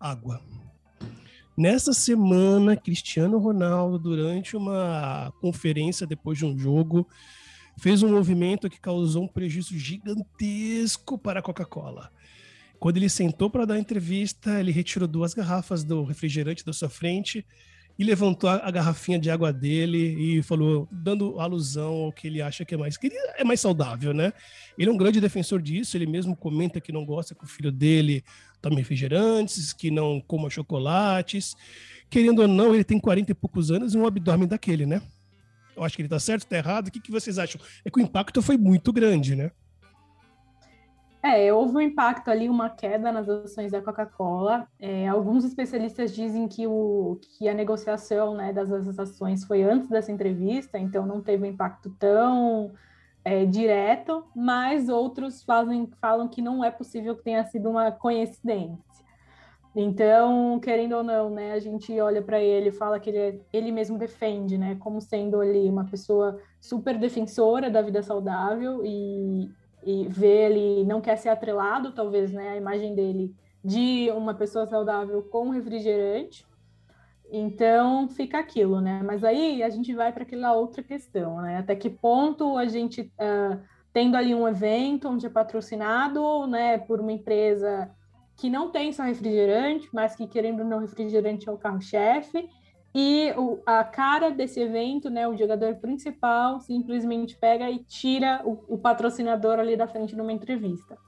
Água. 0.00 0.55
Nessa 1.56 1.94
semana, 1.94 2.76
Cristiano 2.76 3.38
Ronaldo, 3.38 3.98
durante 3.98 4.56
uma 4.56 5.32
conferência 5.40 6.06
depois 6.06 6.36
de 6.36 6.44
um 6.44 6.58
jogo, 6.58 7.08
fez 7.78 8.02
um 8.02 8.10
movimento 8.10 8.68
que 8.68 8.78
causou 8.78 9.24
um 9.24 9.28
prejuízo 9.28 9.78
gigantesco 9.78 11.16
para 11.16 11.40
a 11.40 11.42
Coca-Cola. 11.42 12.12
Quando 12.78 12.98
ele 12.98 13.08
sentou 13.08 13.48
para 13.48 13.64
dar 13.64 13.74
a 13.74 13.78
entrevista, 13.78 14.60
ele 14.60 14.70
retirou 14.70 15.08
duas 15.08 15.32
garrafas 15.32 15.82
do 15.82 16.04
refrigerante 16.04 16.62
da 16.62 16.74
sua 16.74 16.90
frente 16.90 17.46
e 17.98 18.04
levantou 18.04 18.50
a, 18.50 18.70
garrafinha 18.70 19.18
de 19.18 19.30
água 19.30 19.50
dele 19.50 19.98
e 19.98 20.42
falou, 20.42 20.86
dando 20.92 21.40
alusão 21.40 22.04
ao 22.04 22.12
que 22.12 22.26
ele 22.26 22.42
acha 22.42 22.64
que 22.64 22.74
é 22.74 22.78
mais 22.78 22.98
que 22.98 23.08
é 23.38 23.42
mais 23.42 23.60
saudável, 23.60 24.12
né? 24.12 24.34
Ele 24.78 24.90
é 24.90 24.92
um 24.92 24.96
grande 24.98 25.18
defensor 25.18 25.62
disso, 25.62 25.96
ele 25.96 26.06
mesmo 26.06 26.36
comenta 26.36 26.78
que 26.80 26.92
não 26.92 27.06
gosta 27.06 27.34
que 27.34 27.44
o 27.44 27.48
filho 27.48 27.72
dele 27.72 28.22
tome 28.68 28.76
refrigerantes, 28.76 29.72
que 29.72 29.90
não 29.90 30.20
coma 30.20 30.50
chocolates. 30.50 31.56
Querendo 32.10 32.42
ou 32.42 32.48
não, 32.48 32.74
ele 32.74 32.84
tem 32.84 32.98
40 32.98 33.30
e 33.30 33.34
poucos 33.34 33.70
anos 33.70 33.94
e 33.94 33.98
um 33.98 34.06
abdômen 34.06 34.48
daquele, 34.48 34.86
né? 34.86 35.00
Eu 35.76 35.84
acho 35.84 35.94
que 35.94 36.02
ele 36.02 36.08
tá 36.08 36.18
certo, 36.18 36.46
tá 36.46 36.56
errado. 36.56 36.88
O 36.88 36.90
que, 36.90 37.00
que 37.00 37.10
vocês 37.10 37.38
acham? 37.38 37.60
É 37.84 37.90
que 37.90 37.98
o 37.98 38.02
impacto 38.02 38.42
foi 38.42 38.56
muito 38.56 38.92
grande, 38.92 39.36
né? 39.36 39.50
É, 41.22 41.52
houve 41.52 41.76
um 41.76 41.80
impacto 41.80 42.30
ali, 42.30 42.48
uma 42.48 42.70
queda 42.70 43.10
nas 43.10 43.28
ações 43.28 43.72
da 43.72 43.82
Coca-Cola. 43.82 44.66
É, 44.78 45.08
alguns 45.08 45.44
especialistas 45.44 46.14
dizem 46.14 46.46
que, 46.46 46.66
o, 46.66 47.18
que 47.20 47.48
a 47.48 47.54
negociação 47.54 48.34
né, 48.34 48.52
das 48.52 48.70
ações 48.98 49.44
foi 49.44 49.62
antes 49.64 49.88
dessa 49.88 50.12
entrevista, 50.12 50.78
então 50.78 51.04
não 51.04 51.20
teve 51.20 51.42
um 51.42 51.46
impacto 51.46 51.90
tão 51.98 52.72
é, 53.26 53.44
direto, 53.44 54.24
mas 54.36 54.88
outros 54.88 55.42
fazem, 55.42 55.90
falam 56.00 56.28
que 56.28 56.40
não 56.40 56.62
é 56.62 56.70
possível 56.70 57.16
que 57.16 57.24
tenha 57.24 57.44
sido 57.44 57.68
uma 57.68 57.90
coincidência. 57.90 58.78
Então, 59.74 60.60
querendo 60.60 60.94
ou 60.94 61.02
não, 61.02 61.28
né, 61.28 61.50
a 61.52 61.58
gente 61.58 62.00
olha 62.00 62.22
para 62.22 62.40
ele, 62.40 62.70
fala 62.70 63.00
que 63.00 63.10
ele, 63.10 63.18
é, 63.18 63.40
ele 63.52 63.72
mesmo 63.72 63.98
defende, 63.98 64.56
né, 64.56 64.76
como 64.76 65.00
sendo 65.00 65.40
ali 65.40 65.68
uma 65.68 65.84
pessoa 65.84 66.40
super 66.60 66.96
defensora 66.96 67.68
da 67.68 67.82
vida 67.82 68.00
saudável 68.00 68.82
e, 68.84 69.50
e 69.84 70.06
vê 70.06 70.46
ele 70.46 70.84
não 70.84 71.00
quer 71.00 71.16
ser 71.16 71.30
atrelado, 71.30 71.90
talvez, 71.90 72.30
né, 72.30 72.50
a 72.50 72.56
imagem 72.56 72.94
dele 72.94 73.34
de 73.64 74.08
uma 74.12 74.34
pessoa 74.34 74.68
saudável 74.68 75.20
com 75.24 75.50
refrigerante. 75.50 76.46
Então 77.30 78.08
fica 78.08 78.38
aquilo, 78.38 78.80
né? 78.80 79.02
Mas 79.04 79.24
aí 79.24 79.62
a 79.62 79.68
gente 79.68 79.94
vai 79.94 80.12
para 80.12 80.22
aquela 80.22 80.52
outra 80.52 80.82
questão, 80.82 81.40
né? 81.40 81.58
Até 81.58 81.74
que 81.74 81.90
ponto 81.90 82.56
a 82.56 82.66
gente 82.66 83.02
uh, 83.02 83.60
tendo 83.92 84.14
ali 84.14 84.34
um 84.34 84.46
evento 84.46 85.08
onde 85.08 85.24
é 85.24 85.30
patrocinado, 85.30 86.46
né, 86.46 86.76
por 86.76 87.00
uma 87.00 87.12
empresa 87.12 87.90
que 88.36 88.50
não 88.50 88.70
tem 88.70 88.92
só 88.92 89.02
refrigerante, 89.02 89.88
mas 89.90 90.14
que 90.14 90.26
querendo 90.26 90.60
ou 90.60 90.66
não 90.66 90.80
refrigerante 90.80 91.48
é 91.48 91.52
o 91.52 91.56
carro-chefe, 91.56 92.46
e 92.94 93.32
o, 93.36 93.58
a 93.64 93.82
cara 93.82 94.30
desse 94.30 94.60
evento, 94.60 95.08
né, 95.08 95.26
o 95.26 95.36
jogador 95.36 95.76
principal 95.76 96.60
simplesmente 96.60 97.38
pega 97.38 97.70
e 97.70 97.78
tira 97.84 98.42
o, 98.44 98.74
o 98.74 98.78
patrocinador 98.78 99.58
ali 99.58 99.76
da 99.76 99.88
frente 99.88 100.14
numa 100.14 100.32
entrevista. 100.32 100.98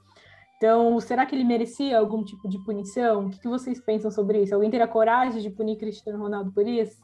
Então, 0.59 0.99
será 0.99 1.25
que 1.25 1.33
ele 1.33 1.45
merecia 1.45 1.97
algum 1.97 2.21
tipo 2.21 2.49
de 2.49 2.59
punição? 2.59 3.27
O 3.27 3.29
que, 3.29 3.39
que 3.39 3.47
vocês 3.47 3.79
pensam 3.79 4.11
sobre 4.11 4.43
isso? 4.43 4.53
Alguém 4.53 4.69
teria 4.69 4.89
coragem 4.89 5.41
de 5.41 5.49
punir 5.49 5.77
Cristiano 5.77 6.19
Ronaldo 6.19 6.51
por 6.51 6.67
isso? 6.67 7.01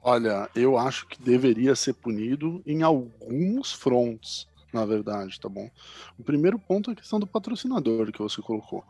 Olha, 0.00 0.48
eu 0.54 0.78
acho 0.78 1.08
que 1.08 1.20
deveria 1.20 1.74
ser 1.74 1.94
punido 1.94 2.62
em 2.64 2.84
alguns 2.84 3.72
fronts, 3.72 4.46
na 4.72 4.86
verdade, 4.86 5.40
tá 5.40 5.48
bom? 5.48 5.68
O 6.16 6.22
primeiro 6.22 6.60
ponto 6.60 6.90
é 6.90 6.92
a 6.92 6.96
questão 6.96 7.18
do 7.18 7.26
patrocinador 7.26 8.12
que 8.12 8.22
você 8.22 8.40
colocou. 8.40 8.84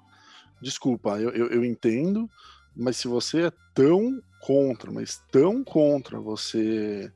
Desculpa, 0.60 1.18
eu, 1.18 1.30
eu, 1.30 1.46
eu 1.46 1.64
entendo 1.64 2.28
mas 2.78 2.96
se 2.96 3.08
você 3.08 3.46
é 3.46 3.52
tão 3.74 4.22
contra, 4.40 4.92
mas 4.92 5.20
tão 5.32 5.64
contra 5.64 6.20
você 6.20 7.12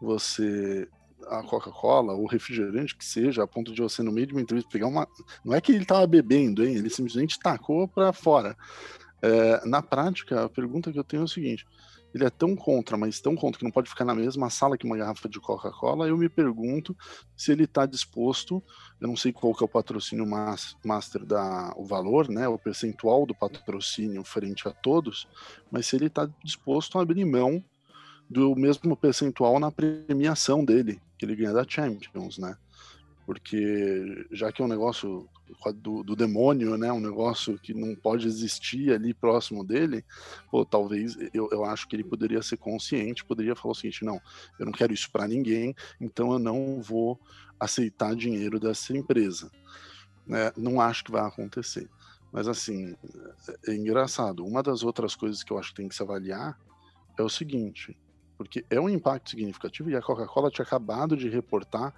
você 0.00 0.88
a 1.28 1.42
Coca-Cola, 1.42 2.12
ou 2.12 2.26
refrigerante 2.26 2.96
que 2.96 3.04
seja, 3.04 3.42
a 3.42 3.46
ponto 3.46 3.72
de 3.72 3.80
você 3.80 4.02
no 4.02 4.12
meio 4.12 4.26
de 4.26 4.32
uma 4.32 4.42
entrevista 4.42 4.70
pegar 4.70 4.86
uma, 4.86 5.06
não 5.44 5.54
é 5.54 5.60
que 5.60 5.72
ele 5.72 5.82
estava 5.82 6.06
bebendo, 6.06 6.64
hein? 6.64 6.76
Ele 6.76 6.90
simplesmente 6.90 7.38
tacou 7.38 7.86
para 7.86 8.12
fora. 8.12 8.56
É, 9.22 9.66
na 9.66 9.82
prática, 9.82 10.44
a 10.44 10.48
pergunta 10.48 10.90
que 10.90 10.98
eu 10.98 11.04
tenho 11.04 11.22
é 11.22 11.24
o 11.24 11.28
seguinte: 11.28 11.66
ele 12.14 12.24
é 12.24 12.30
tão 12.30 12.56
contra, 12.56 12.96
mas 12.96 13.20
tão 13.20 13.36
contra 13.36 13.58
que 13.58 13.64
não 13.64 13.70
pode 13.70 13.88
ficar 13.88 14.04
na 14.04 14.14
mesma 14.14 14.50
sala 14.50 14.76
que 14.76 14.84
uma 14.84 14.96
garrafa 14.96 15.28
de 15.28 15.38
Coca-Cola, 15.38 16.08
eu 16.08 16.16
me 16.16 16.28
pergunto 16.28 16.96
se 17.36 17.52
ele 17.52 17.64
está 17.64 17.86
disposto, 17.86 18.62
eu 19.00 19.08
não 19.08 19.16
sei 19.16 19.32
qual 19.32 19.54
que 19.54 19.62
é 19.62 19.66
o 19.66 19.68
patrocínio 19.68 20.26
master 20.84 21.24
da 21.24 21.72
o 21.76 21.84
valor, 21.84 22.28
né, 22.28 22.48
o 22.48 22.58
percentual 22.58 23.26
do 23.26 23.34
patrocínio 23.34 24.24
frente 24.24 24.66
a 24.66 24.72
todos, 24.72 25.28
mas 25.70 25.86
se 25.86 25.96
ele 25.96 26.06
está 26.06 26.28
disposto 26.42 26.98
a 26.98 27.02
abrir 27.02 27.24
mão 27.24 27.62
do 28.28 28.54
mesmo 28.54 28.96
percentual 28.96 29.58
na 29.58 29.70
premiação 29.70 30.64
dele, 30.64 31.00
que 31.20 31.26
ele 31.26 31.36
ganha 31.36 31.52
da 31.52 31.66
Champions, 31.68 32.38
né? 32.38 32.56
Porque 33.26 34.26
já 34.32 34.50
que 34.50 34.62
é 34.62 34.64
um 34.64 34.68
negócio 34.68 35.28
do, 35.74 36.02
do, 36.02 36.16
demônio, 36.16 36.78
né? 36.78 36.90
Um 36.90 36.98
negócio 36.98 37.58
que 37.58 37.74
não 37.74 37.94
pode 37.94 38.26
existir 38.26 38.90
ali 38.90 39.12
próximo 39.12 39.62
dele, 39.62 40.02
pô, 40.50 40.64
talvez 40.64 41.18
eu, 41.34 41.50
eu 41.52 41.62
acho 41.62 41.86
que 41.86 41.94
ele 41.94 42.02
poderia 42.02 42.40
ser 42.40 42.56
consciente, 42.56 43.22
poderia 43.22 43.54
falar 43.54 43.72
o 43.72 43.74
seguinte: 43.74 44.02
não, 44.02 44.18
eu 44.58 44.64
não 44.64 44.72
quero 44.72 44.94
isso 44.94 45.10
para 45.10 45.28
ninguém, 45.28 45.74
então 46.00 46.32
eu 46.32 46.38
não 46.38 46.80
vou 46.80 47.20
aceitar 47.60 48.16
dinheiro 48.16 48.58
dessa 48.58 48.96
empresa. 48.96 49.52
Né? 50.26 50.50
Não 50.56 50.80
acho 50.80 51.04
que 51.04 51.12
vai 51.12 51.22
acontecer. 51.22 51.86
Mas 52.32 52.48
assim, 52.48 52.96
é 53.68 53.74
engraçado. 53.74 54.42
Uma 54.46 54.62
das 54.62 54.82
outras 54.82 55.14
coisas 55.14 55.42
que 55.42 55.52
eu 55.52 55.58
acho 55.58 55.68
que 55.68 55.76
tem 55.76 55.88
que 55.88 55.94
se 55.94 56.02
avaliar 56.02 56.58
é 57.18 57.22
o 57.22 57.28
seguinte, 57.28 57.94
porque 58.40 58.64
é 58.70 58.80
um 58.80 58.88
impacto 58.88 59.28
significativo 59.28 59.90
e 59.90 59.94
a 59.94 60.00
Coca-Cola 60.00 60.50
tinha 60.50 60.64
acabado 60.64 61.14
de 61.14 61.28
reportar 61.28 61.92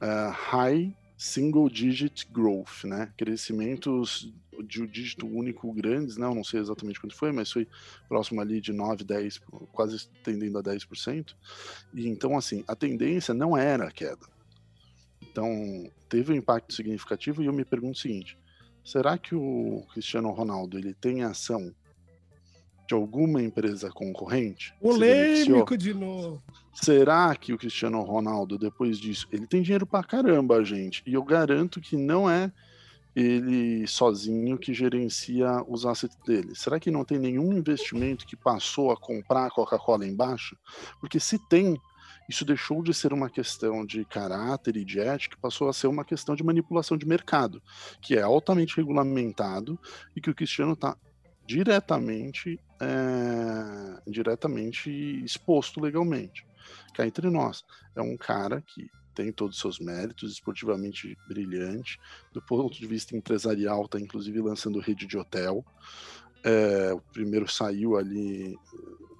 uh, 0.00 0.30
high 0.30 0.96
single 1.18 1.68
digit 1.68 2.28
growth, 2.30 2.84
né? 2.84 3.12
Crescimentos 3.16 4.32
de 4.68 4.84
um 4.84 4.86
dígito 4.86 5.26
único 5.26 5.72
grandes, 5.72 6.16
não, 6.16 6.32
não 6.32 6.44
sei 6.44 6.60
exatamente 6.60 7.00
quanto 7.00 7.16
foi, 7.16 7.32
mas 7.32 7.50
foi 7.50 7.66
próximo 8.08 8.40
ali 8.40 8.60
de 8.60 8.72
9, 8.72 9.02
10, 9.02 9.40
quase 9.72 10.08
tendendo 10.22 10.58
a 10.58 10.62
10%. 10.62 11.34
E 11.92 12.06
então, 12.06 12.38
assim, 12.38 12.62
a 12.68 12.76
tendência 12.76 13.34
não 13.34 13.56
era 13.56 13.88
a 13.88 13.90
queda. 13.90 14.28
Então, 15.22 15.90
teve 16.08 16.32
um 16.32 16.36
impacto 16.36 16.72
significativo 16.72 17.42
e 17.42 17.46
eu 17.46 17.52
me 17.52 17.64
pergunto 17.64 17.98
o 17.98 18.00
seguinte: 18.00 18.38
será 18.84 19.18
que 19.18 19.34
o 19.34 19.84
Cristiano 19.92 20.30
Ronaldo 20.30 20.78
ele 20.78 20.94
tem 20.94 21.24
ação 21.24 21.74
de 22.86 22.94
alguma 22.94 23.42
empresa 23.42 23.90
concorrente? 23.90 24.74
Polêmico 24.80 25.76
de 25.76 25.94
novo. 25.94 26.42
Será 26.72 27.34
que 27.34 27.52
o 27.52 27.58
Cristiano 27.58 28.00
Ronaldo, 28.02 28.58
depois 28.58 28.98
disso, 28.98 29.26
ele 29.32 29.46
tem 29.46 29.62
dinheiro 29.62 29.86
pra 29.86 30.02
caramba, 30.02 30.64
gente? 30.64 31.02
E 31.06 31.14
eu 31.14 31.22
garanto 31.22 31.80
que 31.80 31.96
não 31.96 32.28
é 32.28 32.52
ele 33.14 33.86
sozinho 33.86 34.58
que 34.58 34.74
gerencia 34.74 35.62
os 35.68 35.86
assets 35.86 36.16
dele. 36.26 36.54
Será 36.54 36.80
que 36.80 36.90
não 36.90 37.04
tem 37.04 37.18
nenhum 37.18 37.52
investimento 37.52 38.26
que 38.26 38.36
passou 38.36 38.90
a 38.90 38.96
comprar 38.96 39.46
a 39.46 39.50
Coca-Cola 39.50 40.06
embaixo? 40.06 40.56
Porque 41.00 41.20
se 41.20 41.38
tem, 41.38 41.80
isso 42.28 42.44
deixou 42.44 42.82
de 42.82 42.92
ser 42.92 43.12
uma 43.12 43.30
questão 43.30 43.86
de 43.86 44.04
caráter 44.04 44.76
e 44.76 44.84
de 44.84 44.98
ética, 44.98 45.38
passou 45.40 45.68
a 45.68 45.72
ser 45.72 45.86
uma 45.86 46.04
questão 46.04 46.34
de 46.34 46.42
manipulação 46.42 46.96
de 46.96 47.06
mercado, 47.06 47.62
que 48.02 48.16
é 48.16 48.22
altamente 48.22 48.76
regulamentado 48.76 49.78
e 50.16 50.20
que 50.20 50.30
o 50.30 50.34
Cristiano 50.34 50.72
está 50.72 50.96
diretamente, 51.46 52.58
é, 52.84 54.10
diretamente 54.10 54.90
exposto 55.24 55.80
legalmente. 55.80 56.46
Cá 56.94 57.06
entre 57.06 57.28
nós, 57.30 57.64
é 57.94 58.02
um 58.02 58.16
cara 58.16 58.60
que 58.60 58.90
tem 59.14 59.32
todos 59.32 59.56
os 59.56 59.60
seus 59.60 59.78
méritos, 59.78 60.32
esportivamente 60.32 61.16
brilhante, 61.28 61.98
do 62.32 62.42
ponto 62.42 62.78
de 62.78 62.86
vista 62.86 63.16
empresarial, 63.16 63.84
está 63.84 63.98
inclusive 63.98 64.40
lançando 64.40 64.80
rede 64.80 65.06
de 65.06 65.16
hotel. 65.16 65.64
É, 66.42 66.92
o 66.92 67.00
primeiro 67.00 67.48
saiu 67.48 67.96
ali 67.96 68.58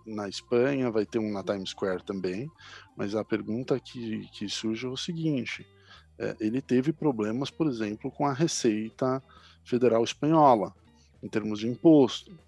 na 0.05 0.29
Espanha, 0.29 0.91
vai 0.91 1.07
ter 1.07 1.19
um 1.19 1.33
na 1.33 1.43
Times 1.43 1.71
Square 1.71 2.05
também, 2.05 2.51
mas 2.97 3.15
a 3.15 3.25
pergunta 3.25 3.79
que, 3.81 4.29
que 4.33 4.49
surge 4.49 4.85
é 4.85 4.89
o 4.89 4.97
seguinte: 4.97 5.67
é, 6.19 6.37
ele 6.41 6.61
teve 6.61 6.93
problemas, 6.93 7.51
por 7.51 7.67
exemplo, 7.67 8.11
com 8.11 8.27
a 8.27 8.33
Receita 8.33 9.23
Federal 9.65 10.05
Espanhola 10.05 10.75
em 11.23 11.29
termos 11.29 11.61
de 11.61 11.69
imposto. 11.69 12.39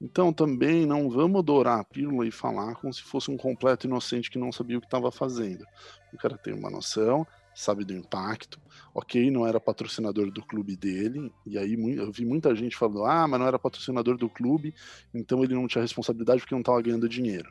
Então 0.00 0.32
também 0.32 0.84
não 0.84 1.08
vamos 1.08 1.42
dourar 1.42 1.80
a 1.80 1.84
pílula 1.84 2.26
e 2.26 2.30
falar 2.30 2.74
como 2.76 2.92
se 2.92 3.02
fosse 3.02 3.30
um 3.30 3.36
completo 3.36 3.86
inocente 3.86 4.30
que 4.30 4.38
não 4.38 4.52
sabia 4.52 4.76
o 4.76 4.80
que 4.80 4.86
estava 4.86 5.10
fazendo. 5.10 5.64
O 6.12 6.18
cara 6.18 6.36
tem 6.36 6.52
uma 6.52 6.70
noção, 6.70 7.26
sabe 7.54 7.84
do 7.84 7.94
impacto. 7.94 8.60
Ok, 8.94 9.30
não 9.30 9.46
era 9.46 9.58
patrocinador 9.58 10.30
do 10.30 10.42
clube 10.42 10.76
dele, 10.76 11.32
e 11.46 11.58
aí 11.58 11.74
eu 11.96 12.12
vi 12.12 12.24
muita 12.24 12.54
gente 12.54 12.76
falando: 12.76 13.04
ah, 13.04 13.26
mas 13.26 13.40
não 13.40 13.46
era 13.46 13.58
patrocinador 13.58 14.16
do 14.16 14.28
clube, 14.28 14.74
então 15.14 15.42
ele 15.42 15.54
não 15.54 15.66
tinha 15.66 15.82
responsabilidade 15.82 16.40
porque 16.40 16.54
não 16.54 16.60
estava 16.60 16.80
ganhando 16.82 17.08
dinheiro. 17.08 17.50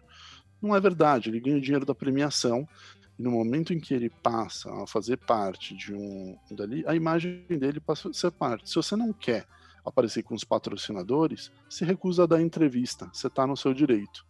Não 0.62 0.76
é 0.76 0.80
verdade, 0.80 1.30
ele 1.30 1.40
ganha 1.40 1.58
o 1.58 1.62
dinheiro 1.62 1.86
da 1.86 1.94
premiação, 1.94 2.68
e 3.18 3.24
no 3.24 3.32
momento 3.32 3.74
em 3.74 3.80
que 3.80 3.94
ele 3.94 4.10
passa 4.10 4.72
a 4.84 4.88
fazer 4.88 5.18
parte 5.18 5.76
de 5.76 5.94
um 5.94 6.38
dali, 6.52 6.84
a 6.88 6.96
imagem 6.96 7.46
dele 7.48 7.80
passa 7.80 8.10
a 8.10 8.14
ser 8.14 8.32
parte. 8.32 8.70
Se 8.70 8.76
você 8.76 8.96
não 8.96 9.12
quer 9.12 9.46
aparecer 9.86 10.24
com 10.24 10.34
os 10.34 10.44
patrocinadores, 10.44 11.52
se 11.70 11.86
recusa 11.86 12.24
a 12.24 12.28
dar 12.28 12.42
entrevista, 12.42 13.10
você 13.14 13.28
está 13.28 13.46
no 13.46 13.56
seu 13.56 13.74
direito. 13.74 14.26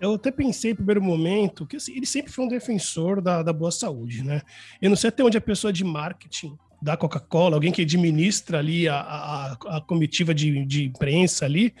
Eu 0.00 0.14
até 0.14 0.30
pensei 0.30 0.72
em 0.72 0.74
primeiro 0.74 1.02
momento 1.02 1.66
que 1.66 1.76
assim, 1.76 1.96
ele 1.96 2.06
sempre 2.06 2.32
foi 2.32 2.44
um 2.44 2.48
defensor 2.48 3.20
da, 3.20 3.42
da 3.42 3.52
boa 3.52 3.70
saúde, 3.70 4.24
né? 4.24 4.42
Eu 4.82 4.90
não 4.90 4.96
sei 4.96 5.08
até 5.08 5.22
onde 5.22 5.38
a 5.38 5.40
pessoa 5.40 5.72
de 5.72 5.84
marketing 5.84 6.58
da 6.82 6.96
Coca-Cola, 6.96 7.56
alguém 7.56 7.72
que 7.72 7.82
administra 7.82 8.58
ali 8.58 8.88
a, 8.88 8.96
a, 8.96 9.52
a 9.76 9.80
comitiva 9.80 10.34
de, 10.34 10.66
de 10.66 10.84
imprensa 10.84 11.44
ali, 11.44 11.74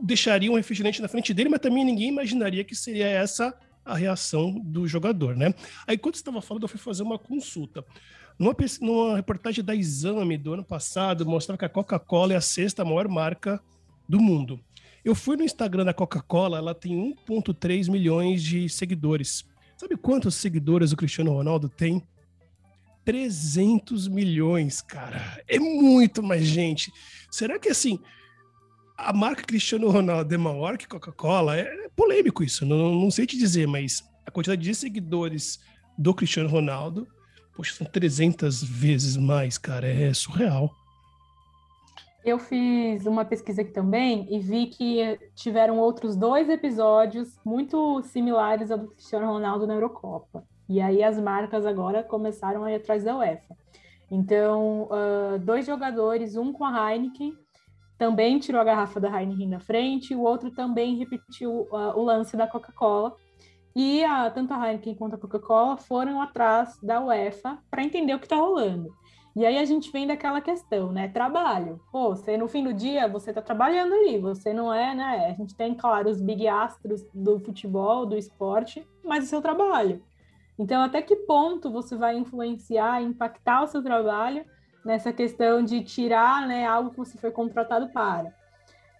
deixaria 0.00 0.50
um 0.50 0.54
refrigerante 0.54 1.02
na 1.02 1.08
frente 1.08 1.34
dele, 1.34 1.50
mas 1.50 1.60
também 1.60 1.84
ninguém 1.84 2.08
imaginaria 2.08 2.64
que 2.64 2.74
seria 2.74 3.06
essa 3.06 3.54
a 3.84 3.96
reação 3.96 4.52
do 4.52 4.86
jogador, 4.86 5.36
né? 5.36 5.52
Aí 5.86 5.98
quando 5.98 6.14
você 6.14 6.20
estava 6.20 6.40
falando, 6.40 6.64
eu 6.64 6.68
fui 6.68 6.78
fazer 6.78 7.02
uma 7.02 7.18
consulta. 7.18 7.84
Numa, 8.40 8.56
numa 8.80 9.16
reportagem 9.16 9.62
da 9.62 9.76
Exame 9.76 10.38
do 10.38 10.54
ano 10.54 10.64
passado, 10.64 11.26
mostrava 11.26 11.58
que 11.58 11.64
a 11.66 11.68
Coca-Cola 11.68 12.32
é 12.32 12.36
a 12.36 12.40
sexta 12.40 12.82
maior 12.82 13.06
marca 13.06 13.62
do 14.08 14.18
mundo. 14.18 14.58
Eu 15.04 15.14
fui 15.14 15.36
no 15.36 15.42
Instagram 15.42 15.84
da 15.84 15.92
Coca-Cola, 15.92 16.56
ela 16.56 16.74
tem 16.74 17.14
1,3 17.28 17.90
milhões 17.90 18.42
de 18.42 18.66
seguidores. 18.70 19.44
Sabe 19.76 19.94
quantos 19.94 20.36
seguidores 20.36 20.90
o 20.90 20.96
Cristiano 20.96 21.34
Ronaldo 21.34 21.68
tem? 21.68 22.02
300 23.04 24.08
milhões, 24.08 24.80
cara. 24.80 25.20
É 25.46 25.58
muito 25.58 26.22
mais 26.22 26.46
gente. 26.46 26.90
Será 27.30 27.58
que 27.58 27.68
assim, 27.68 27.98
a 28.96 29.12
marca 29.12 29.42
Cristiano 29.42 29.90
Ronaldo 29.90 30.34
é 30.34 30.38
maior 30.38 30.78
que 30.78 30.88
Coca-Cola? 30.88 31.58
É 31.58 31.90
polêmico 31.94 32.42
isso, 32.42 32.64
não, 32.64 32.94
não 32.94 33.10
sei 33.10 33.26
te 33.26 33.36
dizer, 33.36 33.68
mas 33.68 34.02
a 34.24 34.30
quantidade 34.30 34.62
de 34.62 34.74
seguidores 34.74 35.60
do 35.98 36.14
Cristiano 36.14 36.48
Ronaldo, 36.48 37.06
poxa, 37.54 37.74
são 37.74 37.86
300 37.86 38.62
vezes 38.62 39.16
mais, 39.16 39.58
cara. 39.58 39.86
É 39.86 40.12
surreal. 40.14 40.70
Eu 42.24 42.38
fiz 42.38 43.06
uma 43.06 43.24
pesquisa 43.24 43.62
aqui 43.62 43.72
também 43.72 44.26
e 44.30 44.38
vi 44.38 44.66
que 44.66 45.18
tiveram 45.34 45.78
outros 45.78 46.14
dois 46.14 46.50
episódios 46.50 47.38
muito 47.44 48.02
similares 48.02 48.70
ao 48.70 48.78
do 48.78 48.88
Cristiano 48.88 49.26
Ronaldo 49.26 49.66
na 49.66 49.74
Eurocopa. 49.74 50.44
E 50.68 50.80
aí 50.80 51.02
as 51.02 51.18
marcas 51.18 51.64
agora 51.64 52.02
começaram 52.02 52.62
a 52.62 52.70
ir 52.70 52.76
atrás 52.76 53.02
da 53.04 53.16
UEFA. 53.16 53.56
Então, 54.10 54.88
uh, 54.90 55.38
dois 55.38 55.64
jogadores, 55.64 56.36
um 56.36 56.52
com 56.52 56.64
a 56.64 56.92
Heineken, 56.92 57.34
também 57.96 58.38
tirou 58.38 58.60
a 58.60 58.64
garrafa 58.64 59.00
da 59.00 59.08
Heineken 59.08 59.48
na 59.48 59.60
frente, 59.60 60.14
o 60.14 60.22
outro 60.22 60.50
também 60.50 60.96
repetiu 60.96 61.68
uh, 61.70 61.96
o 61.96 62.02
lance 62.04 62.36
da 62.36 62.46
Coca-Cola. 62.46 63.14
E 63.74 64.04
a, 64.04 64.30
tanto 64.30 64.52
a 64.52 64.66
Heineken 64.66 64.94
quanto 64.94 65.14
a 65.14 65.18
Coca-Cola 65.18 65.76
foram 65.76 66.20
atrás 66.20 66.78
da 66.82 67.00
UEFA 67.00 67.58
para 67.70 67.84
entender 67.84 68.14
o 68.14 68.18
que 68.18 68.26
está 68.26 68.36
rolando. 68.36 68.92
E 69.36 69.46
aí 69.46 69.58
a 69.58 69.64
gente 69.64 69.92
vem 69.92 70.08
daquela 70.08 70.40
questão, 70.40 70.90
né? 70.90 71.06
Trabalho. 71.08 71.80
Pô, 71.92 72.10
você 72.10 72.36
no 72.36 72.48
fim 72.48 72.64
do 72.64 72.74
dia, 72.74 73.06
você 73.06 73.32
tá 73.32 73.40
trabalhando 73.40 73.94
ali, 73.94 74.18
você 74.18 74.52
não 74.52 74.74
é, 74.74 74.92
né? 74.92 75.26
A 75.30 75.34
gente 75.34 75.54
tem, 75.54 75.72
claro, 75.74 76.10
os 76.10 76.20
big 76.20 76.48
astros 76.48 77.06
do 77.14 77.38
futebol, 77.38 78.04
do 78.04 78.16
esporte, 78.16 78.86
mas 79.04 79.24
o 79.24 79.26
seu 79.28 79.40
trabalho. 79.40 80.02
Então, 80.58 80.82
até 80.82 81.00
que 81.00 81.14
ponto 81.14 81.70
você 81.70 81.96
vai 81.96 82.18
influenciar, 82.18 83.02
impactar 83.02 83.62
o 83.62 83.68
seu 83.68 83.82
trabalho 83.82 84.44
nessa 84.84 85.12
questão 85.12 85.62
de 85.62 85.82
tirar 85.84 86.46
né, 86.46 86.66
algo 86.66 86.90
que 86.90 86.98
você 86.98 87.16
foi 87.16 87.30
contratado 87.30 87.88
para? 87.92 88.34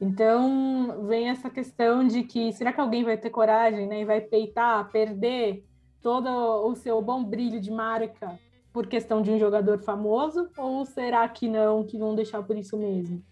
Então, 0.00 1.06
vem 1.06 1.28
essa 1.28 1.50
questão 1.50 2.06
de 2.06 2.22
que 2.22 2.52
será 2.54 2.72
que 2.72 2.80
alguém 2.80 3.04
vai 3.04 3.18
ter 3.18 3.28
coragem 3.28 3.86
né, 3.86 4.00
e 4.00 4.04
vai 4.04 4.20
peitar, 4.20 4.90
perder 4.90 5.62
todo 6.00 6.28
o 6.66 6.74
seu 6.74 7.02
bom 7.02 7.22
brilho 7.22 7.60
de 7.60 7.70
marca 7.70 8.38
por 8.72 8.86
questão 8.86 9.20
de 9.20 9.30
um 9.30 9.38
jogador 9.38 9.78
famoso 9.80 10.48
ou 10.56 10.86
será 10.86 11.28
que 11.28 11.48
não, 11.48 11.84
que 11.84 11.98
vão 11.98 12.14
deixar 12.14 12.42
por 12.42 12.56
isso 12.56 12.78
mesmo? 12.78 13.22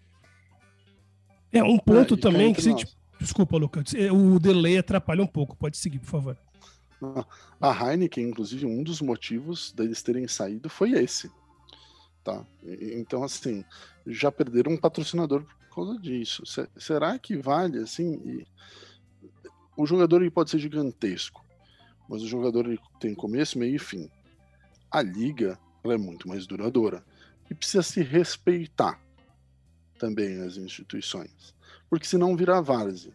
É 1.51 1.63
um 1.63 1.79
ponto 1.79 2.13
ah, 2.13 2.17
também 2.17 2.53
que 2.53 2.61
você, 2.61 2.75
desculpa, 3.19 3.57
Lucas, 3.57 3.95
é, 3.95 4.11
o 4.11 4.39
delay 4.39 4.77
atrapalha 4.77 5.23
um 5.23 5.27
pouco. 5.27 5.57
Pode 5.57 5.77
seguir, 5.77 5.97
por 5.97 6.09
favor. 6.09 6.37
A 7.59 7.71
Heineken, 7.71 8.29
inclusive, 8.29 8.65
um 8.67 8.83
dos 8.83 9.01
motivos 9.01 9.71
deles 9.71 10.03
terem 10.03 10.27
saído 10.27 10.69
foi 10.69 10.91
esse. 10.91 11.31
Tá? 12.23 12.45
Então, 12.63 13.23
assim, 13.23 13.63
já 14.05 14.31
perderam 14.31 14.73
um 14.73 14.77
patrocinador 14.77 15.43
por 15.43 15.55
causa 15.85 15.99
disso. 15.99 16.43
será 16.77 17.17
que 17.19 17.37
vale, 17.37 17.79
assim? 17.79 18.45
O 19.75 19.85
jogador 19.85 20.21
ele 20.21 20.31
pode 20.31 20.49
ser 20.49 20.59
gigantesco, 20.59 21.43
mas 22.07 22.21
o 22.21 22.27
jogador 22.27 22.65
ele 22.65 22.79
tem 22.99 23.13
começo, 23.15 23.57
meio 23.57 23.75
e 23.75 23.79
fim 23.79 24.09
a 24.91 25.01
liga 25.01 25.59
ela 25.83 25.93
é 25.93 25.97
muito 25.97 26.27
mais 26.27 26.47
duradoura 26.47 27.03
e 27.49 27.55
precisa 27.55 27.83
se 27.83 28.01
respeitar 28.01 28.99
também 29.97 30.41
as 30.41 30.57
instituições, 30.57 31.53
porque 31.89 32.05
senão 32.05 32.35
vira 32.35 32.61
várzea. 32.61 33.13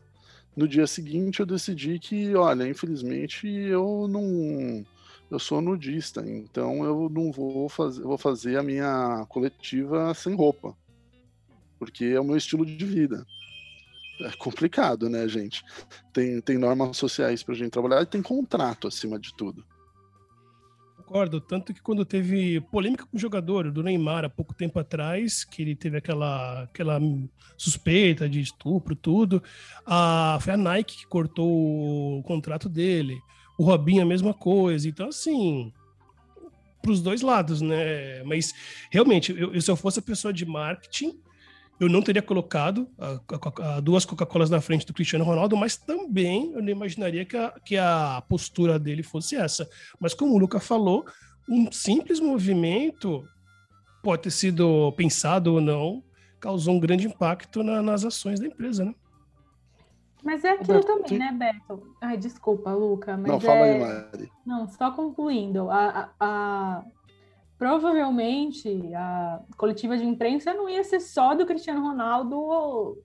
No 0.57 0.69
dia 0.69 0.87
seguinte 0.87 1.41
eu 1.41 1.47
decidi 1.47 1.99
que, 1.99 2.35
olha, 2.37 2.69
infelizmente 2.69 3.47
eu 3.49 4.07
não 4.09 4.85
eu 5.31 5.39
sou 5.39 5.61
nudista, 5.61 6.23
então 6.25 6.85
eu 6.85 7.09
não 7.09 7.33
vou 7.33 7.69
fazer, 7.69 8.03
vou 8.03 8.19
fazer 8.19 8.57
a 8.57 8.63
minha 8.63 9.27
coletiva 9.29 10.15
sem 10.15 10.35
roupa, 10.35 10.77
porque 11.79 12.05
é 12.05 12.21
o 12.21 12.25
meu 12.25 12.37
estilo 12.37 12.65
de 12.65 12.85
vida. 12.85 13.27
É 14.21 14.31
complicado, 14.37 15.09
né, 15.09 15.27
gente? 15.27 15.63
Tem, 16.13 16.41
tem 16.41 16.57
normas 16.57 16.97
sociais 16.97 17.43
para 17.43 17.55
a 17.55 17.57
gente 17.57 17.71
trabalhar 17.71 18.03
e 18.03 18.07
tem 18.07 18.23
contrato 18.23 18.87
acima 18.87 19.19
de 19.19 19.35
tudo. 19.35 19.65
Concordo, 20.97 21.41
tanto 21.41 21.75
que 21.75 21.83
quando 21.83 22.05
teve 22.05 22.61
polêmica 22.63 23.05
com 23.05 23.17
o 23.17 23.21
jogador 23.21 23.71
do 23.71 23.83
Neymar 23.83 24.25
há 24.25 24.31
pouco 24.31 24.55
tempo 24.55 24.79
atrás, 24.79 25.45
que 25.45 25.61
ele 25.61 25.77
teve 25.77 25.99
aquela, 25.99 26.63
aquela 26.63 26.99
suspeita 27.59 28.29
de 28.29 28.41
estupro, 28.41 28.97
tudo, 28.97 29.43
a, 29.85 30.39
foi 30.41 30.55
a 30.55 30.57
Nike 30.57 30.99
que 30.99 31.07
cortou 31.07 32.19
o 32.19 32.23
contrato 32.23 32.71
dele, 32.71 33.21
o 33.59 33.65
Robinho 33.65 34.03
a 34.03 34.07
mesma 34.07 34.33
coisa, 34.33 34.89
então 34.89 35.09
assim, 35.09 35.73
para 36.81 36.91
os 36.91 37.03
dois 37.03 37.21
lados, 37.21 37.61
né? 37.61 38.23
Mas 38.25 38.55
realmente, 38.91 39.35
eu, 39.37 39.61
se 39.61 39.71
eu 39.71 39.77
fosse 39.77 39.99
a 39.99 40.03
pessoa 40.03 40.33
de 40.33 40.47
marketing, 40.47 41.19
eu 41.81 41.89
não 41.89 42.03
teria 42.03 42.23
colocado 42.23 42.89
a, 42.99 43.21
a, 43.31 43.77
a 43.77 43.81
duas 43.81 44.05
Coca-Colas 44.05 44.51
na 44.51 44.61
frente 44.61 44.87
do 44.87 44.95
Cristiano 44.95 45.25
Ronaldo, 45.25 45.57
mas 45.57 45.77
também 45.77 46.53
eu 46.53 46.63
não 46.63 46.69
imaginaria 46.69 47.25
que 47.25 47.37
a, 47.37 47.51
que 47.65 47.77
a 47.77 48.23
postura 48.29 48.79
dele 48.79 49.03
fosse 49.03 49.37
essa. 49.37 49.69
Mas 49.99 50.15
como 50.15 50.35
o 50.35 50.39
Luca 50.39 50.61
falou, 50.61 51.05
um 51.49 51.71
simples 51.73 52.21
movimento 52.21 53.27
pode 54.03 54.23
ter 54.23 54.31
sido 54.31 54.93
pensado 54.93 55.55
ou 55.55 55.61
não, 55.61 56.03
causou 56.39 56.75
um 56.75 56.81
grande 56.81 57.07
impacto 57.07 57.63
na, 57.63 57.83
nas 57.83 58.05
ações 58.05 58.39
da 58.39 58.47
empresa, 58.47 58.85
né? 58.85 58.95
Mas 60.23 60.43
é 60.43 60.53
aquilo 60.53 60.81
Beto, 60.81 60.87
também, 60.87 61.19
né, 61.19 61.33
Beto? 61.33 61.95
Ai, 62.01 62.17
desculpa, 62.17 62.73
Luca. 62.73 63.15
Mas 63.15 63.27
não, 63.27 63.41
fala 63.41 63.67
é... 63.67 63.75
aí, 63.75 63.81
Mari. 63.81 64.33
Não, 64.47 64.67
só 64.67 64.91
concluindo. 64.91 65.69
A, 65.71 66.11
a, 66.19 66.85
provavelmente 67.65 68.69
a 68.95 69.41
coletiva 69.57 69.97
de 69.97 70.05
imprensa 70.05 70.53
não 70.53 70.69
ia 70.69 70.85
ser 70.85 71.01
só 71.01 71.35
do 71.35 71.47
Cristiano 71.47 71.81
Ronaldo 71.81 72.99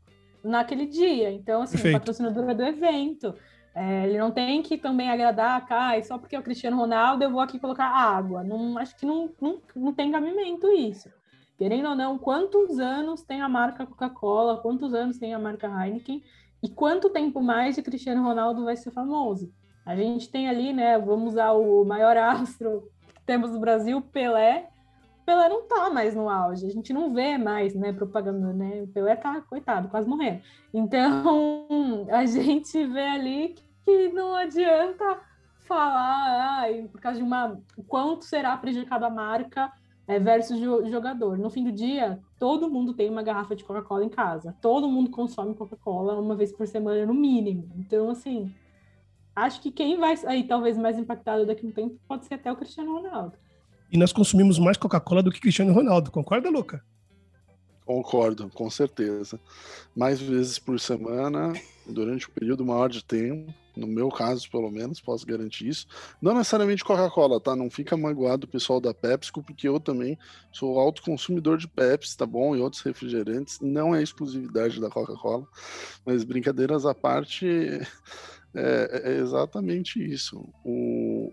naquele 0.43 0.85
dia. 0.85 1.31
Então, 1.31 1.61
assim, 1.61 1.77
Perfeito. 1.77 1.95
o 1.95 1.99
patrocinador 2.01 2.49
é 2.49 2.53
do 2.53 2.63
evento. 2.65 3.33
É, 3.73 4.05
ele 4.05 4.17
não 4.17 4.31
tem 4.31 4.61
que 4.61 4.77
também 4.77 5.09
agradar 5.09 5.55
a 5.55 5.61
Kai, 5.61 6.03
só 6.03 6.17
porque 6.17 6.35
é 6.35 6.39
o 6.39 6.43
Cristiano 6.43 6.75
Ronaldo 6.75 7.23
eu 7.23 7.31
vou 7.31 7.39
aqui 7.39 7.57
colocar 7.57 7.85
água. 7.85 8.43
Não, 8.43 8.77
acho 8.77 8.97
que 8.97 9.05
não, 9.05 9.29
não, 9.39 9.61
não 9.73 9.93
tem 9.93 10.11
cabimento 10.11 10.69
isso. 10.73 11.09
Querendo 11.57 11.87
ou 11.87 11.95
não, 11.95 12.17
quantos 12.17 12.79
anos 12.79 13.21
tem 13.21 13.41
a 13.41 13.47
marca 13.47 13.85
Coca-Cola, 13.85 14.57
quantos 14.57 14.93
anos 14.93 15.17
tem 15.17 15.33
a 15.33 15.39
marca 15.39 15.67
Heineken 15.67 16.21
e 16.61 16.67
quanto 16.67 17.09
tempo 17.09 17.41
mais 17.41 17.75
de 17.75 17.81
Cristiano 17.81 18.23
Ronaldo 18.23 18.65
vai 18.65 18.75
ser 18.75 18.91
famoso? 18.91 19.53
A 19.85 19.95
gente 19.95 20.29
tem 20.29 20.49
ali, 20.49 20.73
né? 20.73 20.99
Vamos 20.99 21.31
usar 21.31 21.53
o 21.53 21.85
maior 21.85 22.17
astro 22.17 22.83
temos 23.29 23.51
no 23.51 23.59
Brasil 23.59 24.01
Pelé. 24.01 24.71
Pelé 25.23 25.47
não 25.49 25.67
tá 25.67 25.91
mais 25.91 26.15
no 26.15 26.27
auge, 26.27 26.65
a 26.65 26.69
gente 26.71 26.91
não 26.91 27.13
vê 27.13 27.37
mais, 27.37 27.75
né, 27.75 27.93
propaganda, 27.93 28.51
né? 28.51 28.81
O 28.81 28.87
Pelé 28.87 29.15
tá, 29.15 29.39
coitado, 29.41 29.87
quase 29.87 30.09
morrendo. 30.09 30.41
Então, 30.73 32.07
a 32.09 32.25
gente 32.25 32.83
vê 32.87 33.05
ali 33.05 33.55
que 33.85 34.07
não 34.07 34.33
adianta 34.33 35.19
falar, 35.59 36.57
ai, 36.57 36.89
por 36.91 36.99
causa 36.99 37.19
de 37.19 37.23
uma. 37.23 37.61
Quanto 37.87 38.25
será 38.25 38.57
prejudicada 38.57 39.05
a 39.05 39.11
marca 39.11 39.71
é, 40.07 40.17
versus 40.17 40.59
jogador. 40.59 41.37
No 41.37 41.51
fim 41.51 41.63
do 41.63 41.71
dia, 41.71 42.19
todo 42.39 42.67
mundo 42.67 42.95
tem 42.95 43.11
uma 43.11 43.21
garrafa 43.21 43.55
de 43.55 43.63
Coca-Cola 43.63 44.03
em 44.03 44.09
casa. 44.09 44.57
Todo 44.59 44.89
mundo 44.89 45.11
consome 45.11 45.53
Coca-Cola 45.53 46.19
uma 46.19 46.35
vez 46.35 46.51
por 46.51 46.65
semana, 46.65 47.05
no 47.05 47.13
mínimo. 47.13 47.69
Então, 47.77 48.09
assim, 48.09 48.51
acho 49.43 49.61
que 49.61 49.71
quem 49.71 49.97
vai 49.97 50.15
sair 50.17 50.43
talvez 50.43 50.77
mais 50.77 50.97
impactado 50.97 51.45
daqui 51.45 51.65
a 51.65 51.69
um 51.69 51.71
tempo 51.71 51.99
pode 52.07 52.25
ser 52.25 52.35
até 52.35 52.51
o 52.51 52.55
Cristiano 52.55 52.93
Ronaldo. 52.93 53.33
E 53.91 53.97
nós 53.97 54.13
consumimos 54.13 54.59
mais 54.59 54.77
Coca-Cola 54.77 55.23
do 55.23 55.31
que 55.31 55.39
Cristiano 55.39 55.73
Ronaldo, 55.73 56.11
concorda, 56.11 56.49
Luca? 56.49 56.83
Concordo, 57.85 58.49
com 58.49 58.69
certeza. 58.69 59.39
Mais 59.95 60.21
vezes 60.21 60.59
por 60.59 60.79
semana, 60.79 61.53
durante 61.87 62.29
um 62.29 62.31
período 62.31 62.63
maior 62.63 62.87
de 62.87 63.03
tempo, 63.03 63.51
no 63.75 63.87
meu 63.87 64.09
caso, 64.09 64.47
pelo 64.51 64.69
menos, 64.69 65.01
posso 65.01 65.25
garantir 65.25 65.69
isso. 65.69 65.87
Não 66.21 66.35
necessariamente 66.35 66.83
Coca-Cola, 66.83 67.39
tá? 67.39 67.55
Não 67.55 67.67
fica 67.67 67.97
magoado 67.97 68.45
o 68.45 68.49
pessoal 68.49 68.79
da 68.79 68.93
PepsiCo, 68.93 69.41
porque 69.41 69.67
eu 69.67 69.79
também 69.79 70.19
sou 70.51 70.77
alto 70.77 71.01
consumidor 71.01 71.57
de 71.57 71.67
Pepsi, 71.67 72.15
tá 72.15 72.27
bom? 72.27 72.55
E 72.55 72.59
outros 72.59 72.83
refrigerantes. 72.83 73.59
Não 73.59 73.95
é 73.95 74.03
exclusividade 74.03 74.79
da 74.79 74.89
Coca-Cola, 74.89 75.47
mas 76.05 76.23
brincadeiras 76.23 76.85
à 76.85 76.93
parte, 76.93 77.47
é, 78.53 79.01
é 79.05 79.17
exatamente 79.17 80.03
isso. 80.03 80.47
O, 80.63 81.31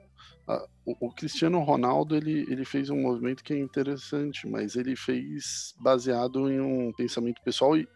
o, 0.85 1.11
Cristiano 1.13 1.59
Ronaldo 1.61 2.15
ele, 2.15 2.47
ele 2.49 2.65
fez 2.65 2.91
um 2.91 3.01
movimento 3.01 3.43
que 3.43 3.53
é 3.53 3.59
interessante, 3.59 4.47
mas 4.47 4.77
ele 4.77 4.95
fez 4.95 5.75
baseado 5.81 6.51
em 6.51 6.61
um 6.61 6.93
pensamento 6.93 7.43
pessoal 7.43 7.77
e, 7.77 7.89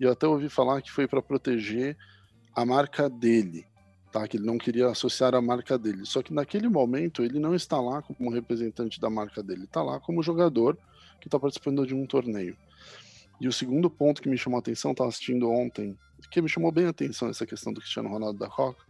e 0.00 0.04
eu 0.04 0.12
até 0.12 0.26
ouvi 0.26 0.48
falar 0.48 0.80
que 0.80 0.90
foi 0.90 1.06
para 1.06 1.20
proteger 1.20 1.96
a 2.54 2.64
marca 2.64 3.10
dele, 3.10 3.66
tá? 4.10 4.26
Que 4.26 4.36
ele 4.36 4.46
não 4.46 4.58
queria 4.58 4.88
associar 4.88 5.34
a 5.34 5.42
marca 5.42 5.78
dele. 5.78 6.06
Só 6.06 6.22
que 6.22 6.32
naquele 6.32 6.68
momento 6.68 7.22
ele 7.22 7.38
não 7.38 7.54
está 7.54 7.80
lá 7.80 8.00
como 8.02 8.30
representante 8.30 9.00
da 9.00 9.10
marca 9.10 9.42
dele, 9.42 9.64
está 9.64 9.82
lá 9.82 10.00
como 10.00 10.22
jogador 10.22 10.78
que 11.20 11.28
está 11.28 11.38
participando 11.38 11.86
de 11.86 11.94
um 11.94 12.06
torneio. 12.06 12.56
E 13.42 13.48
o 13.48 13.52
segundo 13.52 13.90
ponto 13.90 14.22
que 14.22 14.28
me 14.28 14.38
chamou 14.38 14.58
a 14.58 14.60
atenção, 14.60 14.92
estava 14.92 15.08
assistindo 15.08 15.50
ontem, 15.50 15.98
que 16.30 16.40
me 16.40 16.48
chamou 16.48 16.70
bem 16.70 16.86
a 16.86 16.90
atenção 16.90 17.28
essa 17.28 17.44
questão 17.44 17.72
do 17.72 17.80
Cristiano 17.80 18.08
Ronaldo 18.08 18.38
da 18.38 18.46
Coca, 18.46 18.80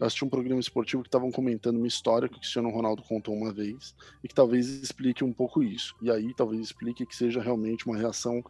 eu 0.00 0.06
assisti 0.06 0.24
um 0.24 0.30
programa 0.30 0.58
esportivo 0.58 1.02
que 1.02 1.08
estavam 1.08 1.30
comentando 1.30 1.76
uma 1.76 1.86
história 1.86 2.26
que 2.26 2.36
o 2.36 2.38
Cristiano 2.38 2.70
Ronaldo 2.70 3.02
contou 3.02 3.34
uma 3.34 3.52
vez 3.52 3.94
e 4.24 4.28
que 4.28 4.34
talvez 4.34 4.66
explique 4.66 5.22
um 5.22 5.30
pouco 5.30 5.62
isso. 5.62 5.94
E 6.00 6.10
aí 6.10 6.32
talvez 6.34 6.62
explique 6.62 7.04
que 7.04 7.14
seja 7.14 7.42
realmente 7.42 7.84
uma 7.86 7.98
reação 7.98 8.42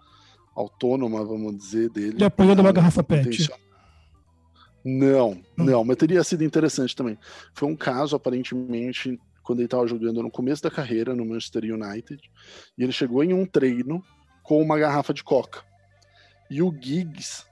autônoma, 0.55 1.25
vamos 1.25 1.57
dizer, 1.59 1.91
dele. 1.91 2.19
De 2.19 2.25
apoiando 2.25 2.63
uma 2.63 2.71
garrafa 2.71 3.03
PET. 3.03 3.51
Não, 4.85 5.43
não, 5.57 5.83
mas 5.83 5.97
teria 5.97 6.23
sido 6.23 6.45
interessante 6.45 6.95
também. 6.95 7.19
Foi 7.53 7.69
um 7.69 7.75
caso, 7.75 8.15
aparentemente, 8.15 9.19
quando 9.43 9.59
ele 9.59 9.67
estava 9.67 9.89
jogando 9.89 10.23
no 10.23 10.31
começo 10.31 10.63
da 10.63 10.71
carreira 10.71 11.17
no 11.17 11.27
Manchester 11.27 11.65
United, 11.65 12.23
e 12.79 12.85
ele 12.85 12.93
chegou 12.93 13.25
em 13.25 13.35
um 13.35 13.45
treino 13.45 14.05
com 14.49 14.63
uma 14.63 14.79
garrafa 14.79 15.13
de 15.13 15.23
coca. 15.23 15.61
E 16.49 16.63
o 16.63 16.73
Giggs, 16.73 17.45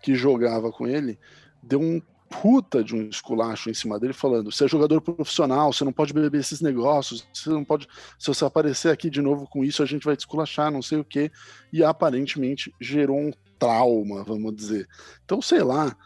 que 0.00 0.14
jogava 0.14 0.70
com 0.70 0.86
ele, 0.86 1.18
deu 1.60 1.80
um 1.80 2.00
puta 2.30 2.84
de 2.84 2.94
um 2.94 3.08
esculacho 3.08 3.68
em 3.68 3.74
cima 3.74 3.98
dele, 3.98 4.12
falando: 4.12 4.52
você 4.52 4.66
é 4.66 4.68
jogador 4.68 5.00
profissional, 5.00 5.72
você 5.72 5.84
não 5.84 5.92
pode 5.92 6.12
beber 6.12 6.38
esses 6.38 6.60
negócios, 6.60 7.26
você 7.34 7.50
não 7.50 7.64
pode. 7.64 7.88
Se 8.16 8.28
você 8.28 8.44
aparecer 8.44 8.92
aqui 8.92 9.10
de 9.10 9.20
novo 9.20 9.48
com 9.48 9.64
isso, 9.64 9.82
a 9.82 9.86
gente 9.86 10.04
vai 10.04 10.16
te 10.16 10.20
esculachar, 10.20 10.70
não 10.70 10.80
sei 10.80 10.98
o 10.98 11.04
quê. 11.04 11.28
E 11.72 11.82
aparentemente 11.82 12.72
gerou 12.80 13.18
um 13.18 13.32
trauma, 13.58 14.22
vamos 14.22 14.54
dizer. 14.54 14.86
Então, 15.24 15.42
sei 15.42 15.64
lá. 15.64 15.96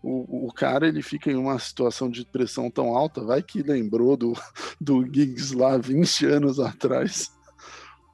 O, 0.00 0.46
o 0.46 0.52
cara 0.52 0.86
ele 0.86 1.02
fica 1.02 1.28
em 1.28 1.34
uma 1.34 1.58
situação 1.58 2.08
de 2.08 2.24
pressão 2.24 2.70
tão 2.70 2.96
alta, 2.96 3.24
vai 3.24 3.42
que 3.42 3.64
lembrou 3.64 4.16
do, 4.16 4.32
do 4.80 5.02
Giggs 5.02 5.56
lá 5.56 5.76
20 5.76 6.24
anos 6.24 6.60
atrás, 6.60 7.32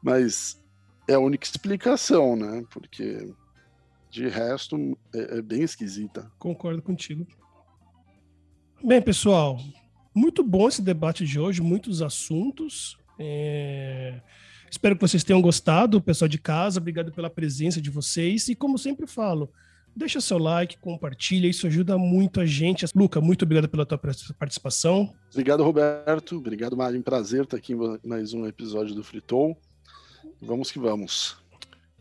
mas 0.02 0.63
é 1.08 1.14
a 1.14 1.18
única 1.18 1.46
explicação, 1.46 2.36
né? 2.36 2.64
Porque 2.70 3.32
de 4.10 4.28
resto 4.28 4.96
é, 5.14 5.38
é 5.38 5.42
bem 5.42 5.62
esquisita. 5.62 6.30
Concordo 6.38 6.80
contigo. 6.80 7.26
Bem, 8.82 9.00
pessoal, 9.02 9.58
muito 10.14 10.44
bom 10.44 10.68
esse 10.68 10.82
debate 10.82 11.24
de 11.24 11.40
hoje, 11.40 11.60
muitos 11.60 12.00
assuntos. 12.00 12.96
É... 13.18 14.20
Espero 14.70 14.94
que 14.94 15.02
vocês 15.02 15.24
tenham 15.24 15.40
gostado, 15.40 16.00
pessoal 16.00 16.28
de 16.28 16.38
casa. 16.38 16.80
Obrigado 16.80 17.12
pela 17.12 17.30
presença 17.30 17.80
de 17.80 17.90
vocês. 17.90 18.48
E 18.48 18.54
como 18.54 18.76
sempre 18.76 19.06
falo, 19.06 19.50
deixa 19.94 20.20
seu 20.20 20.38
like, 20.38 20.78
compartilha, 20.78 21.46
isso 21.46 21.66
ajuda 21.66 21.96
muito 21.96 22.40
a 22.40 22.46
gente. 22.46 22.84
Luca, 22.94 23.20
muito 23.20 23.44
obrigado 23.44 23.68
pela 23.68 23.86
tua 23.86 23.98
participação. 24.38 25.14
Obrigado, 25.30 25.62
Roberto. 25.62 26.36
Obrigado, 26.36 26.76
Marinho. 26.76 27.02
Prazer 27.02 27.44
estar 27.44 27.56
aqui 27.56 27.72
em 27.72 27.98
mais 28.04 28.32
um 28.34 28.46
episódio 28.46 28.94
do 28.94 29.02
Fritou. 29.04 29.56
Vamos 30.40 30.70
que 30.70 30.78
vamos. 30.78 31.36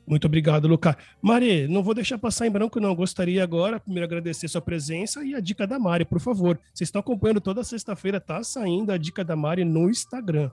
Muito 0.05 0.27
obrigado, 0.27 0.67
Luca. 0.67 0.97
Mari, 1.21 1.67
não 1.67 1.81
vou 1.81 1.93
deixar 1.93 2.17
passar 2.17 2.45
em 2.45 2.51
branco, 2.51 2.79
não. 2.79 2.93
Gostaria 2.93 3.41
agora, 3.41 3.79
primeiro, 3.79 4.05
agradecer 4.05 4.47
sua 4.49 4.61
presença 4.61 5.23
e 5.23 5.33
a 5.33 5.39
dica 5.39 5.65
da 5.65 5.79
Mari, 5.79 6.03
por 6.03 6.19
favor. 6.19 6.59
Vocês 6.73 6.89
estão 6.89 6.99
acompanhando 6.99 7.39
toda 7.39 7.63
sexta-feira, 7.63 8.19
tá 8.19 8.43
saindo 8.43 8.91
a 8.91 8.97
dica 8.97 9.23
da 9.23 9.35
Mari 9.35 9.63
no 9.63 9.89
Instagram. 9.89 10.51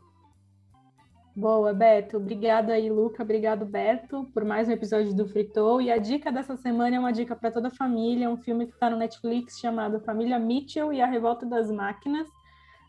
Boa, 1.35 1.73
Beto. 1.73 2.17
Obrigada 2.17 2.75
aí, 2.75 2.91
Luca. 2.91 3.23
Obrigado, 3.23 3.65
Beto, 3.65 4.29
por 4.35 4.45
mais 4.45 4.69
um 4.69 4.73
episódio 4.73 5.15
do 5.15 5.27
Fritou. 5.27 5.81
E 5.81 5.91
a 5.91 5.97
dica 5.97 6.31
dessa 6.31 6.57
semana 6.57 6.97
é 6.97 6.99
uma 6.99 7.13
dica 7.13 7.35
para 7.35 7.51
toda 7.51 7.69
a 7.69 7.73
família. 7.73 8.27
É 8.27 8.29
um 8.29 8.37
filme 8.37 8.67
que 8.67 8.73
está 8.73 8.91
no 8.91 8.97
Netflix 8.97 9.59
chamado 9.59 10.01
Família 10.01 10.39
Mitchell 10.39 10.93
e 10.93 11.01
a 11.01 11.07
Revolta 11.07 11.47
das 11.47 11.71
Máquinas. 11.71 12.29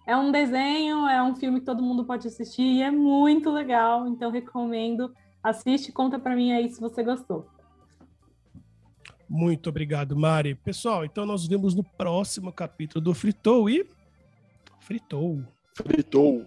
É 0.05 0.15
um 0.15 0.31
desenho, 0.31 1.07
é 1.07 1.21
um 1.21 1.35
filme 1.35 1.59
que 1.59 1.65
todo 1.65 1.83
mundo 1.83 2.05
pode 2.05 2.27
assistir 2.27 2.63
e 2.63 2.81
é 2.81 2.91
muito 2.91 3.49
legal. 3.51 4.07
Então, 4.07 4.31
recomendo 4.31 5.13
Assiste 5.43 5.89
e 5.89 5.91
conta 5.91 6.19
para 6.19 6.35
mim 6.35 6.51
aí 6.51 6.69
se 6.69 6.79
você 6.79 7.03
gostou. 7.03 7.47
Muito 9.27 9.69
obrigado, 9.69 10.15
Mari. 10.15 10.53
Pessoal, 10.55 11.03
então 11.03 11.25
nós 11.25 11.47
vemos 11.47 11.73
no 11.73 11.83
próximo 11.83 12.51
capítulo 12.51 13.03
do 13.03 13.13
Fritou 13.13 13.69
e. 13.69 13.87
Fritou. 14.79 15.41
Fritou. 15.73 16.45